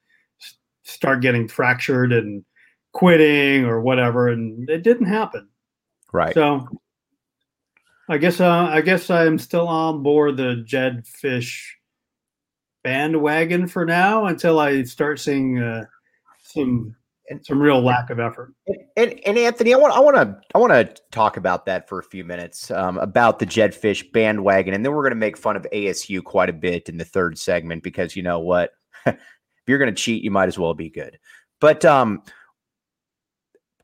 start 0.84 1.22
getting 1.22 1.48
fractured 1.48 2.14
and 2.14 2.44
quitting 2.94 3.66
or 3.66 3.82
whatever, 3.82 4.30
and 4.30 4.70
it 4.70 4.84
didn't 4.84 5.08
happen. 5.08 5.48
Right. 6.12 6.34
So 6.34 6.68
I 8.10 8.18
guess 8.18 8.40
uh, 8.40 8.70
I 8.72 8.82
guess 8.82 9.10
I'm 9.10 9.38
still 9.38 9.68
on 9.68 10.02
board 10.02 10.38
the 10.38 10.64
Jedd 10.66 11.06
Fisch 11.06 11.64
bandwagon 12.84 13.68
for 13.68 13.86
now 13.86 14.26
until 14.26 14.60
I 14.60 14.84
start 14.84 15.20
seeing 15.20 15.60
uh, 15.60 15.86
some 16.42 16.96
and 17.30 17.46
some 17.46 17.62
real 17.62 17.82
lack 17.82 18.10
of 18.10 18.20
effort. 18.20 18.54
And, 18.96 19.20
and 19.26 19.38
Anthony, 19.38 19.74
I 19.74 19.78
want 19.78 19.94
I 19.94 20.00
want 20.00 20.16
to 20.16 20.40
I 20.56 20.58
want 20.58 20.72
to 20.72 21.02
talk 21.12 21.38
about 21.38 21.66
that 21.66 21.90
for 21.90 22.00
a 22.00 22.04
few 22.04 22.24
minutes 22.24 22.72
um, 22.72 22.98
about 23.00 23.40
the 23.40 23.46
Jedd 23.46 23.74
Fisch 23.74 24.10
bandwagon, 24.12 24.74
and 24.74 24.86
then 24.86 24.94
we're 24.94 25.04
going 25.04 25.12
to 25.12 25.16
make 25.16 25.38
fun 25.38 25.58
of 25.58 25.68
ASU 25.74 26.24
quite 26.24 26.50
a 26.50 26.54
bit 26.54 26.90
in 26.90 26.98
the 26.98 27.06
third 27.06 27.38
segment 27.38 27.84
because 27.84 28.16
you 28.16 28.24
know 28.24 28.40
what, 28.40 28.72
if 29.06 29.18
you're 29.68 29.80
going 29.80 29.94
to 29.94 30.02
cheat, 30.02 30.24
you 30.24 30.32
might 30.32 30.48
as 30.48 30.58
well 30.58 30.74
be 30.74 30.90
good. 30.90 31.20
But 31.60 31.84
um, 31.86 32.24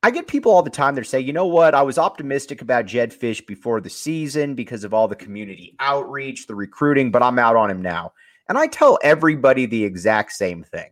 I 0.04 0.12
get 0.12 0.28
people 0.28 0.52
all 0.52 0.62
the 0.62 0.70
time 0.70 0.96
that 0.96 1.08
say, 1.08 1.22
you 1.22 1.32
know 1.32 1.48
what, 1.48 1.74
I 1.74 1.82
was 1.82 1.98
optimistic 1.98 2.62
about 2.62 2.86
Jedd 2.86 3.18
Fisch 3.18 3.46
before 3.46 3.80
the 3.80 3.89
season 3.89 4.54
because 4.54 4.84
of 4.84 4.94
all 4.94 5.08
the 5.08 5.16
community 5.16 5.76
outreach, 5.80 6.46
the 6.46 6.56
recruiting, 6.56 7.10
but 7.10 7.24
I'm 7.24 7.39
out 7.39 7.56
on 7.56 7.72
him 7.72 7.82
now. 7.82 8.12
And 8.50 8.58
I 8.58 8.68
tell 8.68 9.00
everybody 9.02 9.66
the 9.66 9.86
exact 9.86 10.34
same 10.34 10.63
thing 10.63 10.92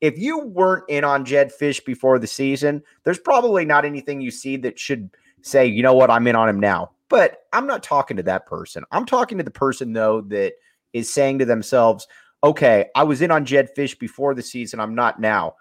if 0.00 0.18
you 0.18 0.38
weren't 0.38 0.84
in 0.88 1.02
on 1.02 1.24
Jedd 1.24 1.50
Fisch 1.58 1.84
before 1.84 2.18
the 2.18 2.26
season, 2.26 2.82
there's 3.04 3.18
probably 3.18 3.64
not 3.64 3.86
anything 3.86 4.20
you 4.20 4.30
see 4.30 4.56
that 4.58 4.78
should 4.78 5.10
say, 5.40 5.66
you 5.66 5.82
know 5.82 5.94
what, 5.94 6.10
I'm 6.10 6.26
in 6.26 6.36
on 6.36 6.48
him 6.48 6.60
now. 6.60 6.90
But 7.08 7.38
I'm 7.54 7.66
not 7.66 7.82
talking 7.82 8.18
to 8.18 8.22
that 8.24 8.44
person. 8.44 8.84
I'm 8.92 9.06
talking 9.06 9.38
to 9.38 9.44
the 9.44 9.50
person, 9.50 9.94
though, 9.94 10.20
that 10.22 10.52
is 10.92 11.10
saying 11.10 11.38
to 11.38 11.44
themselves, 11.44 12.06
okay, 12.42 12.86
I 12.94 13.02
was 13.04 13.22
in 13.22 13.30
on 13.30 13.46
Jedd 13.46 13.70
Fisch 13.74 13.98
before 13.98 14.34
the 14.34 14.42
season. 14.42 14.78
I'm 14.78 14.94
not 14.94 15.20
now. 15.20 15.54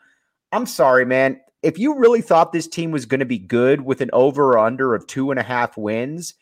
I'm 0.52 0.66
sorry, 0.66 1.06
man. 1.06 1.40
If 1.64 1.80
you 1.80 1.98
really 1.98 2.22
thought 2.22 2.52
this 2.52 2.68
team 2.68 2.92
was 2.92 3.06
going 3.06 3.20
to 3.20 3.26
be 3.26 3.40
good 3.40 3.82
with 3.82 4.02
an 4.02 4.10
over 4.14 4.54
or 4.54 4.60
under 4.60 4.94
of 4.94 5.08
two 5.08 5.32
and 5.32 5.40
a 5.40 5.44
half 5.44 5.78
wins, 5.78 6.36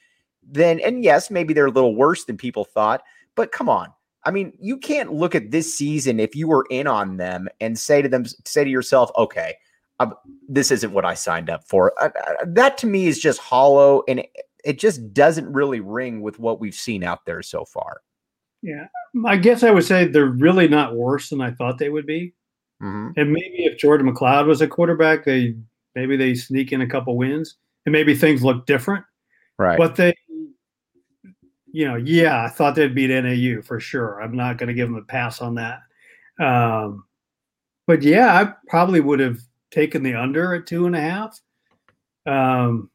then, 0.44 0.80
and 0.80 1.04
yes, 1.04 1.30
maybe 1.30 1.54
they're 1.54 1.68
a 1.68 1.72
little 1.72 1.96
worse 1.96 2.26
than 2.26 2.38
people 2.38 2.66
thought, 2.66 3.04
but 3.36 3.52
come 3.52 3.70
on. 3.70 3.90
I 4.24 4.32
mean, 4.32 4.54
you 4.60 4.78
can't 4.78 5.14
look 5.14 5.34
at 5.34 5.52
this 5.52 5.76
season 5.76 6.20
if 6.20 6.36
you 6.36 6.48
were 6.48 6.66
in 6.70 6.88
on 6.88 7.18
them 7.18 7.48
and 7.60 7.78
say 7.78 8.02
to 8.02 8.10
them, 8.10 8.26
say 8.46 8.64
to 8.64 8.70
yourself, 8.70 9.10
okay, 9.18 9.56
um, 10.00 10.14
this 10.48 10.72
isn't 10.72 10.94
what 10.94 11.06
I 11.06 11.14
signed 11.14 11.50
up 11.50 11.64
for. 11.68 11.94
Uh, 12.02 12.10
uh, 12.28 12.46
that 12.48 12.78
to 12.80 12.88
me 12.88 13.08
is 13.08 13.20
just 13.20 13.40
hollow 13.40 14.04
and 14.08 14.20
it, 14.20 14.32
it 14.64 14.80
just 14.80 15.14
doesn't 15.14 15.52
really 15.52 15.80
ring 15.80 16.22
with 16.22 16.40
what 16.40 16.60
we've 16.60 16.76
seen 16.76 17.04
out 17.04 17.26
there 17.26 17.42
so 17.42 17.66
far. 17.66 18.02
Yeah. 18.62 18.88
I 19.26 19.38
guess 19.38 19.64
I 19.64 19.72
would 19.72 19.86
say 19.86 20.06
they're 20.06 20.26
really 20.26 20.68
not 20.68 20.96
worse 20.96 21.30
than 21.30 21.42
I 21.42 21.52
thought 21.52 21.78
they 21.78 21.90
would 21.90 22.06
be. 22.06 22.34
Mm-hmm. 22.82 23.20
And 23.20 23.32
maybe 23.32 23.66
if 23.66 23.78
Jordan 23.78 24.12
McCloud 24.12 24.48
was 24.48 24.62
a 24.62 24.68
quarterback, 24.68 25.24
they 25.26 25.56
maybe 25.96 26.18
they 26.18 26.34
sneak 26.34 26.72
in 26.72 26.82
a 26.82 26.88
couple 26.88 27.16
wins 27.18 27.58
and 27.86 27.94
maybe 27.94 28.16
things 28.16 28.44
look 28.44 28.66
different. 28.66 29.06
Right. 29.58 29.78
But 29.78 29.96
they 29.96 30.16
you 31.74 31.88
know, 31.88 31.96
yeah, 31.96 32.44
I 32.44 32.50
thought 32.50 32.76
they'd 32.76 32.94
beat 32.94 33.10
NAU 33.10 33.62
for 33.62 33.80
sure. 33.80 34.22
I'm 34.22 34.36
not 34.36 34.58
going 34.58 34.68
to 34.68 34.74
give 34.74 34.90
them 34.90 34.98
a 34.98 35.04
pass 35.04 35.42
on 35.42 35.56
that. 35.56 35.80
Um, 36.40 37.06
but 37.88 38.02
yeah, 38.02 38.34
I 38.34 38.54
probably 38.68 39.00
would 39.00 39.20
have 39.20 39.40
taken 39.72 40.04
the 40.04 40.16
under 40.16 40.54
at 40.54 40.68
two 40.68 40.86
and 40.86 40.96
a 40.96 41.02
half. 41.02 41.40
Um, 42.26 42.90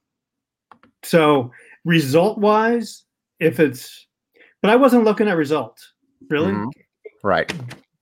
so 1.02 1.50
result 1.84 2.38
wise, 2.38 3.04
if 3.40 3.60
it's, 3.60 4.06
but 4.60 4.70
I 4.70 4.76
wasn't 4.76 5.04
looking 5.04 5.28
at 5.28 5.36
results 5.36 5.94
really. 6.28 6.52
Mm-hmm. 6.52 6.68
Right. 7.24 7.52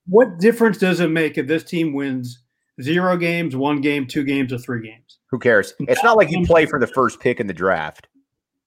What 0.06 0.38
difference 0.38 0.78
does 0.78 1.00
it 1.00 1.10
make 1.10 1.38
if 1.38 1.46
this 1.46 1.64
team 1.64 1.92
wins 1.92 2.42
zero 2.82 3.16
games, 3.16 3.56
one 3.56 3.80
game, 3.80 4.06
two 4.06 4.24
games, 4.24 4.52
or 4.52 4.58
three 4.58 4.86
games? 4.86 5.18
Who 5.30 5.38
cares? 5.38 5.74
It's 5.80 6.02
not 6.02 6.16
like 6.16 6.30
you 6.30 6.46
play 6.46 6.66
for 6.66 6.78
the 6.78 6.86
first 6.86 7.20
pick 7.20 7.40
in 7.40 7.46
the 7.46 7.54
draft. 7.54 8.08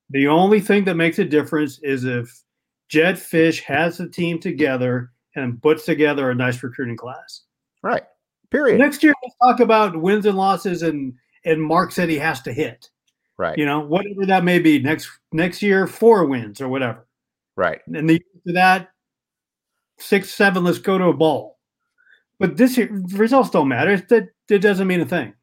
The 0.09 0.27
only 0.27 0.59
thing 0.59 0.85
that 0.85 0.95
makes 0.95 1.19
a 1.19 1.25
difference 1.25 1.79
is 1.83 2.05
if 2.05 2.43
Jedd 2.89 3.15
Fisch 3.15 3.61
has 3.63 3.97
the 3.97 4.07
team 4.07 4.39
together 4.39 5.11
and 5.35 5.61
puts 5.61 5.85
together 5.85 6.31
a 6.31 6.35
nice 6.35 6.63
recruiting 6.63 6.97
class. 6.97 7.41
Right. 7.83 8.03
Period. 8.49 8.79
Next 8.79 9.03
year, 9.03 9.13
let's 9.23 9.35
talk 9.43 9.59
about 9.59 9.99
wins 9.99 10.25
and 10.25 10.37
losses 10.37 10.81
and 10.81 11.13
and 11.45 11.61
marks 11.61 11.95
that 11.95 12.09
he 12.09 12.17
has 12.17 12.41
to 12.41 12.53
hit. 12.53 12.89
Right. 13.37 13.57
You 13.57 13.65
know, 13.65 13.79
whatever 13.81 14.25
that 14.25 14.43
may 14.43 14.59
be. 14.59 14.79
Next 14.79 15.09
next 15.31 15.61
year, 15.61 15.85
four 15.85 16.25
wins 16.25 16.61
or 16.61 16.69
whatever. 16.69 17.07
Right. 17.55 17.81
And 17.93 18.09
the 18.09 18.19
to 18.47 18.53
that, 18.53 18.89
six, 19.99 20.33
seven, 20.33 20.63
let's 20.63 20.79
go 20.79 20.97
to 20.97 21.05
a 21.05 21.13
ball. 21.13 21.57
But 22.39 22.57
this 22.57 22.77
year, 22.77 22.89
results 23.13 23.49
don't 23.49 23.67
matter. 23.67 23.97
That 23.97 24.29
it 24.49 24.59
doesn't 24.59 24.87
mean 24.87 25.01
a 25.01 25.05
thing. 25.05 25.33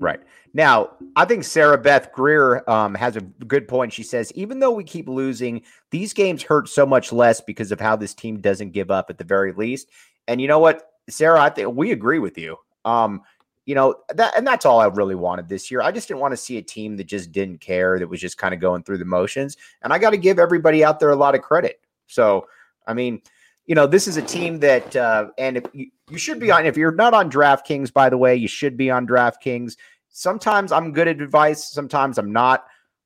Right. 0.00 0.20
Now, 0.54 0.90
I 1.14 1.24
think 1.24 1.44
Sarah 1.44 1.78
Beth 1.78 2.12
Greer 2.12 2.68
um, 2.68 2.94
has 2.94 3.16
a 3.16 3.20
good 3.20 3.68
point. 3.68 3.92
She 3.92 4.02
says, 4.02 4.32
even 4.34 4.58
though 4.58 4.72
we 4.72 4.82
keep 4.82 5.08
losing, 5.08 5.62
these 5.90 6.12
games 6.12 6.42
hurt 6.42 6.68
so 6.68 6.84
much 6.84 7.12
less 7.12 7.40
because 7.40 7.70
of 7.70 7.80
how 7.80 7.94
this 7.94 8.14
team 8.14 8.40
doesn't 8.40 8.72
give 8.72 8.90
up 8.90 9.10
at 9.10 9.18
the 9.18 9.24
very 9.24 9.52
least. 9.52 9.88
And 10.26 10.40
you 10.40 10.48
know 10.48 10.58
what, 10.58 10.90
Sarah, 11.08 11.40
I 11.40 11.50
think 11.50 11.74
we 11.74 11.92
agree 11.92 12.18
with 12.18 12.36
you. 12.38 12.56
Um, 12.84 13.22
you 13.66 13.74
know, 13.74 13.96
that 14.14 14.36
and 14.36 14.46
that's 14.46 14.64
all 14.64 14.80
I 14.80 14.86
really 14.86 15.14
wanted 15.14 15.48
this 15.48 15.70
year. 15.70 15.82
I 15.82 15.92
just 15.92 16.08
didn't 16.08 16.20
want 16.20 16.32
to 16.32 16.38
see 16.38 16.56
a 16.56 16.62
team 16.62 16.96
that 16.96 17.04
just 17.04 17.32
didn't 17.32 17.60
care, 17.60 17.98
that 17.98 18.08
was 18.08 18.20
just 18.20 18.38
kind 18.38 18.54
of 18.54 18.60
going 18.60 18.82
through 18.82 18.98
the 18.98 19.04
motions. 19.04 19.56
And 19.82 19.92
I 19.92 19.98
got 19.98 20.10
to 20.10 20.16
give 20.16 20.38
everybody 20.38 20.82
out 20.82 20.98
there 20.98 21.10
a 21.10 21.16
lot 21.16 21.34
of 21.34 21.42
credit. 21.42 21.80
So, 22.06 22.46
I 22.86 22.94
mean, 22.94 23.20
you 23.68 23.74
know, 23.74 23.86
this 23.86 24.08
is 24.08 24.16
a 24.16 24.22
team 24.22 24.60
that, 24.60 24.96
uh, 24.96 25.28
and 25.36 25.58
if 25.58 25.64
you, 25.74 25.90
you 26.08 26.16
should 26.16 26.40
be 26.40 26.50
on, 26.50 26.64
if 26.64 26.76
you're 26.76 26.90
not 26.90 27.12
on 27.12 27.30
DraftKings, 27.30 27.92
by 27.92 28.08
the 28.08 28.16
way, 28.16 28.34
you 28.34 28.48
should 28.48 28.78
be 28.78 28.90
on 28.90 29.06
DraftKings. 29.06 29.76
Sometimes 30.08 30.72
I'm 30.72 30.92
good 30.92 31.06
at 31.06 31.20
advice, 31.20 31.70
sometimes 31.70 32.16
I'm 32.16 32.32
not. 32.32 32.64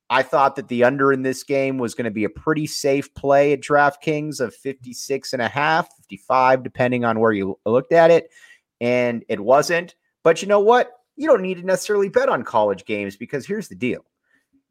I 0.09 0.23
thought 0.23 0.55
that 0.55 0.69
the 0.69 0.85
under 0.85 1.11
in 1.11 1.21
this 1.21 1.43
game 1.43 1.77
was 1.77 1.95
going 1.95 2.05
to 2.05 2.11
be 2.11 2.23
a 2.23 2.29
pretty 2.29 2.65
safe 2.65 3.13
play 3.13 3.51
at 3.51 3.59
DraftKings 3.59 4.39
of 4.39 4.55
56 4.55 5.33
and 5.33 5.41
a 5.41 5.49
half, 5.49 5.93
55, 5.97 6.63
depending 6.63 7.03
on 7.03 7.19
where 7.19 7.33
you 7.33 7.59
looked 7.65 7.91
at 7.91 8.09
it. 8.09 8.29
And 8.79 9.25
it 9.27 9.41
wasn't. 9.41 9.95
But 10.23 10.41
you 10.41 10.47
know 10.47 10.61
what? 10.61 10.91
You 11.17 11.27
don't 11.27 11.41
need 11.41 11.57
to 11.57 11.65
necessarily 11.65 12.07
bet 12.07 12.29
on 12.29 12.43
college 12.43 12.85
games 12.85 13.17
because 13.17 13.45
here's 13.45 13.67
the 13.67 13.75
deal 13.75 14.05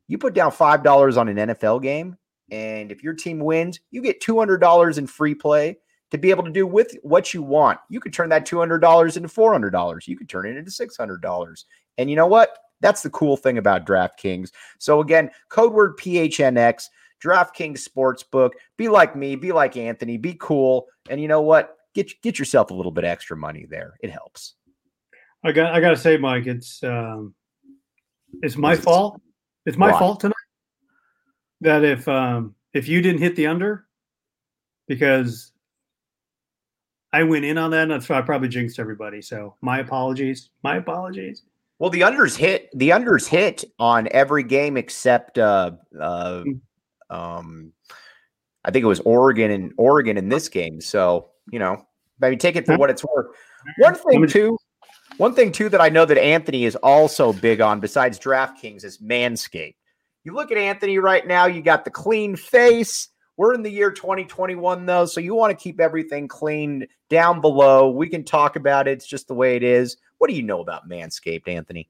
you 0.09 0.17
put 0.17 0.33
down 0.33 0.53
$5 0.53 1.17
on 1.19 1.29
an 1.29 1.37
NFL 1.37 1.83
game, 1.83 2.17
and 2.53 2.93
if 2.93 3.03
your 3.03 3.15
team 3.15 3.39
wins, 3.41 3.81
you 3.91 4.03
get 4.03 4.21
$200 4.21 4.99
in 4.99 5.07
free 5.07 5.35
play 5.35 5.79
to 6.11 6.19
be 6.19 6.29
able 6.29 6.45
to 6.45 6.51
do 6.51 6.67
with 6.67 6.95
what 7.03 7.33
you 7.33 7.43
want. 7.43 7.81
You 7.89 7.99
could 7.99 8.13
turn 8.13 8.29
that 8.29 8.47
$200 8.47 9.17
into 9.17 9.29
$400. 9.29 10.07
You 10.07 10.17
could 10.19 10.29
turn 10.29 10.47
it 10.47 10.59
into 10.59 10.71
$600. 10.71 11.65
And 11.97 12.11
you 12.11 12.15
know 12.15 12.27
what? 12.27 12.59
That's 12.83 13.03
the 13.03 13.09
cool 13.09 13.39
thing 13.39 13.57
about 13.57 13.87
DraftKings. 13.87 14.51
So 14.79 15.01
again, 15.01 15.31
code 15.49 15.73
word 15.73 15.97
PHNX, 15.97 16.89
DraftKings 17.25 17.89
Sportsbook. 17.89 18.51
Be 18.77 18.89
like 18.89 19.17
me, 19.17 19.35
be 19.35 19.53
like 19.53 19.79
Anthony, 19.79 20.19
be 20.19 20.37
cool. 20.39 20.89
And 21.09 21.23
you 21.23 21.29
know 21.29 21.41
what? 21.41 21.79
Get 21.95 22.13
get 22.23 22.39
yourself 22.39 22.71
a 22.71 22.75
little 22.75 22.93
bit 22.93 23.05
extra 23.05 23.37
money 23.37 23.67
there. 23.69 23.95
It 24.01 24.11
helps. 24.11 24.55
I 25.43 25.53
got 25.53 25.73
I 25.73 25.81
got 25.81 25.91
to 25.91 25.97
say, 25.97 26.19
Mike, 26.19 26.47
it's 26.47 26.83
um, 26.83 27.35
it's 28.43 28.57
my 28.57 28.77
fault. 28.77 29.21
It's 29.65 29.79
my 29.79 29.93
Why? 29.93 29.99
fault 29.99 30.21
tonight. 30.21 30.35
That 31.63 31.85
if 31.85 32.09
um, 32.09 32.55
if 32.75 32.89
you 32.89 33.01
didn't 33.01 33.21
hit 33.21 33.37
the 33.37 33.47
under, 33.47 33.87
because 34.89 35.53
I 37.13 37.23
went 37.23 37.45
in 37.45 37.57
on 37.57 37.71
that, 37.71 37.83
and 37.83 37.91
that's 37.93 38.09
why 38.09 38.19
I 38.19 38.23
probably 38.23 38.49
jinxed 38.49 38.79
everybody. 38.79 39.23
So 39.23 39.55
my 39.61 39.79
apologies. 39.79 40.51
My 40.65 40.77
apologies. 40.77 41.43
Well, 41.79 41.91
the 41.91 42.01
unders 42.01 42.37
hit. 42.37 42.69
The 42.75 42.91
unders 42.91 43.29
hit 43.29 43.65
on 43.79 44.09
every 44.11 44.43
game 44.43 44.77
except 44.77 45.39
uh, 45.39 45.73
uh, 46.01 46.43
mm. 46.45 46.61
um, 47.11 47.73
I 48.65 48.71
think 48.73 48.83
it 48.83 48.89
was 48.89 49.01
Oregon 49.01 49.51
and 49.53 49.73
Oregon 49.77 50.17
in 50.19 50.29
this 50.29 50.49
game. 50.49 50.81
So 50.81 51.31
you 51.51 51.59
know, 51.59 51.87
maybe 52.19 52.37
take 52.37 52.57
it 52.57 52.67
for 52.67 52.77
what 52.77 52.91
it's 52.91 53.05
worth. 53.05 53.37
One 53.79 53.95
thing 53.95 54.27
too, 54.27 54.59
one 55.19 55.35
thing 55.35 55.53
too 55.53 55.69
that 55.69 55.81
I 55.81 55.89
know 55.89 56.05
that 56.05 56.19
Anthony 56.19 56.65
is 56.65 56.77
also 56.77 57.33
big 57.33 57.61
on, 57.61 57.79
besides 57.79 58.19
DraftKings, 58.19 58.85
is 58.85 58.99
Manscaped. 58.99 59.77
You 60.25 60.35
look 60.35 60.53
at 60.53 60.59
Anthony 60.59 60.99
right 60.99 61.27
now. 61.27 61.47
You 61.47 61.63
got 61.63 61.85
the 61.85 61.91
clean 61.91 62.37
face. 62.37 63.09
We're 63.37 63.55
in 63.55 63.63
the 63.63 63.71
year 63.71 63.91
2021 63.91 64.87
though, 64.87 65.07
so 65.07 65.21
you 65.21 65.35
want 65.35 65.57
to 65.57 65.63
keep 65.63 65.81
everything 65.81 66.29
clean 66.29 66.87
down 67.09 67.41
below. 67.41 67.91
We 67.91 68.09
can 68.09 68.25
talk 68.25 68.57
about 68.57 68.87
it. 68.87 68.93
It's 68.93 69.07
just 69.07 69.27
the 69.27 69.35
way 69.35 69.57
it 69.57 69.63
is. 69.63 69.97
What 70.19 70.29
do 70.29 70.37
you 70.37 70.43
know 70.43 70.61
about 70.61 70.89
Manscaped, 70.89 71.49
Anthony? 71.49 71.89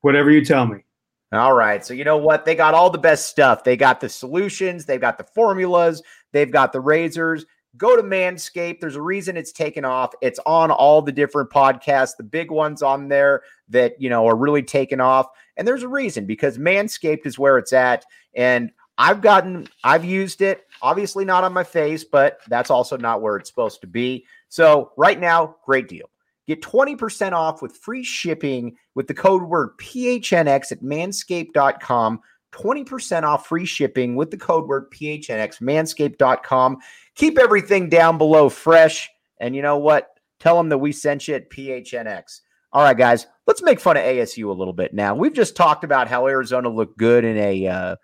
Whatever 0.00 0.30
you 0.30 0.44
tell 0.44 0.66
me. 0.66 0.84
All 1.32 1.52
right. 1.52 1.84
So 1.84 1.92
you 1.92 2.04
know 2.04 2.16
what? 2.16 2.44
They 2.44 2.54
got 2.54 2.74
all 2.74 2.88
the 2.88 2.98
best 2.98 3.28
stuff. 3.28 3.62
They 3.62 3.76
got 3.76 4.00
the 4.00 4.08
solutions, 4.08 4.86
they've 4.86 5.00
got 5.00 5.18
the 5.18 5.24
formulas, 5.24 6.02
they've 6.32 6.50
got 6.50 6.72
the 6.72 6.80
razors. 6.80 7.44
Go 7.76 7.94
to 7.94 8.02
Manscaped. 8.02 8.80
There's 8.80 8.96
a 8.96 9.02
reason 9.02 9.36
it's 9.36 9.52
taken 9.52 9.84
off. 9.84 10.12
It's 10.20 10.40
on 10.44 10.72
all 10.72 11.02
the 11.02 11.12
different 11.12 11.50
podcasts, 11.50 12.16
the 12.16 12.24
big 12.24 12.50
ones 12.50 12.82
on 12.82 13.06
there 13.06 13.42
that, 13.68 14.00
you 14.00 14.10
know, 14.10 14.26
are 14.26 14.34
really 14.34 14.62
taking 14.62 15.00
off. 15.00 15.28
And 15.60 15.68
there's 15.68 15.82
a 15.82 15.88
reason 15.88 16.24
because 16.24 16.56
Manscaped 16.56 17.26
is 17.26 17.38
where 17.38 17.58
it's 17.58 17.74
at. 17.74 18.06
And 18.34 18.70
I've 18.96 19.20
gotten, 19.20 19.68
I've 19.84 20.06
used 20.06 20.40
it, 20.40 20.66
obviously 20.80 21.26
not 21.26 21.44
on 21.44 21.52
my 21.52 21.64
face, 21.64 22.02
but 22.02 22.38
that's 22.48 22.70
also 22.70 22.96
not 22.96 23.20
where 23.20 23.36
it's 23.36 23.50
supposed 23.50 23.82
to 23.82 23.86
be. 23.86 24.24
So 24.48 24.92
right 24.96 25.20
now, 25.20 25.56
great 25.66 25.86
deal. 25.86 26.08
Get 26.46 26.62
20% 26.62 27.32
off 27.32 27.60
with 27.60 27.76
free 27.76 28.02
shipping 28.02 28.74
with 28.94 29.06
the 29.06 29.12
code 29.12 29.42
word 29.42 29.76
PHNX 29.76 30.72
at 30.72 30.80
manscaped.com. 30.80 32.20
20% 32.52 33.22
off 33.22 33.46
free 33.46 33.66
shipping 33.66 34.16
with 34.16 34.30
the 34.30 34.38
code 34.38 34.66
word 34.66 34.90
PHNX, 34.90 35.60
manscaped.com. 35.60 36.78
Keep 37.16 37.38
everything 37.38 37.90
down 37.90 38.16
below 38.16 38.48
fresh. 38.48 39.10
And 39.40 39.54
you 39.54 39.60
know 39.60 39.76
what? 39.76 40.08
Tell 40.38 40.56
them 40.56 40.70
that 40.70 40.78
we 40.78 40.92
sent 40.92 41.28
you 41.28 41.34
at 41.34 41.50
PHNX. 41.50 42.40
All 42.72 42.82
right, 42.82 42.96
guys, 42.96 43.26
let's 43.50 43.62
make 43.64 43.80
fun 43.80 43.96
of 43.96 44.04
ASU 44.04 44.48
a 44.48 44.52
little 44.52 44.72
bit 44.72 44.94
now. 44.94 45.12
We've 45.12 45.34
just 45.34 45.56
talked 45.56 45.82
about 45.82 46.06
how 46.06 46.28
Arizona 46.28 46.68
looked 46.68 46.96
good 46.96 47.24
in 47.24 47.36
a 47.36 47.66
uh, 47.66 47.96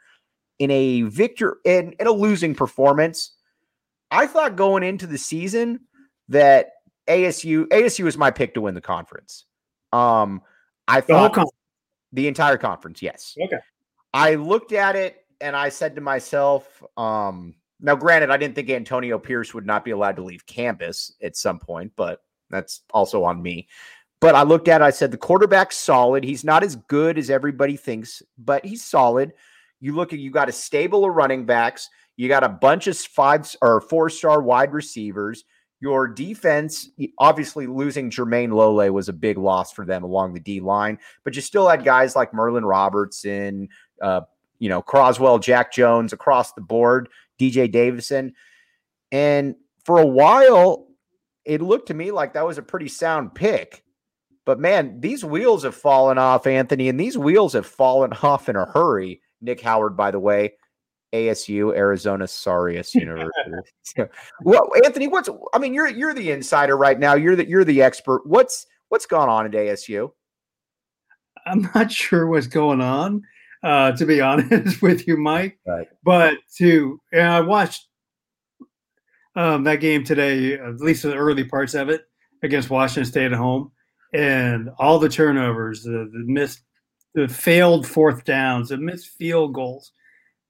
in 0.58 0.72
a 0.72 1.02
victor 1.02 1.58
in, 1.64 1.94
in 2.00 2.08
a 2.08 2.10
losing 2.10 2.52
performance. 2.52 3.30
I 4.10 4.26
thought 4.26 4.56
going 4.56 4.82
into 4.82 5.06
the 5.06 5.18
season 5.18 5.82
that 6.30 6.70
ASU 7.08 7.66
ASU 7.66 8.02
was 8.02 8.18
my 8.18 8.32
pick 8.32 8.54
to 8.54 8.60
win 8.60 8.74
the 8.74 8.80
conference. 8.80 9.44
Um, 9.92 10.42
I 10.88 11.00
thought 11.00 11.34
the, 11.34 11.48
the 12.12 12.26
entire 12.26 12.58
conference, 12.58 13.00
yes. 13.00 13.36
Okay. 13.40 13.58
I 14.12 14.34
looked 14.34 14.72
at 14.72 14.96
it 14.96 15.24
and 15.40 15.54
I 15.54 15.68
said 15.68 15.94
to 15.94 16.00
myself, 16.00 16.82
um, 16.96 17.54
now 17.80 17.94
granted, 17.94 18.30
I 18.30 18.36
didn't 18.36 18.56
think 18.56 18.68
Antonio 18.68 19.16
Pierce 19.16 19.54
would 19.54 19.66
not 19.66 19.84
be 19.84 19.92
allowed 19.92 20.16
to 20.16 20.24
leave 20.24 20.44
campus 20.44 21.12
at 21.22 21.36
some 21.36 21.60
point, 21.60 21.92
but 21.94 22.20
that's 22.50 22.82
also 22.92 23.22
on 23.22 23.40
me. 23.40 23.68
But 24.20 24.34
I 24.34 24.42
looked 24.42 24.68
at 24.68 24.80
it, 24.80 24.84
I 24.84 24.90
said 24.90 25.10
the 25.10 25.18
quarterback's 25.18 25.76
solid. 25.76 26.24
He's 26.24 26.44
not 26.44 26.62
as 26.62 26.76
good 26.76 27.18
as 27.18 27.28
everybody 27.28 27.76
thinks, 27.76 28.22
but 28.38 28.64
he's 28.64 28.82
solid. 28.82 29.32
You 29.80 29.94
look 29.94 30.12
at 30.12 30.18
you 30.18 30.30
got 30.30 30.48
a 30.48 30.52
stable 30.52 31.04
of 31.04 31.14
running 31.14 31.44
backs, 31.44 31.90
you 32.16 32.28
got 32.28 32.44
a 32.44 32.48
bunch 32.48 32.86
of 32.86 32.96
five 32.96 33.54
or 33.60 33.80
four 33.80 34.08
star 34.08 34.40
wide 34.40 34.72
receivers. 34.72 35.44
Your 35.80 36.08
defense, 36.08 36.88
obviously 37.18 37.66
losing 37.66 38.10
Jermayne 38.10 38.54
Lole 38.54 38.90
was 38.90 39.10
a 39.10 39.12
big 39.12 39.36
loss 39.36 39.72
for 39.72 39.84
them 39.84 40.04
along 40.04 40.32
the 40.32 40.40
D 40.40 40.60
line, 40.60 40.98
but 41.22 41.36
you 41.36 41.42
still 41.42 41.68
had 41.68 41.84
guys 41.84 42.16
like 42.16 42.32
Merlin 42.32 42.64
Robertson, 42.64 43.68
uh, 44.00 44.22
you 44.58 44.70
know, 44.70 44.80
Croswell, 44.80 45.38
Jack 45.38 45.72
Jones 45.72 46.14
across 46.14 46.54
the 46.54 46.62
board, 46.62 47.10
DJ 47.38 47.70
Davidson. 47.70 48.32
And 49.12 49.56
for 49.84 50.00
a 50.00 50.06
while, 50.06 50.88
it 51.44 51.60
looked 51.60 51.88
to 51.88 51.94
me 51.94 52.10
like 52.10 52.32
that 52.32 52.46
was 52.46 52.56
a 52.56 52.62
pretty 52.62 52.88
sound 52.88 53.34
pick. 53.34 53.84
But 54.46 54.60
man, 54.60 55.00
these 55.00 55.24
wheels 55.24 55.64
have 55.64 55.74
fallen 55.74 56.16
off, 56.16 56.46
Anthony, 56.46 56.88
and 56.88 56.98
these 56.98 57.18
wheels 57.18 57.52
have 57.52 57.66
fallen 57.66 58.12
off 58.22 58.48
in 58.48 58.56
a 58.56 58.64
hurry. 58.64 59.20
Nick 59.42 59.60
Howard, 59.60 59.96
by 59.96 60.10
the 60.10 60.20
way, 60.20 60.54
ASU, 61.12 61.76
Arizona 61.76 62.26
Sorriest 62.26 62.94
University. 62.94 64.04
well, 64.42 64.70
Anthony, 64.84 65.08
what's 65.08 65.28
I 65.52 65.58
mean, 65.58 65.74
you're 65.74 65.88
you're 65.88 66.14
the 66.14 66.30
insider 66.30 66.76
right 66.76 66.98
now. 66.98 67.14
You're 67.14 67.36
the 67.36 67.46
you're 67.46 67.64
the 67.64 67.82
expert. 67.82 68.22
What's 68.24 68.66
what's 68.88 69.04
gone 69.04 69.28
on 69.28 69.44
at 69.44 69.52
ASU? 69.52 70.12
I'm 71.44 71.68
not 71.74 71.92
sure 71.92 72.26
what's 72.26 72.46
going 72.46 72.80
on, 72.80 73.22
uh, 73.62 73.92
to 73.92 74.06
be 74.06 74.20
honest 74.22 74.80
with 74.80 75.06
you, 75.06 75.16
Mike. 75.16 75.58
Right. 75.66 75.88
But 76.04 76.38
to 76.58 77.00
and 77.12 77.28
I 77.28 77.40
watched 77.40 77.86
um, 79.34 79.64
that 79.64 79.80
game 79.80 80.04
today, 80.04 80.54
at 80.54 80.76
least 80.76 81.02
the 81.02 81.14
early 81.14 81.44
parts 81.44 81.74
of 81.74 81.88
it 81.88 82.02
against 82.42 82.70
Washington 82.70 83.04
State 83.04 83.32
at 83.32 83.38
home, 83.38 83.70
and 84.12 84.70
all 84.78 84.98
the 84.98 85.08
turnovers, 85.08 85.82
the, 85.82 86.10
the 86.12 86.24
missed, 86.26 86.60
the 87.14 87.28
failed 87.28 87.86
fourth 87.86 88.24
downs, 88.24 88.68
the 88.68 88.76
missed 88.76 89.08
field 89.08 89.54
goals 89.54 89.92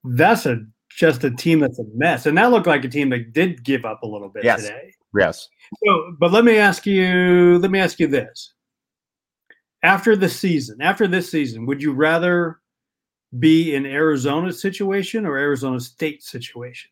that's 0.06 0.46
a 0.46 0.64
just 0.88 1.24
a 1.24 1.30
team 1.30 1.60
that's 1.60 1.78
a 1.78 1.84
mess. 1.94 2.26
And 2.26 2.38
that 2.38 2.50
looked 2.50 2.66
like 2.66 2.84
a 2.84 2.88
team 2.88 3.10
that 3.10 3.32
did 3.32 3.64
give 3.64 3.84
up 3.84 4.02
a 4.02 4.06
little 4.06 4.28
bit 4.28 4.44
yes. 4.44 4.62
today. 4.62 4.92
Yes. 5.18 5.48
So, 5.84 6.14
but 6.18 6.32
let 6.32 6.44
me 6.44 6.56
ask 6.58 6.86
you, 6.86 7.58
let 7.58 7.70
me 7.70 7.80
ask 7.80 7.98
you 7.98 8.06
this. 8.06 8.54
After 9.82 10.16
the 10.16 10.28
season, 10.28 10.80
after 10.80 11.06
this 11.06 11.30
season, 11.30 11.66
would 11.66 11.82
you 11.82 11.92
rather 11.92 12.60
be 13.38 13.74
in 13.74 13.84
Arizona's 13.84 14.60
situation 14.60 15.26
or 15.26 15.36
Arizona 15.36 15.80
State 15.80 16.22
situation? 16.22 16.90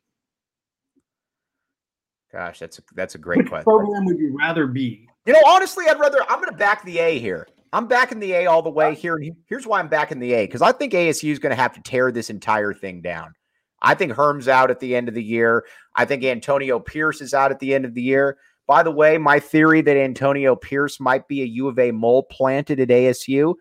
Gosh, 2.31 2.59
that's 2.59 2.79
a, 2.79 2.83
that's 2.95 3.15
a 3.15 3.19
great 3.19 3.39
Which 3.39 3.49
question. 3.49 3.65
program 3.65 4.05
would 4.05 4.19
you 4.19 4.37
rather 4.37 4.67
be? 4.67 5.09
You 5.27 5.33
know, 5.33 5.43
honestly, 5.47 5.87
I'd 5.89 5.99
rather. 5.99 6.23
I'm 6.29 6.41
going 6.41 6.51
to 6.51 6.57
back 6.57 6.85
the 6.85 6.99
A 6.99 7.19
here. 7.19 7.49
I'm 7.73 7.89
backing 7.89 8.21
the 8.21 8.33
A 8.33 8.47
all 8.47 8.63
the 8.63 8.71
way 8.71 8.95
here. 8.95 9.21
Here's 9.47 9.67
why 9.67 9.81
I'm 9.81 9.89
backing 9.89 10.21
the 10.21 10.33
A 10.33 10.47
because 10.47 10.63
I 10.63 10.71
think 10.73 10.93
ASU 10.93 11.31
is 11.31 11.41
going 11.41 11.51
to 11.51 11.61
have 11.61 11.75
to 11.75 11.83
tear 11.83 12.13
this 12.13 12.31
entire 12.31 12.73
thing 12.73 13.03
down. 13.03 13.35
I 13.83 13.95
think 13.95 14.13
Herm's 14.13 14.49
out 14.49 14.71
at 14.71 14.81
the 14.81 14.95
end 14.95 15.09
of 15.09 15.15
the 15.15 15.23
year. 15.23 15.65
I 15.97 16.05
think 16.05 16.25
Antonio 16.25 16.79
Pierce 16.79 17.21
is 17.21 17.35
out 17.35 17.51
at 17.51 17.59
the 17.59 17.75
end 17.75 17.85
of 17.85 17.95
the 17.95 18.03
year. 18.03 18.39
By 18.67 18.83
the 18.83 18.91
way, 18.91 19.19
my 19.19 19.41
theory 19.41 19.83
that 19.83 19.97
Antonio 19.97 20.57
Pierce 20.57 21.01
might 21.01 21.27
be 21.29 21.43
a 21.43 21.47
U 21.47 21.69
of 21.69 21.79
A 21.79 21.91
mole 21.91 22.23
planted 22.23 22.81
at 22.81 22.89
ASU 22.89 23.55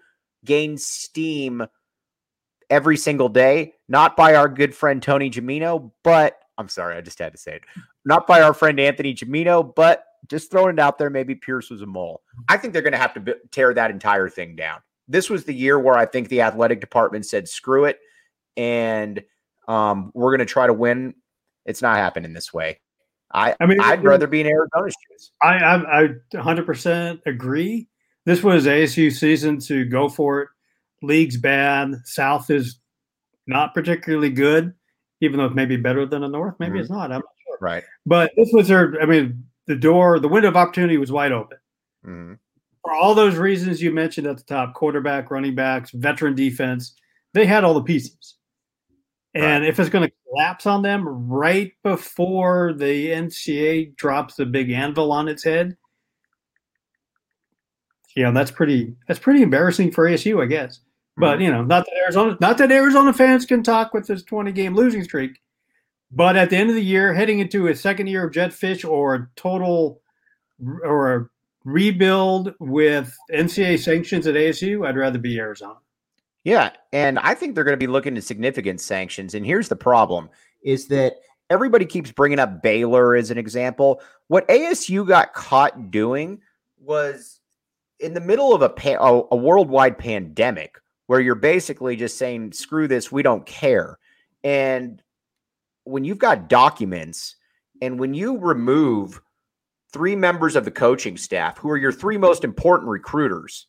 gains 0.45 0.85
steam 0.85 1.65
every 2.69 2.97
single 2.97 3.29
day, 3.29 3.73
not 3.87 4.15
by 4.15 4.35
our 4.35 4.47
good 4.47 4.73
friend 4.75 5.01
Tony 5.01 5.29
Gimino, 5.29 5.91
but 6.03 6.39
I'm 6.57 6.69
sorry, 6.69 6.95
I 6.95 7.01
just 7.01 7.19
had 7.19 7.33
to 7.33 7.37
say 7.37 7.55
it. 7.55 7.61
Not 8.05 8.27
by 8.27 8.41
our 8.41 8.53
friend 8.53 8.79
Anthony 8.79 9.13
Gimino, 9.13 9.73
but 9.75 10.05
just 10.27 10.51
throwing 10.51 10.75
it 10.75 10.79
out 10.79 10.97
there. 10.97 11.09
Maybe 11.09 11.35
Pierce 11.35 11.69
was 11.69 11.81
a 11.81 11.85
mole. 11.85 12.21
I 12.47 12.57
think 12.57 12.73
they're 12.73 12.81
going 12.81 12.93
to 12.93 12.99
have 12.99 13.13
to 13.15 13.19
b- 13.19 13.33
tear 13.51 13.73
that 13.73 13.91
entire 13.91 14.29
thing 14.29 14.55
down. 14.55 14.79
This 15.07 15.29
was 15.29 15.43
the 15.43 15.53
year 15.53 15.77
where 15.77 15.95
I 15.95 16.05
think 16.05 16.29
the 16.29 16.41
athletic 16.41 16.79
department 16.79 17.25
said, 17.25 17.47
screw 17.47 17.85
it. 17.85 17.99
And 18.55 19.23
um, 19.67 20.11
we're 20.13 20.31
going 20.31 20.39
to 20.39 20.51
try 20.51 20.67
to 20.67 20.73
win. 20.73 21.15
It's 21.65 21.81
not 21.81 21.97
happening 21.97 22.33
this 22.33 22.53
way. 22.53 22.79
I, 23.33 23.55
I 23.59 23.65
mean, 23.65 23.79
I'd 23.81 24.03
rather 24.03 24.27
be 24.27 24.41
in 24.41 24.47
Arizona's 24.47 24.93
shoes. 25.09 25.31
I, 25.41 25.55
I, 25.57 26.03
I 26.03 26.07
100% 26.33 27.21
agree. 27.25 27.87
This 28.25 28.43
was 28.43 28.65
ASU 28.65 29.11
season 29.11 29.59
to 29.61 29.85
go 29.85 30.07
for 30.07 30.41
it. 30.41 30.49
League's 31.01 31.37
bad. 31.37 31.95
South 32.05 32.49
is 32.49 32.79
not 33.47 33.73
particularly 33.73 34.29
good, 34.29 34.73
even 35.19 35.39
though 35.39 35.45
it 35.45 35.55
may 35.55 35.65
be 35.65 35.77
better 35.77 36.05
than 36.05 36.21
the 36.21 36.27
North. 36.27 36.55
Maybe 36.59 36.73
mm-hmm. 36.73 36.79
it's 36.81 36.89
not. 36.89 37.11
I'm 37.11 37.19
not 37.19 37.23
sure. 37.47 37.57
Right. 37.59 37.83
But 38.05 38.31
this 38.37 38.49
was 38.53 38.67
their, 38.67 39.01
I 39.01 39.05
mean, 39.05 39.43
the 39.67 39.75
door, 39.75 40.19
the 40.19 40.27
window 40.27 40.49
of 40.49 40.57
opportunity 40.57 40.97
was 40.97 41.11
wide 41.11 41.31
open. 41.31 41.57
Mm-hmm. 42.05 42.33
For 42.83 42.93
all 42.93 43.15
those 43.15 43.37
reasons 43.37 43.81
you 43.81 43.91
mentioned 43.91 44.27
at 44.27 44.37
the 44.37 44.43
top 44.43 44.73
quarterback, 44.73 45.31
running 45.31 45.55
backs, 45.55 45.91
veteran 45.91 46.35
defense 46.35 46.95
they 47.33 47.45
had 47.45 47.63
all 47.63 47.73
the 47.73 47.83
pieces. 47.83 48.35
And 49.33 49.63
right. 49.63 49.69
if 49.69 49.79
it's 49.79 49.89
going 49.89 50.07
to 50.07 50.15
collapse 50.29 50.67
on 50.67 50.83
them 50.83 51.07
right 51.27 51.73
before 51.83 52.73
the 52.73 53.09
NCAA 53.09 53.95
drops 53.95 54.35
the 54.35 54.45
big 54.45 54.69
anvil 54.69 55.11
on 55.11 55.27
its 55.27 55.43
head, 55.43 55.75
yeah, 58.15 58.29
that's 58.29 58.51
pretty 58.51 58.95
that's 59.07 59.19
pretty 59.19 59.41
embarrassing 59.41 59.91
for 59.91 60.07
ASU, 60.07 60.41
I 60.41 60.45
guess. 60.45 60.81
But 61.17 61.41
you 61.41 61.51
know, 61.51 61.63
not 61.63 61.85
that 61.85 61.97
Arizona, 62.03 62.37
not 62.39 62.59
that 62.59 62.71
Arizona 62.71 63.11
fans 63.11 63.47
can 63.47 63.63
talk 63.63 63.91
with 63.91 64.05
this 64.05 64.21
20 64.21 64.51
game 64.51 64.75
losing 64.75 65.03
streak. 65.03 65.39
But 66.15 66.35
at 66.35 66.49
the 66.49 66.57
end 66.57 66.69
of 66.69 66.75
the 66.75 66.83
year, 66.83 67.13
heading 67.13 67.39
into 67.39 67.67
a 67.67 67.75
second 67.75 68.07
year 68.07 68.25
of 68.25 68.33
Jedd 68.33 68.51
Fisch 68.51 68.87
or 68.87 69.15
a 69.15 69.29
total 69.35 70.01
or 70.83 71.15
a 71.15 71.29
rebuild 71.65 72.53
with 72.59 73.15
NCAA 73.31 73.79
sanctions 73.79 74.27
at 74.27 74.35
ASU, 74.35 74.85
I'd 74.87 74.95
rather 74.95 75.17
be 75.17 75.39
Arizona. 75.39 75.79
Yeah, 76.43 76.71
and 76.91 77.17
I 77.19 77.33
think 77.33 77.55
they're 77.55 77.63
going 77.63 77.79
to 77.79 77.83
be 77.83 77.91
looking 77.91 78.17
at 78.17 78.23
significant 78.23 78.79
sanctions. 78.81 79.33
And 79.33 79.45
here's 79.45 79.69
the 79.69 79.75
problem: 79.75 80.29
is 80.61 80.87
that 80.89 81.15
everybody 81.49 81.85
keeps 81.85 82.11
bringing 82.11 82.39
up 82.39 82.61
Baylor 82.61 83.15
as 83.15 83.31
an 83.31 83.37
example. 83.37 84.01
What 84.27 84.47
ASU 84.49 85.07
got 85.07 85.33
caught 85.33 85.89
doing 85.89 86.41
was 86.79 87.39
in 87.99 88.13
the 88.13 88.21
middle 88.21 88.53
of 88.53 88.61
a, 88.61 88.97
a 89.31 89.35
worldwide 89.35 89.97
pandemic 89.97 90.79
where 91.07 91.19
you're 91.19 91.35
basically 91.35 91.95
just 91.95 92.17
saying, 92.17 92.51
screw 92.51 92.87
this, 92.87 93.11
we 93.11 93.23
don't 93.23 93.45
care. 93.45 93.99
And 94.43 95.01
when 95.85 96.03
you've 96.03 96.17
got 96.17 96.47
documents 96.47 97.35
and 97.81 97.99
when 97.99 98.13
you 98.13 98.37
remove 98.37 99.21
three 99.91 100.15
members 100.15 100.55
of 100.55 100.65
the 100.65 100.71
coaching 100.71 101.17
staff 101.17 101.57
who 101.57 101.69
are 101.69 101.77
your 101.77 101.91
three 101.91 102.17
most 102.17 102.43
important 102.43 102.89
recruiters 102.89 103.67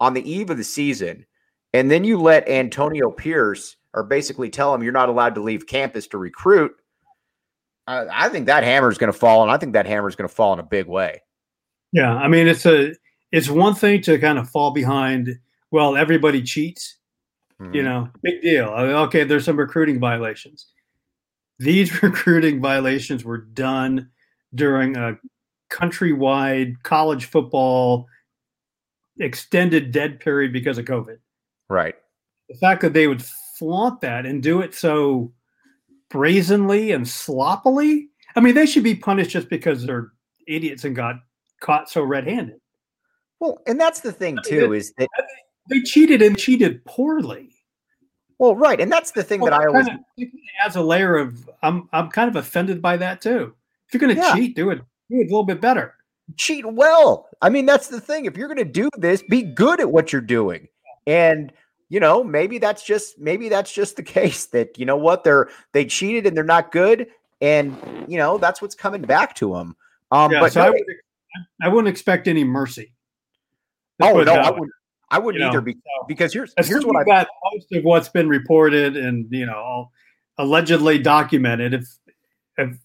on 0.00 0.14
the 0.14 0.30
eve 0.30 0.50
of 0.50 0.56
the 0.56 0.64
season, 0.64 1.24
and 1.72 1.90
then 1.90 2.04
you 2.04 2.18
let 2.18 2.48
Antonio 2.48 3.10
Pierce 3.10 3.76
or 3.94 4.02
basically 4.02 4.50
tell 4.50 4.74
him 4.74 4.82
you're 4.82 4.92
not 4.92 5.08
allowed 5.08 5.34
to 5.34 5.42
leave 5.42 5.66
campus 5.66 6.06
to 6.08 6.18
recruit, 6.18 6.72
I, 7.86 8.06
I 8.10 8.28
think 8.28 8.46
that 8.46 8.64
hammer 8.64 8.90
is 8.90 8.98
going 8.98 9.12
to 9.12 9.18
fall, 9.18 9.42
and 9.42 9.50
I 9.50 9.56
think 9.56 9.74
that 9.74 9.86
hammer 9.86 10.08
is 10.08 10.16
going 10.16 10.28
to 10.28 10.34
fall 10.34 10.52
in 10.52 10.58
a 10.58 10.64
big 10.64 10.86
way. 10.86 11.22
Yeah, 11.92 12.14
I 12.14 12.28
mean 12.28 12.48
it's 12.48 12.64
a 12.64 12.94
it's 13.32 13.48
one 13.48 13.74
thing 13.74 14.00
to 14.02 14.18
kind 14.18 14.38
of 14.38 14.48
fall 14.48 14.70
behind. 14.70 15.38
Well, 15.70 15.96
everybody 15.96 16.42
cheats, 16.42 16.98
mm-hmm. 17.60 17.74
you 17.74 17.82
know, 17.82 18.08
big 18.22 18.42
deal. 18.42 18.68
Okay, 18.68 19.24
there's 19.24 19.44
some 19.44 19.58
recruiting 19.58 20.00
violations. 20.00 20.66
These 21.62 22.02
recruiting 22.02 22.60
violations 22.60 23.24
were 23.24 23.38
done 23.38 24.10
during 24.54 24.96
a 24.96 25.18
countrywide 25.70 26.82
college 26.82 27.26
football 27.26 28.06
extended 29.18 29.92
dead 29.92 30.20
period 30.20 30.52
because 30.52 30.78
of 30.78 30.84
COVID. 30.84 31.18
Right. 31.68 31.94
The 32.48 32.56
fact 32.56 32.82
that 32.82 32.92
they 32.92 33.06
would 33.06 33.22
flaunt 33.58 34.00
that 34.00 34.26
and 34.26 34.42
do 34.42 34.60
it 34.60 34.74
so 34.74 35.32
brazenly 36.10 36.92
and 36.92 37.08
sloppily. 37.08 38.08
I 38.36 38.40
mean, 38.40 38.54
they 38.54 38.66
should 38.66 38.84
be 38.84 38.94
punished 38.94 39.30
just 39.30 39.48
because 39.48 39.86
they're 39.86 40.12
idiots 40.46 40.84
and 40.84 40.96
got 40.96 41.16
caught 41.60 41.88
so 41.88 42.02
red-handed. 42.02 42.58
Well, 43.40 43.58
and 43.66 43.80
that's 43.80 44.00
the 44.00 44.12
thing 44.12 44.38
too 44.44 44.64
I 44.64 44.68
mean, 44.68 44.74
is 44.74 44.92
that 44.98 45.08
they 45.70 45.80
cheated 45.80 46.22
and 46.22 46.36
cheated 46.36 46.84
poorly. 46.84 47.51
Well, 48.42 48.56
right, 48.56 48.80
and 48.80 48.90
that's 48.90 49.12
the 49.12 49.22
thing 49.22 49.40
well, 49.40 49.52
that 49.52 49.60
I 49.60 49.66
always 49.66 49.86
kind 49.86 50.00
of, 50.18 50.28
adds 50.64 50.74
a 50.74 50.82
layer 50.82 51.16
of 51.16 51.48
I'm 51.62 51.88
I'm 51.92 52.08
kind 52.08 52.28
of 52.28 52.34
offended 52.34 52.82
by 52.82 52.96
that 52.96 53.20
too. 53.20 53.54
If 53.86 53.94
you're 53.94 54.00
going 54.00 54.16
to 54.16 54.20
yeah. 54.20 54.34
cheat, 54.34 54.56
do 54.56 54.70
it 54.70 54.78
do 55.08 55.20
it 55.20 55.26
a 55.26 55.30
little 55.30 55.44
bit 55.44 55.60
better. 55.60 55.94
Cheat 56.34 56.66
well. 56.66 57.28
I 57.40 57.50
mean, 57.50 57.66
that's 57.66 57.86
the 57.86 58.00
thing. 58.00 58.24
If 58.24 58.36
you're 58.36 58.48
going 58.48 58.58
to 58.58 58.64
do 58.64 58.90
this, 58.98 59.22
be 59.22 59.42
good 59.42 59.78
at 59.78 59.92
what 59.92 60.12
you're 60.12 60.20
doing. 60.20 60.66
And 61.06 61.52
you 61.88 62.00
know, 62.00 62.24
maybe 62.24 62.58
that's 62.58 62.82
just 62.82 63.16
maybe 63.16 63.48
that's 63.48 63.72
just 63.72 63.94
the 63.94 64.02
case 64.18 64.46
that 64.46 64.76
you 64.76 64.86
know 64.86 64.96
what 64.96 65.22
they're 65.22 65.48
they 65.70 65.84
cheated 65.84 66.26
and 66.26 66.36
they're 66.36 66.42
not 66.42 66.72
good, 66.72 67.06
and 67.40 67.76
you 68.08 68.18
know 68.18 68.38
that's 68.38 68.60
what's 68.60 68.74
coming 68.74 69.02
back 69.02 69.36
to 69.36 69.52
them. 69.54 69.76
Um, 70.10 70.32
yeah, 70.32 70.40
but 70.40 70.52
so 70.52 70.62
no, 70.62 70.66
I, 70.66 70.70
would, 70.70 70.84
I 71.62 71.68
wouldn't 71.68 71.88
expect 71.88 72.26
any 72.26 72.42
mercy. 72.42 72.92
oh 74.00 74.20
no, 74.20 74.34
I 74.34 74.50
wouldn't. 74.50 74.72
I 75.12 75.18
wouldn't 75.18 75.42
you 75.42 75.48
either 75.48 75.60
know, 75.60 75.74
because 76.08 76.32
here's 76.32 76.54
here's 76.56 76.84
what 76.84 76.96
I 76.96 77.04
got 77.04 77.28
most 77.52 77.66
of 77.72 77.84
what's 77.84 78.08
been 78.08 78.28
reported 78.28 78.96
and 78.96 79.26
you 79.30 79.46
know 79.46 79.90
allegedly 80.38 80.98
documented. 80.98 81.74
If 81.74 81.86
if 82.56 82.78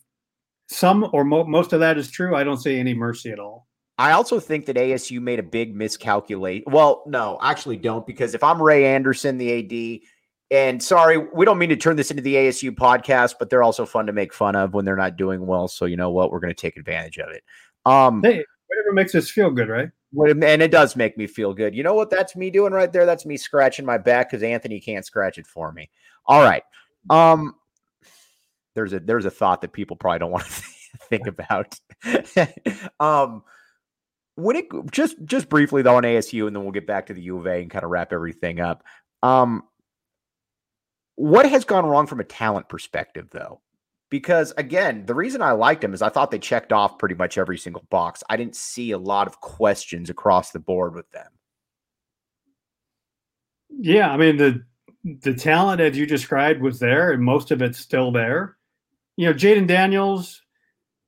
some 0.68 1.10
or 1.14 1.24
mo- 1.24 1.46
most 1.46 1.74
of 1.74 1.80
that 1.80 1.98
is 1.98 2.12
true, 2.12 2.36
I 2.36 2.44
don't 2.44 2.58
see 2.58 2.78
any 2.78 2.94
mercy 2.94 3.32
at 3.32 3.40
all. 3.40 3.68
I 3.98 4.12
also 4.12 4.40
think 4.40 4.68
that 4.68 4.76
ASU 4.76 5.20
made 5.22 5.40
a 5.40 5.44
big 5.44 5.76
miscalculate. 5.76 6.64
Well, 6.68 7.04
no, 7.08 7.40
actually 7.42 7.78
don't, 7.78 8.06
because 8.06 8.36
if 8.36 8.44
I'm 8.44 8.62
Ray 8.62 8.86
Anderson, 8.86 9.40
the 9.40 10.02
AD, 10.02 10.02
and 10.52 10.84
sorry, 10.84 11.18
we 11.18 11.46
don't 11.46 11.58
mean 11.58 11.70
to 11.70 11.76
turn 11.76 11.96
this 11.96 12.12
into 12.12 12.22
the 12.22 12.36
ASU 12.36 12.72
podcast, 12.72 13.36
but 13.40 13.50
they're 13.50 13.64
also 13.64 13.86
fun 13.86 14.06
to 14.06 14.14
make 14.14 14.34
fun 14.34 14.56
of 14.56 14.74
when 14.74 14.86
they're 14.86 14.96
not 14.96 15.18
doing 15.18 15.48
well. 15.48 15.68
So 15.68 15.86
you 15.86 15.98
know 15.98 16.12
what? 16.12 16.32
We're 16.32 16.40
going 16.40 16.54
to 16.54 16.62
take 16.62 16.78
advantage 16.78 17.18
of 17.18 17.30
it. 17.32 17.44
Um, 17.86 18.22
hey, 18.22 18.44
whatever 18.68 18.94
makes 18.94 19.16
us 19.16 19.32
feel 19.32 19.50
good, 19.50 19.70
right? 19.70 19.90
And 20.16 20.62
it 20.62 20.72
does 20.72 20.96
make 20.96 21.18
me 21.18 21.28
feel 21.28 21.54
good. 21.54 21.76
You 21.76 21.84
know 21.84 21.94
what? 21.94 22.10
That's 22.10 22.36
me 22.36 22.50
doing 22.50 22.74
right 22.74 22.92
there. 22.92 23.06
That's 23.06 23.26
me 23.26 23.36
scratching 23.38 23.86
my 23.86 23.98
back 23.98 24.30
because 24.30 24.44
Anthony 24.44 24.80
can't 24.80 25.06
scratch 25.06 25.38
it 25.38 25.46
for 25.46 25.72
me. 25.72 25.90
All 26.26 26.42
right. 26.42 26.64
Um, 27.10 27.56
there's 28.74 28.94
a 28.94 29.00
there's 29.00 29.26
a 29.26 29.32
thought 29.32 29.62
that 29.62 29.74
people 29.74 29.98
probably 29.98 30.20
don't 30.20 30.32
want 30.32 30.46
to 30.46 30.52
think 31.10 31.28
about. 31.28 31.80
um, 33.00 33.44
when 34.36 34.56
it 34.56 34.66
just 34.92 35.18
just 35.26 35.50
briefly 35.50 35.82
though 35.82 35.98
on 35.98 36.04
ASU, 36.04 36.48
and 36.48 36.56
then 36.56 36.64
we'll 36.64 36.72
get 36.72 36.88
back 36.88 37.08
to 37.08 37.14
the 37.14 37.22
U 37.24 37.40
of 37.40 37.48
A 37.48 37.62
and 37.62 37.72
kind 37.72 37.84
of 37.84 37.92
wrap 37.92 38.14
everything 38.14 38.60
up. 38.60 38.84
Um, 39.24 39.64
what 41.16 41.50
has 41.50 41.66
gone 41.66 41.86
wrong 41.86 42.06
from 42.06 42.20
a 42.20 42.24
talent 42.24 42.70
perspective, 42.70 43.30
though? 43.32 43.60
Because 44.10 44.54
again, 44.58 45.06
the 45.06 45.16
reason 45.16 45.42
I 45.42 45.52
liked 45.52 45.82
them 45.82 45.94
is 45.94 46.02
I 46.02 46.10
thought 46.10 46.32
they 46.32 46.40
checked 46.40 46.72
off 46.72 46.98
pretty 46.98 47.16
much 47.16 47.38
every 47.38 47.58
single 47.58 47.84
box. 47.90 48.24
I 48.30 48.38
didn't 48.38 48.56
see 48.56 48.92
a 48.92 48.98
lot 48.98 49.28
of 49.28 49.42
questions 49.42 50.10
across 50.10 50.52
the 50.52 50.60
board 50.60 50.96
with 50.96 51.10
them. 51.12 51.28
Yeah, 53.70 54.10
I 54.12 54.18
mean 54.18 54.38
the 54.38 54.64
the 55.22 55.34
talent 55.34 55.82
as 55.82 55.98
you 55.98 56.06
described 56.06 56.62
was 56.62 56.80
there, 56.80 57.12
and 57.12 57.22
most 57.22 57.52
of 57.52 57.62
it's 57.62 57.80
still 57.80 58.12
there. 58.12 58.58
You 59.18 59.28
know, 59.28 59.34
Jayden 59.34 59.68
Daniels, 59.68 60.42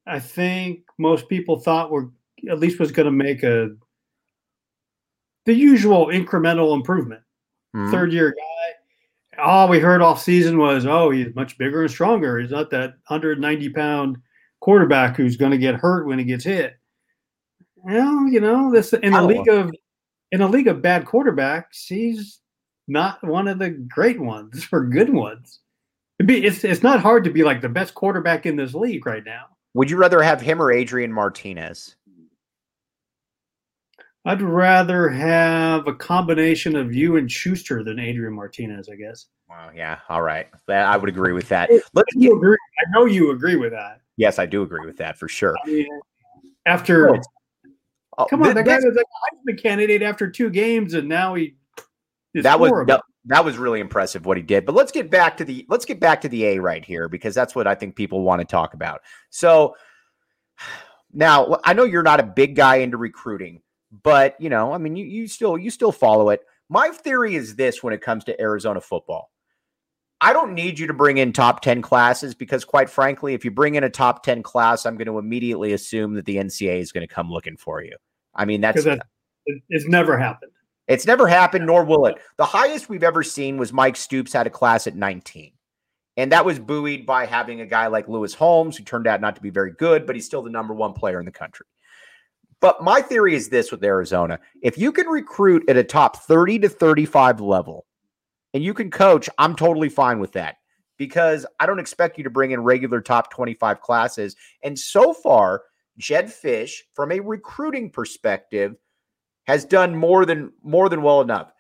I 0.06 0.20
think 0.20 0.82
most 0.98 1.30
people 1.30 1.60
thought 1.60 1.92
were 1.92 2.12
at 2.50 2.60
least 2.60 2.80
was 2.80 2.92
going 2.92 3.06
to 3.06 3.12
make 3.12 3.44
a 3.44 3.70
the 5.46 5.54
usual 5.54 6.08
incremental 6.08 6.76
improvement. 6.76 7.22
Mm-hmm. 7.76 7.92
Third 7.92 8.14
year 8.14 8.32
guy. 8.32 8.59
All 9.42 9.68
we 9.68 9.80
heard 9.80 10.02
off 10.02 10.22
season 10.22 10.58
was, 10.58 10.86
oh, 10.86 11.10
he's 11.10 11.34
much 11.36 11.58
bigger 11.58 11.82
and 11.82 11.92
stronger. 11.92 12.40
He's 12.40 12.52
not 12.52 12.70
that 12.72 12.96
190 13.08 13.70
pound 13.70 14.18
quarterback 14.60 15.16
who's 15.16 15.38
going 15.38 15.52
to 15.52 15.58
get 15.58 15.76
hurt 15.76 16.08
when 16.08 16.20
he 16.20 16.26
gets 16.26 16.44
hit. 16.44 16.78
Well, 17.78 18.28
you 18.28 18.42
know, 18.42 18.72
this 18.72 18.94
in 18.94 19.14
a 19.14 19.24
league 19.24 19.48
of 19.48 19.72
in 20.32 20.42
a 20.42 20.48
league 20.48 20.68
of 20.68 20.82
bad 20.82 21.06
quarterbacks, 21.06 21.88
he's 21.88 22.40
not 22.88 23.24
one 23.24 23.48
of 23.48 23.60
the 23.60 23.70
great 23.70 24.20
ones 24.20 24.68
or 24.72 24.84
good 24.84 25.14
ones. 25.14 25.60
Be, 26.26 26.46
it's 26.46 26.64
it's 26.66 26.84
not 26.84 27.00
hard 27.00 27.24
to 27.24 27.30
be 27.30 27.44
like 27.44 27.62
the 27.62 27.70
best 27.70 27.94
quarterback 27.94 28.46
in 28.46 28.58
this 28.58 28.74
league 28.74 29.06
right 29.06 29.24
now. 29.26 29.46
Would 29.76 29.90
you 29.90 29.98
rather 29.98 30.22
have 30.22 30.42
him 30.42 30.62
or 30.62 30.72
Adrian 30.72 31.14
Martinez? 31.14 31.96
I'd 34.26 34.42
rather 34.42 35.10
have 35.10 35.88
a 35.88 35.94
combination 35.94 36.76
of 36.76 36.94
you 36.94 37.16
and 37.16 37.32
Schuster 37.32 37.84
than 37.84 38.00
Adrian 38.00 38.34
Martinez, 38.34 38.90
I 38.90 38.96
guess. 38.96 39.28
Wow. 39.50 39.72
Yeah. 39.74 40.00
All 40.10 40.22
right. 40.22 40.48
I 40.68 40.98
would 40.98 41.10
agree 41.10 41.34
with 41.34 41.48
that. 41.50 41.70
Let's 41.94 42.14
you 42.16 42.36
agree. 42.36 42.58
I 42.80 42.92
know 42.92 43.06
you 43.06 43.32
agree 43.32 43.56
with 43.56 43.72
that. 43.72 44.02
Yes, 44.18 44.38
I 44.38 44.46
do 44.46 44.62
agree 44.62 44.86
with 44.86 44.98
that 44.98 45.18
for 45.18 45.28
sure. 45.28 45.56
I 45.66 45.68
mean, 45.68 45.88
after, 46.66 47.16
oh, 48.18 48.26
come 48.26 48.42
on, 48.42 48.54
th- 48.54 48.56
the 48.56 48.64
guy 48.64 48.76
was 48.76 48.98
a 48.98 49.52
Heisman 49.52 49.62
candidate 49.62 50.02
after 50.02 50.30
two 50.30 50.50
games, 50.50 50.94
and 50.94 51.08
now 51.08 51.36
he. 51.36 51.56
that 52.36 52.60
was 52.60 52.72
that, 52.88 53.02
that 53.26 53.46
was 53.46 53.58
really 53.58 53.80
impressive 53.80 54.26
what 54.26 54.36
he 54.36 54.44
did. 54.44 54.66
But 54.66 54.76
let's 54.76 54.92
get 54.92 55.10
back 55.10 55.38
to 55.38 55.46
the 55.46 55.66
let's 55.70 55.86
get 55.86 56.02
back 56.02 56.22
to 56.22 56.30
the 56.30 56.46
A 56.46 56.60
right 56.60 56.84
here 56.84 57.08
because 57.08 57.34
that's 57.34 57.56
what 57.56 57.66
I 57.66 57.76
think 57.76 57.96
people 57.96 58.22
want 58.22 58.42
to 58.42 58.46
talk 58.46 58.74
about. 58.74 59.02
So 59.30 59.76
now 61.14 61.60
I 61.64 61.74
know 61.74 61.86
you're 61.86 62.04
not 62.04 62.20
a 62.20 62.24
big 62.24 62.56
guy 62.56 62.78
into 62.78 62.98
recruiting 62.98 63.62
but 63.92 64.40
you 64.40 64.50
know, 64.50 64.74
I 64.74 64.78
mean, 64.78 64.96
you 64.96 65.06
you 65.06 65.28
still 65.28 65.58
you 65.58 65.70
still 65.70 65.92
follow 65.92 66.30
it. 66.30 66.42
My 66.70 66.90
theory 66.90 67.36
is 67.36 67.56
this 67.56 67.82
when 67.82 67.94
it 67.94 68.02
comes 68.02 68.24
to 68.26 68.40
Arizona 68.40 68.82
football. 68.82 69.32
I 70.22 70.34
don't 70.34 70.54
need 70.54 70.78
you 70.78 70.88
to 70.88 70.94
bring 70.94 71.18
in 71.18 71.32
top 71.32 71.62
10 71.62 71.82
classes 71.82 72.36
because, 72.36 72.66
quite 72.66 72.90
frankly, 72.90 73.34
if 73.34 73.46
you 73.46 73.52
bring 73.52 73.76
in 73.76 73.86
a 73.86 73.90
top 73.90 74.22
10 74.24 74.44
class, 74.44 74.86
I'm 74.86 74.98
going 74.98 75.08
to 75.08 75.18
immediately 75.18 75.72
assume 75.72 76.14
that 76.16 76.26
the 76.26 76.36
NCAA 76.36 76.80
is 76.80 76.92
going 76.92 77.08
to 77.08 77.14
come 77.14 77.32
looking 77.32 77.56
for 77.56 77.82
you. 77.82 77.96
I 78.36 78.44
mean, 78.44 78.60
that's 78.60 78.84
that, 78.84 79.00
it's 79.46 79.88
never 79.88 80.18
happened. 80.18 80.52
It's 80.88 81.06
never 81.06 81.28
happened, 81.28 81.66
nor 81.66 81.86
will 81.86 82.06
it. 82.08 82.18
The 82.38 82.46
highest 82.46 82.90
we've 82.90 83.04
ever 83.04 83.24
seen 83.24 83.58
was 83.58 83.72
Mike 83.72 83.96
Stoops 83.96 84.34
had 84.34 84.48
a 84.48 84.50
class 84.50 84.88
at 84.88 84.96
19. 84.96 85.54
And 86.18 86.32
that 86.34 86.44
was 86.44 86.60
buoyed 86.60 87.06
by 87.06 87.26
having 87.26 87.62
a 87.62 87.66
guy 87.66 87.88
like 87.88 88.10
Lewis 88.10 88.34
Holmes, 88.34 88.76
who 88.76 88.84
turned 88.84 89.08
out 89.08 89.22
not 89.22 89.36
to 89.38 89.42
be 89.42 89.52
very 89.52 89.72
good, 89.72 90.06
but 90.06 90.16
he's 90.16 90.26
still 90.26 90.42
the 90.42 90.50
number 90.50 90.74
one 90.74 90.94
player 90.94 91.20
in 91.20 91.26
the 91.26 91.32
country. 91.32 91.66
But 92.62 92.84
my 92.84 93.02
theory 93.02 93.36
is 93.36 93.50
this 93.50 93.72
with 93.72 93.84
Arizona 93.84 94.40
if 94.62 94.78
you 94.78 94.92
can 94.92 95.08
recruit 95.08 95.68
at 95.70 95.78
a 95.78 95.84
top 95.84 96.18
30 96.18 96.60
to 96.60 96.70
35 96.70 97.40
level 97.40 97.86
and 98.54 98.64
you 98.64 98.74
can 98.74 98.92
coach, 98.92 99.30
I'm 99.38 99.56
totally 99.56 99.90
fine 99.90 100.20
with 100.20 100.34
that 100.34 100.58
because 100.98 101.46
I 101.60 101.66
don't 101.66 101.80
expect 101.80 102.18
you 102.18 102.24
to 102.26 102.30
bring 102.30 102.52
in 102.52 102.62
regular 102.62 103.02
top 103.02 103.32
25 103.32 103.82
classes. 103.82 104.36
And 104.64 104.78
so 104.78 105.14
far, 105.14 105.64
Jedd 105.98 106.28
Fisch, 106.28 106.82
from 106.94 107.12
a 107.12 107.20
recruiting 107.20 107.90
perspective, 107.90 108.76
has 109.46 109.66
done 109.66 109.96
more 109.96 110.26
than 110.26 110.52
more 110.64 110.90
than 110.90 111.02
well 111.02 111.22
enough. 111.22 111.52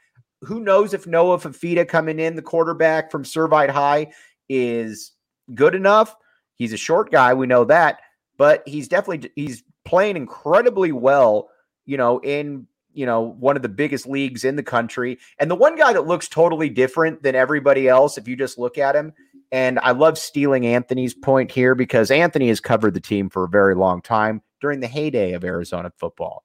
who 0.41 0.62
knows 0.62 0.93
if 0.93 1.06
Noah 1.06 1.38
Fifita 1.38 1.86
coming 1.86 2.18
in, 2.20 2.36
the 2.36 2.41
quarterback 2.41 3.12
from 3.12 3.24
Servite 3.24 3.70
High, 3.70 4.12
is 4.47 5.12
good 5.54 5.76
enough. 5.76 6.16
He's 6.56 6.72
a 6.72 6.78
short 6.78 7.12
guy, 7.12 7.34
we 7.34 7.47
know 7.47 7.66
that, 7.66 8.00
but 8.38 8.64
he's 8.66 8.88
definitely 8.88 9.32
he's 9.36 9.64
playing 9.86 10.17
incredibly 10.17 10.91
well, 10.91 11.49
you 11.86 11.97
know, 11.97 12.19
in 12.19 12.67
you 12.91 13.05
know, 13.05 13.21
one 13.21 13.55
of 13.55 13.61
the 13.61 13.69
biggest 13.69 14.07
leagues 14.07 14.43
in 14.43 14.55
the 14.55 14.63
country. 14.63 15.19
And 15.38 15.49
the 15.49 15.55
one 15.55 15.75
guy 15.75 15.93
that 15.93 16.07
looks 16.07 16.27
totally 16.27 16.69
different 16.69 17.21
than 17.21 17.36
everybody 17.36 17.88
else, 17.88 18.17
if 18.17 18.27
you 18.27 18.36
just 18.36 18.57
look 18.57 18.77
at 18.77 18.95
him, 18.95 19.13
and 19.51 19.80
I 19.80 19.91
love 19.91 20.17
stealing 20.17 20.65
Anthony's 20.65 21.13
point 21.13 21.51
here 21.51 21.75
because 21.75 22.11
Anthony 22.11 22.49
has 22.49 22.59
covered 22.59 22.93
the 22.93 22.99
team 22.99 23.30
for 23.30 23.45
a 23.45 23.49
very 23.49 23.75
long 23.75 24.01
time 24.01 24.41
during 24.61 24.80
the 24.80 24.88
heyday 24.88 25.34
of 25.34 25.43
Arizona 25.43 25.91
football. 25.97 26.43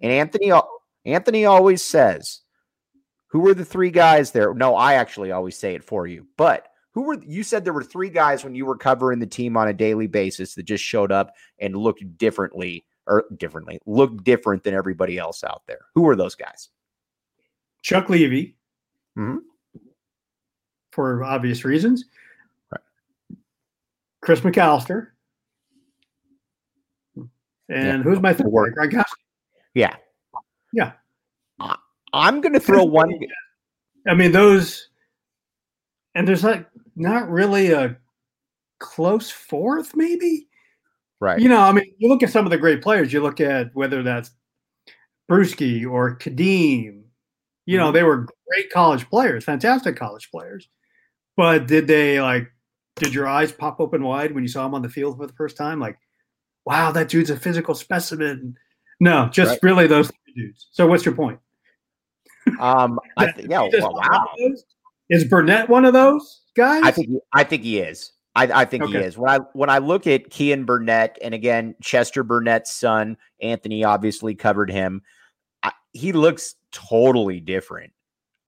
And 0.00 0.12
Anthony 0.12 0.52
Anthony 1.04 1.44
always 1.44 1.82
says, 1.82 2.42
who 3.28 3.40
were 3.40 3.54
the 3.54 3.64
three 3.64 3.90
guys 3.90 4.30
there? 4.30 4.54
No, 4.54 4.76
I 4.76 4.94
actually 4.94 5.32
always 5.32 5.56
say 5.56 5.74
it 5.74 5.84
for 5.84 6.06
you. 6.06 6.26
But 6.36 6.68
who 6.96 7.02
were 7.02 7.22
you 7.26 7.42
said 7.42 7.62
there 7.62 7.74
were 7.74 7.84
three 7.84 8.08
guys 8.08 8.42
when 8.42 8.54
you 8.54 8.64
were 8.64 8.76
covering 8.76 9.18
the 9.18 9.26
team 9.26 9.54
on 9.54 9.68
a 9.68 9.74
daily 9.74 10.06
basis 10.06 10.54
that 10.54 10.62
just 10.62 10.82
showed 10.82 11.12
up 11.12 11.34
and 11.60 11.76
looked 11.76 12.16
differently 12.16 12.86
or 13.06 13.26
differently, 13.36 13.78
looked 13.84 14.24
different 14.24 14.64
than 14.64 14.72
everybody 14.72 15.18
else 15.18 15.44
out 15.44 15.62
there. 15.68 15.80
Who 15.94 16.02
were 16.02 16.16
those 16.16 16.34
guys? 16.34 16.70
Chuck 17.82 18.08
Levy. 18.08 18.56
Mm-hmm. 19.16 19.38
For 20.90 21.22
obvious 21.22 21.66
reasons. 21.66 22.06
Chris 24.22 24.40
McAlister. 24.40 25.08
And 27.14 27.28
yeah. 27.68 28.02
who's 28.02 28.20
my 28.20 28.32
third? 28.32 28.46
Gronkowski. 28.46 29.04
Yeah. 29.74 29.96
Yeah. 30.72 30.92
I'm 32.14 32.40
going 32.40 32.54
to 32.54 32.60
throw 32.60 32.84
one. 32.84 33.12
I 34.08 34.14
mean, 34.14 34.32
those, 34.32 34.88
and 36.14 36.26
there's 36.26 36.42
like 36.42 36.66
not 36.96 37.30
really 37.30 37.72
a 37.72 37.96
close 38.78 39.30
fourth, 39.30 39.94
maybe. 39.94 40.48
Right. 41.20 41.40
You 41.40 41.48
know, 41.48 41.60
I 41.60 41.72
mean, 41.72 41.92
you 41.98 42.08
look 42.08 42.22
at 42.22 42.30
some 42.30 42.44
of 42.44 42.50
the 42.50 42.58
great 42.58 42.82
players. 42.82 43.12
You 43.12 43.22
look 43.22 43.40
at 43.40 43.74
whether 43.74 44.02
that's 44.02 44.30
Bruschi 45.30 45.88
or 45.88 46.16
Ka'Deem. 46.16 47.02
You 47.64 47.78
know, 47.78 47.86
mm-hmm. 47.86 47.94
they 47.94 48.02
were 48.02 48.28
great 48.48 48.70
college 48.70 49.08
players, 49.08 49.44
fantastic 49.44 49.96
college 49.96 50.30
players. 50.30 50.68
But 51.36 51.66
did 51.66 51.86
they 51.86 52.20
like? 52.20 52.48
Did 52.96 53.12
your 53.12 53.26
eyes 53.26 53.52
pop 53.52 53.78
open 53.78 54.02
wide 54.02 54.32
when 54.32 54.42
you 54.42 54.48
saw 54.48 54.64
him 54.64 54.74
on 54.74 54.80
the 54.80 54.88
field 54.88 55.18
for 55.18 55.26
the 55.26 55.32
first 55.34 55.56
time? 55.56 55.78
Like, 55.78 55.98
wow, 56.64 56.92
that 56.92 57.10
dude's 57.10 57.28
a 57.28 57.36
physical 57.36 57.74
specimen. 57.74 58.56
No, 59.00 59.28
just 59.30 59.50
right. 59.50 59.58
really 59.62 59.86
those 59.86 60.10
dudes. 60.34 60.68
So, 60.70 60.86
what's 60.86 61.04
your 61.04 61.14
point? 61.14 61.38
Um, 62.58 62.98
I 63.18 63.32
th- 63.32 63.48
yeah, 63.50 63.68
well, 63.70 63.94
wow. 63.94 64.28
Is 65.10 65.24
Burnett 65.24 65.68
one 65.68 65.84
of 65.84 65.92
those 65.92 66.45
guys? 66.56 66.82
I 66.84 66.90
think 66.90 67.10
I 67.32 67.44
think 67.44 67.62
he 67.62 67.78
is. 67.78 68.12
I, 68.34 68.62
I 68.62 68.64
think 68.66 68.84
okay. 68.84 68.98
he 68.98 69.04
is. 69.04 69.16
When 69.16 69.30
I 69.30 69.38
when 69.54 69.70
I 69.70 69.78
look 69.78 70.06
at 70.06 70.30
Keyan 70.30 70.66
Burnett, 70.66 71.18
and 71.22 71.34
again 71.34 71.74
Chester 71.82 72.22
Burnett's 72.22 72.72
son, 72.72 73.16
Anthony 73.40 73.84
obviously 73.84 74.34
covered 74.34 74.70
him. 74.70 75.02
I, 75.62 75.72
he 75.92 76.12
looks 76.12 76.54
totally 76.72 77.40
different. 77.40 77.92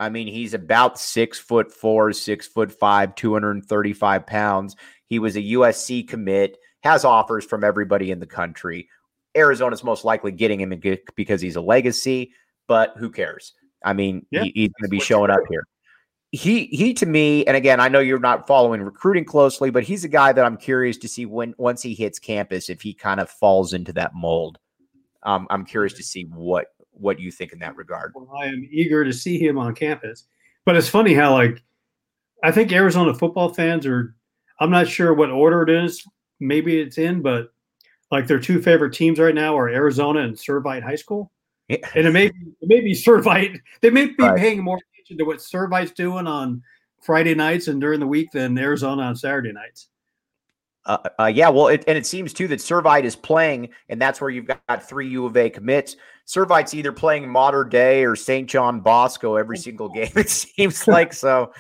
I 0.01 0.11
mean, 0.11 0.29
he's 0.29 0.55
about 0.55 0.99
six 0.99 1.39
foot 1.39 1.73
four, 1.73 2.13
six 2.13 2.47
foot 2.47 2.71
five, 2.71 3.15
235 3.15 4.27
pounds. 4.27 4.77
He 5.07 5.19
was 5.19 5.37
a 5.37 5.43
USC 5.43 6.07
commit, 6.07 6.59
has 6.83 7.05
offers 7.05 7.45
from 7.45 7.65
everybody 7.65 8.11
in 8.11 8.21
the 8.21 8.27
country. 8.27 8.89
Arizona's 9.37 9.83
most 9.83 10.05
likely 10.05 10.33
getting 10.33 10.61
him 10.61 10.81
because 11.17 11.41
he's 11.41 11.57
a 11.57 11.61
legacy, 11.61 12.33
but 12.67 12.95
who 12.97 13.11
cares? 13.11 13.55
I 13.85 13.93
mean, 13.93 14.27
yeah, 14.31 14.43
he, 14.45 14.53
he's 14.55 14.69
going 14.69 14.85
to 14.85 14.89
be 14.89 15.01
showing 15.01 15.31
up 15.31 15.41
here. 15.49 15.65
He 16.31 16.67
he 16.67 16.93
to 16.95 17.07
me, 17.07 17.45
and 17.47 17.57
again, 17.57 17.81
I 17.81 17.89
know 17.89 18.01
you're 18.01 18.19
not 18.19 18.47
following 18.47 18.83
recruiting 18.83 19.25
closely, 19.25 19.71
but 19.71 19.83
he's 19.83 20.05
a 20.05 20.09
guy 20.09 20.33
that 20.33 20.45
I'm 20.45 20.59
curious 20.59 20.99
to 20.99 21.09
see 21.09 21.25
when 21.25 21.55
once 21.57 21.81
he 21.83 21.95
hits 21.95 22.19
campus 22.19 22.69
if 22.69 22.83
he 22.83 22.93
kind 22.93 23.19
of 23.19 23.31
falls 23.31 23.73
into 23.73 23.95
that 23.95 24.15
mold. 24.15 24.59
Um, 25.23 25.47
I'm 25.49 25.65
curious 25.65 25.95
to 25.95 26.03
see 26.03 26.25
what 26.25 26.67
what 26.93 27.19
you 27.19 27.31
think 27.31 27.53
in 27.53 27.59
that 27.61 27.77
regard. 27.77 28.13
Well, 28.15 28.31
I 28.39 28.47
am 28.47 28.69
eager 28.71 29.05
to 29.05 29.13
see 29.13 29.39
him 29.39 29.57
on 29.57 29.75
campus, 29.75 30.27
but 30.67 30.77
it's 30.77 30.89
funny 30.89 31.15
how 31.15 31.33
like 31.33 31.63
I 32.43 32.53
think 32.53 32.73
Arizona 32.73 33.15
football 33.15 33.55
fans 33.55 33.87
are. 33.87 34.15
I'm 34.61 34.71
not 34.71 34.89
sure 34.89 35.15
what 35.15 35.31
order 35.31 35.63
it 35.63 35.71
is. 35.71 36.05
Maybe 36.41 36.81
it's 36.81 36.99
in, 36.99 37.23
but 37.23 37.53
like 38.11 38.27
their 38.27 38.41
two 38.41 38.61
favorite 38.61 38.93
teams 38.93 39.19
right 39.19 39.35
now 39.35 39.57
are 39.57 39.69
Arizona 39.69 40.21
and 40.21 40.35
Servite 40.35 40.83
High 40.83 40.97
School. 40.97 41.31
And 41.69 42.07
it 42.07 42.13
may 42.13 42.29
be, 42.29 42.39
it 42.61 42.69
may 42.69 42.81
be 42.81 42.93
Servite. 42.93 43.61
They 43.83 43.91
may 43.91 44.07
be 44.07 44.15
right. 44.19 44.39
paying 44.39 44.63
more 44.63 44.81
to 45.17 45.25
what 45.25 45.41
Servite's 45.41 45.93
doing 45.93 46.27
on 46.27 46.63
Friday 47.01 47.35
nights 47.35 47.69
and 47.69 47.81
during 47.81 48.01
the 48.01 48.07
week 48.07 48.31
than 48.33 48.59
Arizona 48.59 49.03
on 49.03 49.17
Saturday 49.17 49.53
nights. 49.53 49.89
Uh, 50.85 50.99
uh, 51.21 51.27
yeah, 51.27 51.49
well, 51.51 51.69
it, 51.69 51.85
and 51.87 51.99
it 51.99 52.07
seems 52.07 52.33
too 52.33 52.49
that 52.49 52.61
Servite 52.61 53.05
is 53.05 53.15
playing, 53.15 53.69
and 53.91 54.01
that's 54.01 54.21
where 54.21 54.31
you've 54.31 54.47
got 54.47 54.83
three 54.83 55.09
U 55.09 55.27
of 55.27 55.37
A 55.37 55.51
commits. 55.51 55.97
Servite's 56.27 56.75
either 56.75 56.93
playing 56.93 57.29
Mater 57.29 57.65
Dei 57.65 58.05
or 58.05 58.17
St. 58.17 58.49
John 58.49 58.81
Bosco 58.81 59.37
every 59.37 59.59
single 59.59 59.89
game. 59.89 60.11
It 60.17 60.31
seems 60.31 60.89
like 60.89 61.13
so. 61.13 61.53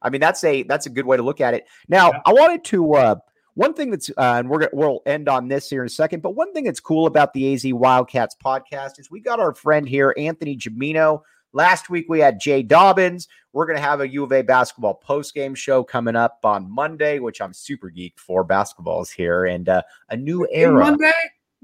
I 0.00 0.10
mean, 0.10 0.20
that's 0.20 0.42
a 0.44 0.62
that's 0.64 0.86
a 0.86 0.90
good 0.90 1.06
way 1.06 1.16
to 1.16 1.22
look 1.22 1.40
at 1.40 1.54
it. 1.54 1.66
Now, 1.88 2.12
yeah. 2.12 2.20
I 2.24 2.32
wanted 2.32 2.64
to 2.64 2.94
uh, 2.94 3.14
one 3.54 3.74
thing 3.74 3.90
that's, 3.90 4.10
uh, 4.10 4.36
and 4.38 4.48
we're 4.48 4.68
we'll 4.72 5.02
end 5.06 5.28
on 5.28 5.48
this 5.48 5.68
here 5.68 5.82
in 5.82 5.86
a 5.86 5.90
second, 5.90 6.22
but 6.22 6.30
one 6.30 6.52
thing 6.52 6.64
that's 6.64 6.80
cool 6.80 7.06
about 7.06 7.32
the 7.32 7.52
AZ 7.52 7.64
Wildcats 7.66 8.36
podcast 8.42 8.98
is 8.98 9.10
we 9.10 9.20
got 9.20 9.40
our 9.40 9.54
friend 9.54 9.88
here, 9.88 10.14
Anthony 10.16 10.56
Gimino. 10.56 11.22
Last 11.52 11.90
week 11.90 12.06
we 12.08 12.20
had 12.20 12.40
Jay 12.40 12.62
Dobyns. 12.62 13.28
We're 13.52 13.66
going 13.66 13.76
to 13.76 13.82
have 13.82 14.00
a 14.00 14.08
U 14.08 14.24
of 14.24 14.32
A 14.32 14.42
basketball 14.42 14.94
post 14.94 15.34
game 15.34 15.54
show 15.54 15.84
coming 15.84 16.16
up 16.16 16.40
on 16.44 16.70
Monday, 16.70 17.18
which 17.18 17.40
I'm 17.40 17.52
super 17.52 17.90
geeked 17.90 18.18
for. 18.18 18.44
Basketball's 18.44 19.10
here 19.10 19.44
and 19.44 19.68
uh, 19.68 19.82
a 20.08 20.16
new 20.16 20.46
era. 20.50 20.84
Monday? 20.84 21.12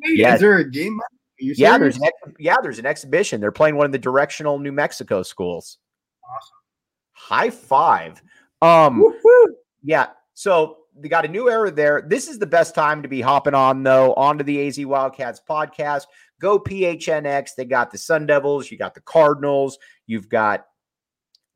yeah. 0.05 0.35
Is 0.35 0.41
there 0.41 0.59
a 0.59 0.71
game? 0.71 0.99
Yeah, 1.41 1.79
there's 1.79 1.97
an 1.97 2.05
ex- 2.05 2.35
yeah, 2.39 2.57
there's 2.63 2.79
an 2.79 2.87
exhibition. 2.87 3.41
They're 3.41 3.53
playing 3.53 3.77
one 3.77 3.87
of 3.87 3.93
the 3.93 3.99
directional 3.99 4.59
New 4.59 4.73
Mexico 4.73 5.23
schools. 5.23 5.79
Awesome. 6.25 6.57
High 7.13 7.51
five. 7.51 8.21
Um, 8.61 8.99
Woo-hoo. 9.01 9.55
yeah. 9.83 10.09
So 10.35 10.79
they 11.01 11.09
got 11.09 11.25
a 11.25 11.29
new 11.29 11.49
era 11.49 11.71
there. 11.71 12.03
This 12.07 12.29
is 12.29 12.39
the 12.39 12.47
best 12.47 12.75
time 12.75 13.03
to 13.03 13.09
be 13.09 13.21
hopping 13.21 13.55
on, 13.55 13.83
though, 13.83 14.15
onto 14.15 14.43
the 14.45 14.67
AZ 14.67 14.85
Wildcats 14.85 15.41
podcast. 15.49 16.07
Go 16.41 16.59
PHNX. 16.59 17.51
They 17.57 17.65
got 17.65 17.91
the 17.91 17.99
Sun 17.99 18.27
Devils, 18.27 18.71
you 18.71 18.79
got 18.79 18.95
the 18.95 19.01
Cardinals, 19.01 19.79
you've 20.07 20.29
got 20.29 20.67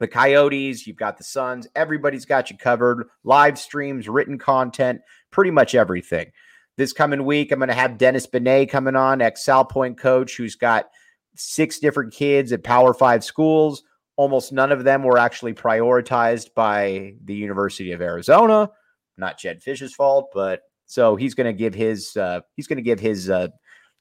the 0.00 0.08
Coyotes, 0.08 0.86
you've 0.86 0.96
got 0.96 1.18
the 1.18 1.24
Suns. 1.24 1.66
Everybody's 1.74 2.24
got 2.24 2.50
you 2.50 2.58
covered. 2.58 3.08
Live 3.24 3.58
streams, 3.58 4.08
written 4.08 4.38
content, 4.38 5.00
pretty 5.30 5.50
much 5.50 5.74
everything. 5.74 6.32
This 6.76 6.92
coming 6.92 7.24
week, 7.24 7.52
I'm 7.52 7.58
going 7.58 7.68
to 7.68 7.74
have 7.74 7.98
Dennis 7.98 8.26
Benet 8.26 8.66
coming 8.66 8.96
on, 8.96 9.20
ex 9.20 9.44
Salpointe 9.44 9.98
coach, 9.98 10.36
who's 10.36 10.56
got 10.56 10.88
six 11.36 11.78
different 11.78 12.12
kids 12.12 12.52
at 12.52 12.64
Power 12.64 12.94
Five 12.94 13.22
schools. 13.22 13.82
Almost 14.16 14.52
none 14.52 14.72
of 14.72 14.84
them 14.84 15.02
were 15.02 15.18
actually 15.18 15.54
prioritized 15.54 16.54
by 16.54 17.14
the 17.24 17.34
University 17.34 17.92
of 17.92 18.02
Arizona 18.02 18.70
not 19.16 19.38
Jedd 19.38 19.62
Fisch's 19.62 19.94
fault, 19.94 20.30
but 20.32 20.62
so 20.86 21.16
he's 21.16 21.34
going 21.34 21.46
to 21.46 21.52
give 21.52 21.74
his 21.74 22.16
uh, 22.16 22.40
he's 22.56 22.66
going 22.66 22.76
to 22.76 22.82
give 22.82 23.00
his 23.00 23.30
uh, 23.30 23.48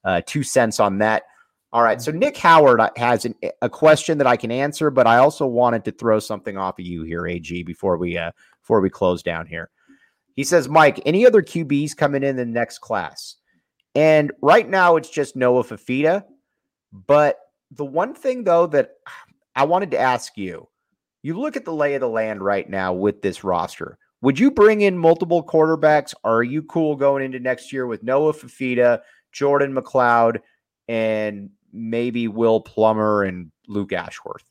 uh, 0.04 0.22
two 0.26 0.44
cents 0.44 0.80
on 0.80 1.00
that. 1.00 1.24
All 1.74 1.84
right, 1.84 2.02
so 2.02 2.12
Nick 2.12 2.36
Howard 2.38 2.82
uh, 2.82 2.90
has 2.98 3.24
an, 3.24 3.36
a 3.62 3.70
question 3.70 4.18
that 4.18 4.28
I 4.28 4.36
can 4.36 4.52
answer, 4.52 4.90
but 4.90 5.08
I 5.08 5.18
also 5.18 5.48
wanted 5.48 5.86
to 5.86 5.92
throw 5.92 6.20
something 6.20 6.58
off 6.58 6.80
of 6.80 6.86
you 6.86 7.04
here, 7.04 7.28
AG, 7.28 7.64
before 7.64 7.98
we 7.98 8.18
uh, 8.18 8.32
before 8.62 8.82
we 8.82 8.90
close 8.90 9.24
down 9.24 9.46
here. 9.46 9.70
He 10.36 10.44
says, 10.44 10.68
Mike, 10.68 11.02
any 11.06 11.26
other 11.26 11.42
QBs 11.42 11.96
coming 11.96 12.24
in 12.24 12.36
the 12.36 12.46
next 12.46 12.80
class? 12.80 13.36
And 13.96 14.32
right 14.42 14.68
now, 14.68 14.96
it's 14.96 15.10
just 15.10 15.36
Noah 15.36 15.64
Fifita. 15.64 16.24
But 16.92 17.40
the 17.72 17.86
one 17.86 18.14
thing 18.14 18.44
though 18.44 18.68
that 18.68 18.92
I 19.56 19.64
wanted 19.64 19.92
to 19.92 20.00
ask 20.00 20.38
you, 20.38 20.68
you 21.24 21.40
look 21.40 21.56
at 21.56 21.66
the 21.66 21.74
lay 21.74 21.94
of 21.94 22.02
the 22.02 22.10
land 22.10 22.42
right 22.42 22.70
now 22.70 22.94
with 22.94 23.22
this 23.22 23.44
roster. 23.44 23.98
Would 24.22 24.40
you 24.40 24.52
bring 24.52 24.82
in 24.82 24.98
multiple 24.98 25.44
quarterbacks? 25.44 26.14
Or 26.24 26.38
are 26.38 26.44
you 26.44 26.64
cool 26.64 26.96
going 26.96 27.24
into 27.24 27.40
next 27.40 27.72
year 27.72 27.88
with 27.88 28.04
Noah 28.04 28.34
Fifita, 28.34 29.02
Jordan 29.32 29.74
McCloud, 29.74 30.40
and 30.88 31.50
maybe 31.72 32.28
Will 32.28 32.62
Plummer 32.62 33.24
and 33.24 33.52
Luke 33.68 33.94
Ashworth? 33.94 34.44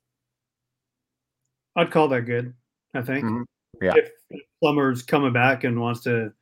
I'd 1.77 1.91
call 1.91 2.09
that 2.09 2.23
good. 2.23 2.55
I 2.95 3.03
think. 3.03 3.25
Mm-hmm. 3.25 3.43
Yeah. 3.83 3.93
If 3.97 4.11
Plummer's 4.61 5.03
coming 5.03 5.33
back 5.33 5.65
and 5.65 5.81
wants 5.81 6.01
to, 6.03 6.33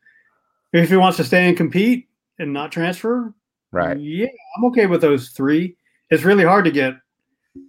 if 0.73 0.89
he 0.89 0.97
wants 0.97 1.17
to 1.19 1.25
stay 1.25 1.49
and 1.49 1.57
compete 1.57 2.09
and 2.39 2.53
not 2.53 2.73
transfer, 2.73 3.35
right? 3.71 3.99
Yeah, 3.99 4.27
I'm 4.57 4.65
okay 4.67 4.87
with 4.87 5.01
those 5.01 5.31
three. 5.31 5.77
It's 6.11 6.25
really 6.25 6.45
hard 6.45 6.65
to 6.65 6.71
get 6.71 6.95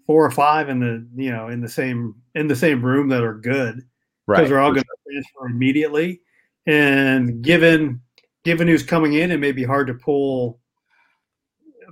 four 0.06 0.26
or 0.26 0.32
five 0.32 0.70
in 0.70 0.80
the 0.80 1.06
you 1.16 1.32
know 1.32 1.50
in 1.50 1.62
the 1.62 1.70
same 1.70 2.16
in 2.36 2.48
the 2.48 2.56
same 2.56 2.84
room 2.84 3.10
that 3.10 3.24
are 3.24 3.36
good 3.36 3.76
because 3.78 3.86
right. 4.28 4.48
they're 4.48 4.60
all 4.60 4.72
going 4.72 4.84
to 4.84 5.12
transfer 5.12 5.48
immediately. 5.48 6.22
And 6.66 7.42
given 7.42 8.02
given 8.50 8.68
who's 8.68 8.82
coming 8.82 9.14
in, 9.14 9.30
it 9.30 9.38
may 9.38 9.52
be 9.52 9.64
hard 9.64 9.86
to 9.86 9.94
pull 9.94 10.60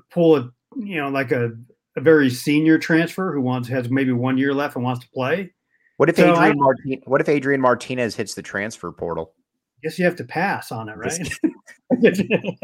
pull 0.10 0.38
a 0.38 0.50
you 0.76 0.96
know 0.96 1.10
like 1.10 1.32
a 1.32 1.52
a 1.96 2.02
very 2.02 2.32
senior 2.32 2.80
transfer 2.80 3.32
who 3.32 3.42
wants 3.42 3.70
has 3.70 3.92
maybe 3.92 4.12
one 4.12 4.40
year 4.40 4.56
left 4.56 4.76
and 4.76 4.84
wants 4.84 5.06
to 5.06 5.12
play. 5.12 5.54
What 5.98 6.10
if 6.10 6.16
so 6.16 6.34
Adrian 6.34 6.58
Martin, 6.58 7.02
What 7.06 7.22
if 7.22 7.30
Adrian 7.30 7.62
Martinez 7.62 8.16
hits 8.16 8.34
the 8.34 8.42
transfer 8.42 8.92
portal? 8.92 9.34
I 9.36 9.78
Guess 9.84 10.00
you 10.00 10.06
have 10.06 10.16
to 10.16 10.24
pass 10.24 10.72
on 10.72 10.90
it, 10.90 10.98
right? 10.98 11.30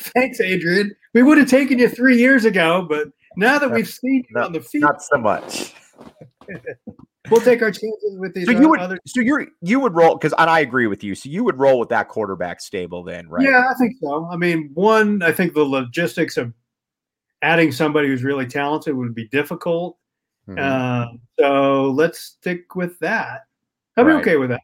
Thanks, 0.00 0.40
Adrian. 0.40 0.92
We 1.14 1.22
would 1.22 1.38
have 1.38 1.48
taken 1.48 1.78
you 1.78 1.88
three 1.88 2.18
years 2.18 2.44
ago, 2.44 2.84
but 2.88 3.08
now 3.36 3.60
that 3.60 3.70
we've 3.70 3.88
seen 3.88 4.24
you 4.28 4.40
on 4.40 4.52
the 4.52 4.60
field, 4.60 4.82
not 4.82 5.00
so 5.00 5.16
much. 5.16 5.74
we'll 7.28 7.40
take 7.40 7.62
our 7.62 7.70
chances 7.70 8.16
with 8.18 8.34
these. 8.34 8.46
So 8.46 8.52
you 8.52 8.68
would, 8.68 8.80
other- 8.80 8.98
so 9.06 9.20
you 9.20 9.46
you 9.60 9.80
would 9.80 9.94
roll 9.94 10.16
because, 10.16 10.34
and 10.38 10.48
I 10.48 10.60
agree 10.60 10.86
with 10.86 11.04
you. 11.04 11.14
So 11.14 11.28
you 11.28 11.44
would 11.44 11.58
roll 11.58 11.78
with 11.78 11.88
that 11.90 12.08
quarterback 12.08 12.60
stable, 12.60 13.02
then, 13.02 13.28
right? 13.28 13.44
Yeah, 13.44 13.66
I 13.70 13.74
think 13.74 13.96
so. 14.00 14.28
I 14.30 14.36
mean, 14.36 14.70
one, 14.74 15.22
I 15.22 15.32
think 15.32 15.54
the 15.54 15.64
logistics 15.64 16.36
of 16.36 16.52
adding 17.42 17.72
somebody 17.72 18.08
who's 18.08 18.22
really 18.22 18.46
talented 18.46 18.94
would 18.94 19.14
be 19.14 19.28
difficult. 19.28 19.98
Mm-hmm. 20.48 20.58
Uh, 20.58 21.16
so 21.38 21.90
let's 21.90 22.20
stick 22.20 22.74
with 22.74 22.98
that. 23.00 23.42
I'll 23.96 24.04
be 24.04 24.12
okay 24.12 24.36
with 24.36 24.50
that. 24.50 24.60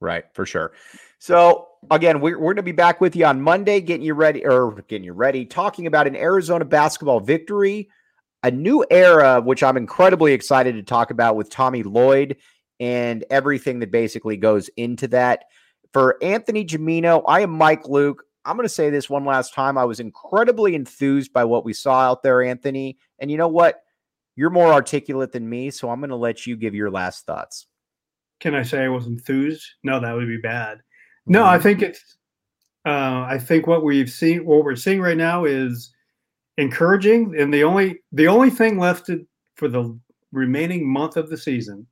Right, 0.00 0.24
for 0.34 0.46
sure. 0.46 0.72
So 1.18 1.68
again, 1.90 2.20
we're, 2.20 2.38
we're 2.38 2.54
going 2.54 2.56
to 2.56 2.62
be 2.62 2.72
back 2.72 3.00
with 3.00 3.14
you 3.14 3.24
on 3.24 3.40
Monday, 3.40 3.80
getting 3.80 4.04
you 4.04 4.14
ready 4.14 4.44
or 4.44 4.72
getting 4.88 5.04
you 5.04 5.12
ready, 5.12 5.44
talking 5.44 5.86
about 5.86 6.06
an 6.06 6.16
Arizona 6.16 6.64
basketball 6.64 7.20
victory, 7.20 7.88
a 8.42 8.50
new 8.50 8.84
era, 8.90 9.40
which 9.40 9.62
I'm 9.62 9.76
incredibly 9.76 10.32
excited 10.32 10.74
to 10.74 10.82
talk 10.82 11.10
about 11.10 11.36
with 11.36 11.50
Tommy 11.50 11.82
Lloyd 11.82 12.36
and 12.80 13.24
everything 13.30 13.78
that 13.80 13.90
basically 13.90 14.36
goes 14.36 14.68
into 14.76 15.08
that. 15.08 15.44
For 15.92 16.16
Anthony 16.22 16.64
Gimino, 16.64 17.22
I 17.26 17.40
am 17.40 17.50
Mike 17.50 17.86
Luke. 17.88 18.24
I'm 18.44 18.56
going 18.56 18.64
to 18.66 18.74
say 18.74 18.90
this 18.90 19.08
one 19.08 19.24
last 19.24 19.54
time. 19.54 19.78
I 19.78 19.84
was 19.84 20.00
incredibly 20.00 20.74
enthused 20.74 21.32
by 21.32 21.44
what 21.44 21.64
we 21.64 21.72
saw 21.72 22.00
out 22.00 22.22
there, 22.22 22.42
Anthony. 22.42 22.98
And 23.18 23.30
you 23.30 23.36
know 23.36 23.48
what? 23.48 23.82
You're 24.34 24.50
more 24.50 24.72
articulate 24.72 25.32
than 25.32 25.48
me, 25.48 25.70
so 25.70 25.90
I'm 25.90 26.00
going 26.00 26.10
to 26.10 26.16
let 26.16 26.46
you 26.46 26.56
give 26.56 26.74
your 26.74 26.90
last 26.90 27.26
thoughts. 27.26 27.66
Can 28.40 28.54
I 28.54 28.62
say 28.62 28.82
I 28.82 28.88
was 28.88 29.06
enthused? 29.06 29.64
No, 29.84 30.00
that 30.00 30.14
would 30.14 30.26
be 30.26 30.38
bad. 30.38 30.80
No, 31.26 31.44
I 31.44 31.54
mm-hmm. 31.54 31.62
think 31.62 31.82
it's. 31.82 32.16
Uh, 32.84 33.24
I 33.28 33.38
think 33.38 33.68
what 33.68 33.84
we've 33.84 34.10
seen, 34.10 34.44
what 34.44 34.64
we're 34.64 34.74
seeing 34.74 35.00
right 35.00 35.16
now, 35.16 35.44
is 35.44 35.92
encouraging, 36.58 37.34
and 37.38 37.52
the 37.52 37.64
only 37.64 38.00
the 38.12 38.28
only 38.28 38.50
thing 38.50 38.78
left 38.78 39.06
to, 39.06 39.26
for 39.56 39.68
the 39.68 39.98
remaining 40.32 40.90
month 40.90 41.16
of 41.16 41.28
the 41.28 41.36
season 41.36 41.86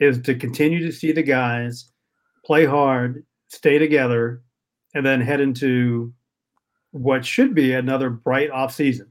is 0.00 0.20
to 0.22 0.34
continue 0.34 0.84
to 0.84 0.92
see 0.92 1.12
the 1.12 1.22
guys 1.22 1.90
play 2.44 2.64
hard, 2.64 3.24
stay 3.48 3.78
together, 3.78 4.42
and 4.94 5.04
then 5.04 5.20
head 5.20 5.40
into 5.40 6.12
what 6.92 7.24
should 7.24 7.54
be 7.54 7.74
another 7.74 8.10
bright 8.10 8.50
off 8.50 8.74
season 8.74 9.08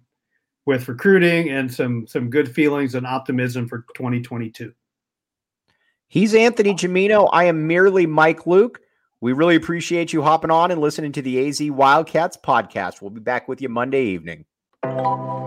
with 0.65 0.87
recruiting 0.87 1.49
and 1.49 1.73
some 1.73 2.07
some 2.07 2.29
good 2.29 2.53
feelings 2.53 2.95
and 2.95 3.05
optimism 3.05 3.67
for 3.67 3.85
2022. 3.95 4.73
He's 6.09 6.33
Anthony 6.33 6.73
Gimino. 6.73 7.29
I 7.33 7.45
am 7.45 7.67
merely 7.67 8.05
Mike 8.05 8.47
Luke. 8.47 8.79
We 9.19 9.33
really 9.33 9.55
appreciate 9.55 10.13
you 10.13 10.21
hopping 10.21 10.51
on 10.51 10.71
and 10.71 10.79
listening 10.79 11.11
to 11.13 11.21
the 11.21 11.47
AZ 11.47 11.61
Wildcats 11.61 12.37
podcast. 12.37 13.01
We'll 13.01 13.09
be 13.09 13.19
back 13.19 13.47
with 13.47 13.61
you 13.61 13.67
Monday 13.67 14.05
evening. 14.05 14.45
Thank 14.95 15.46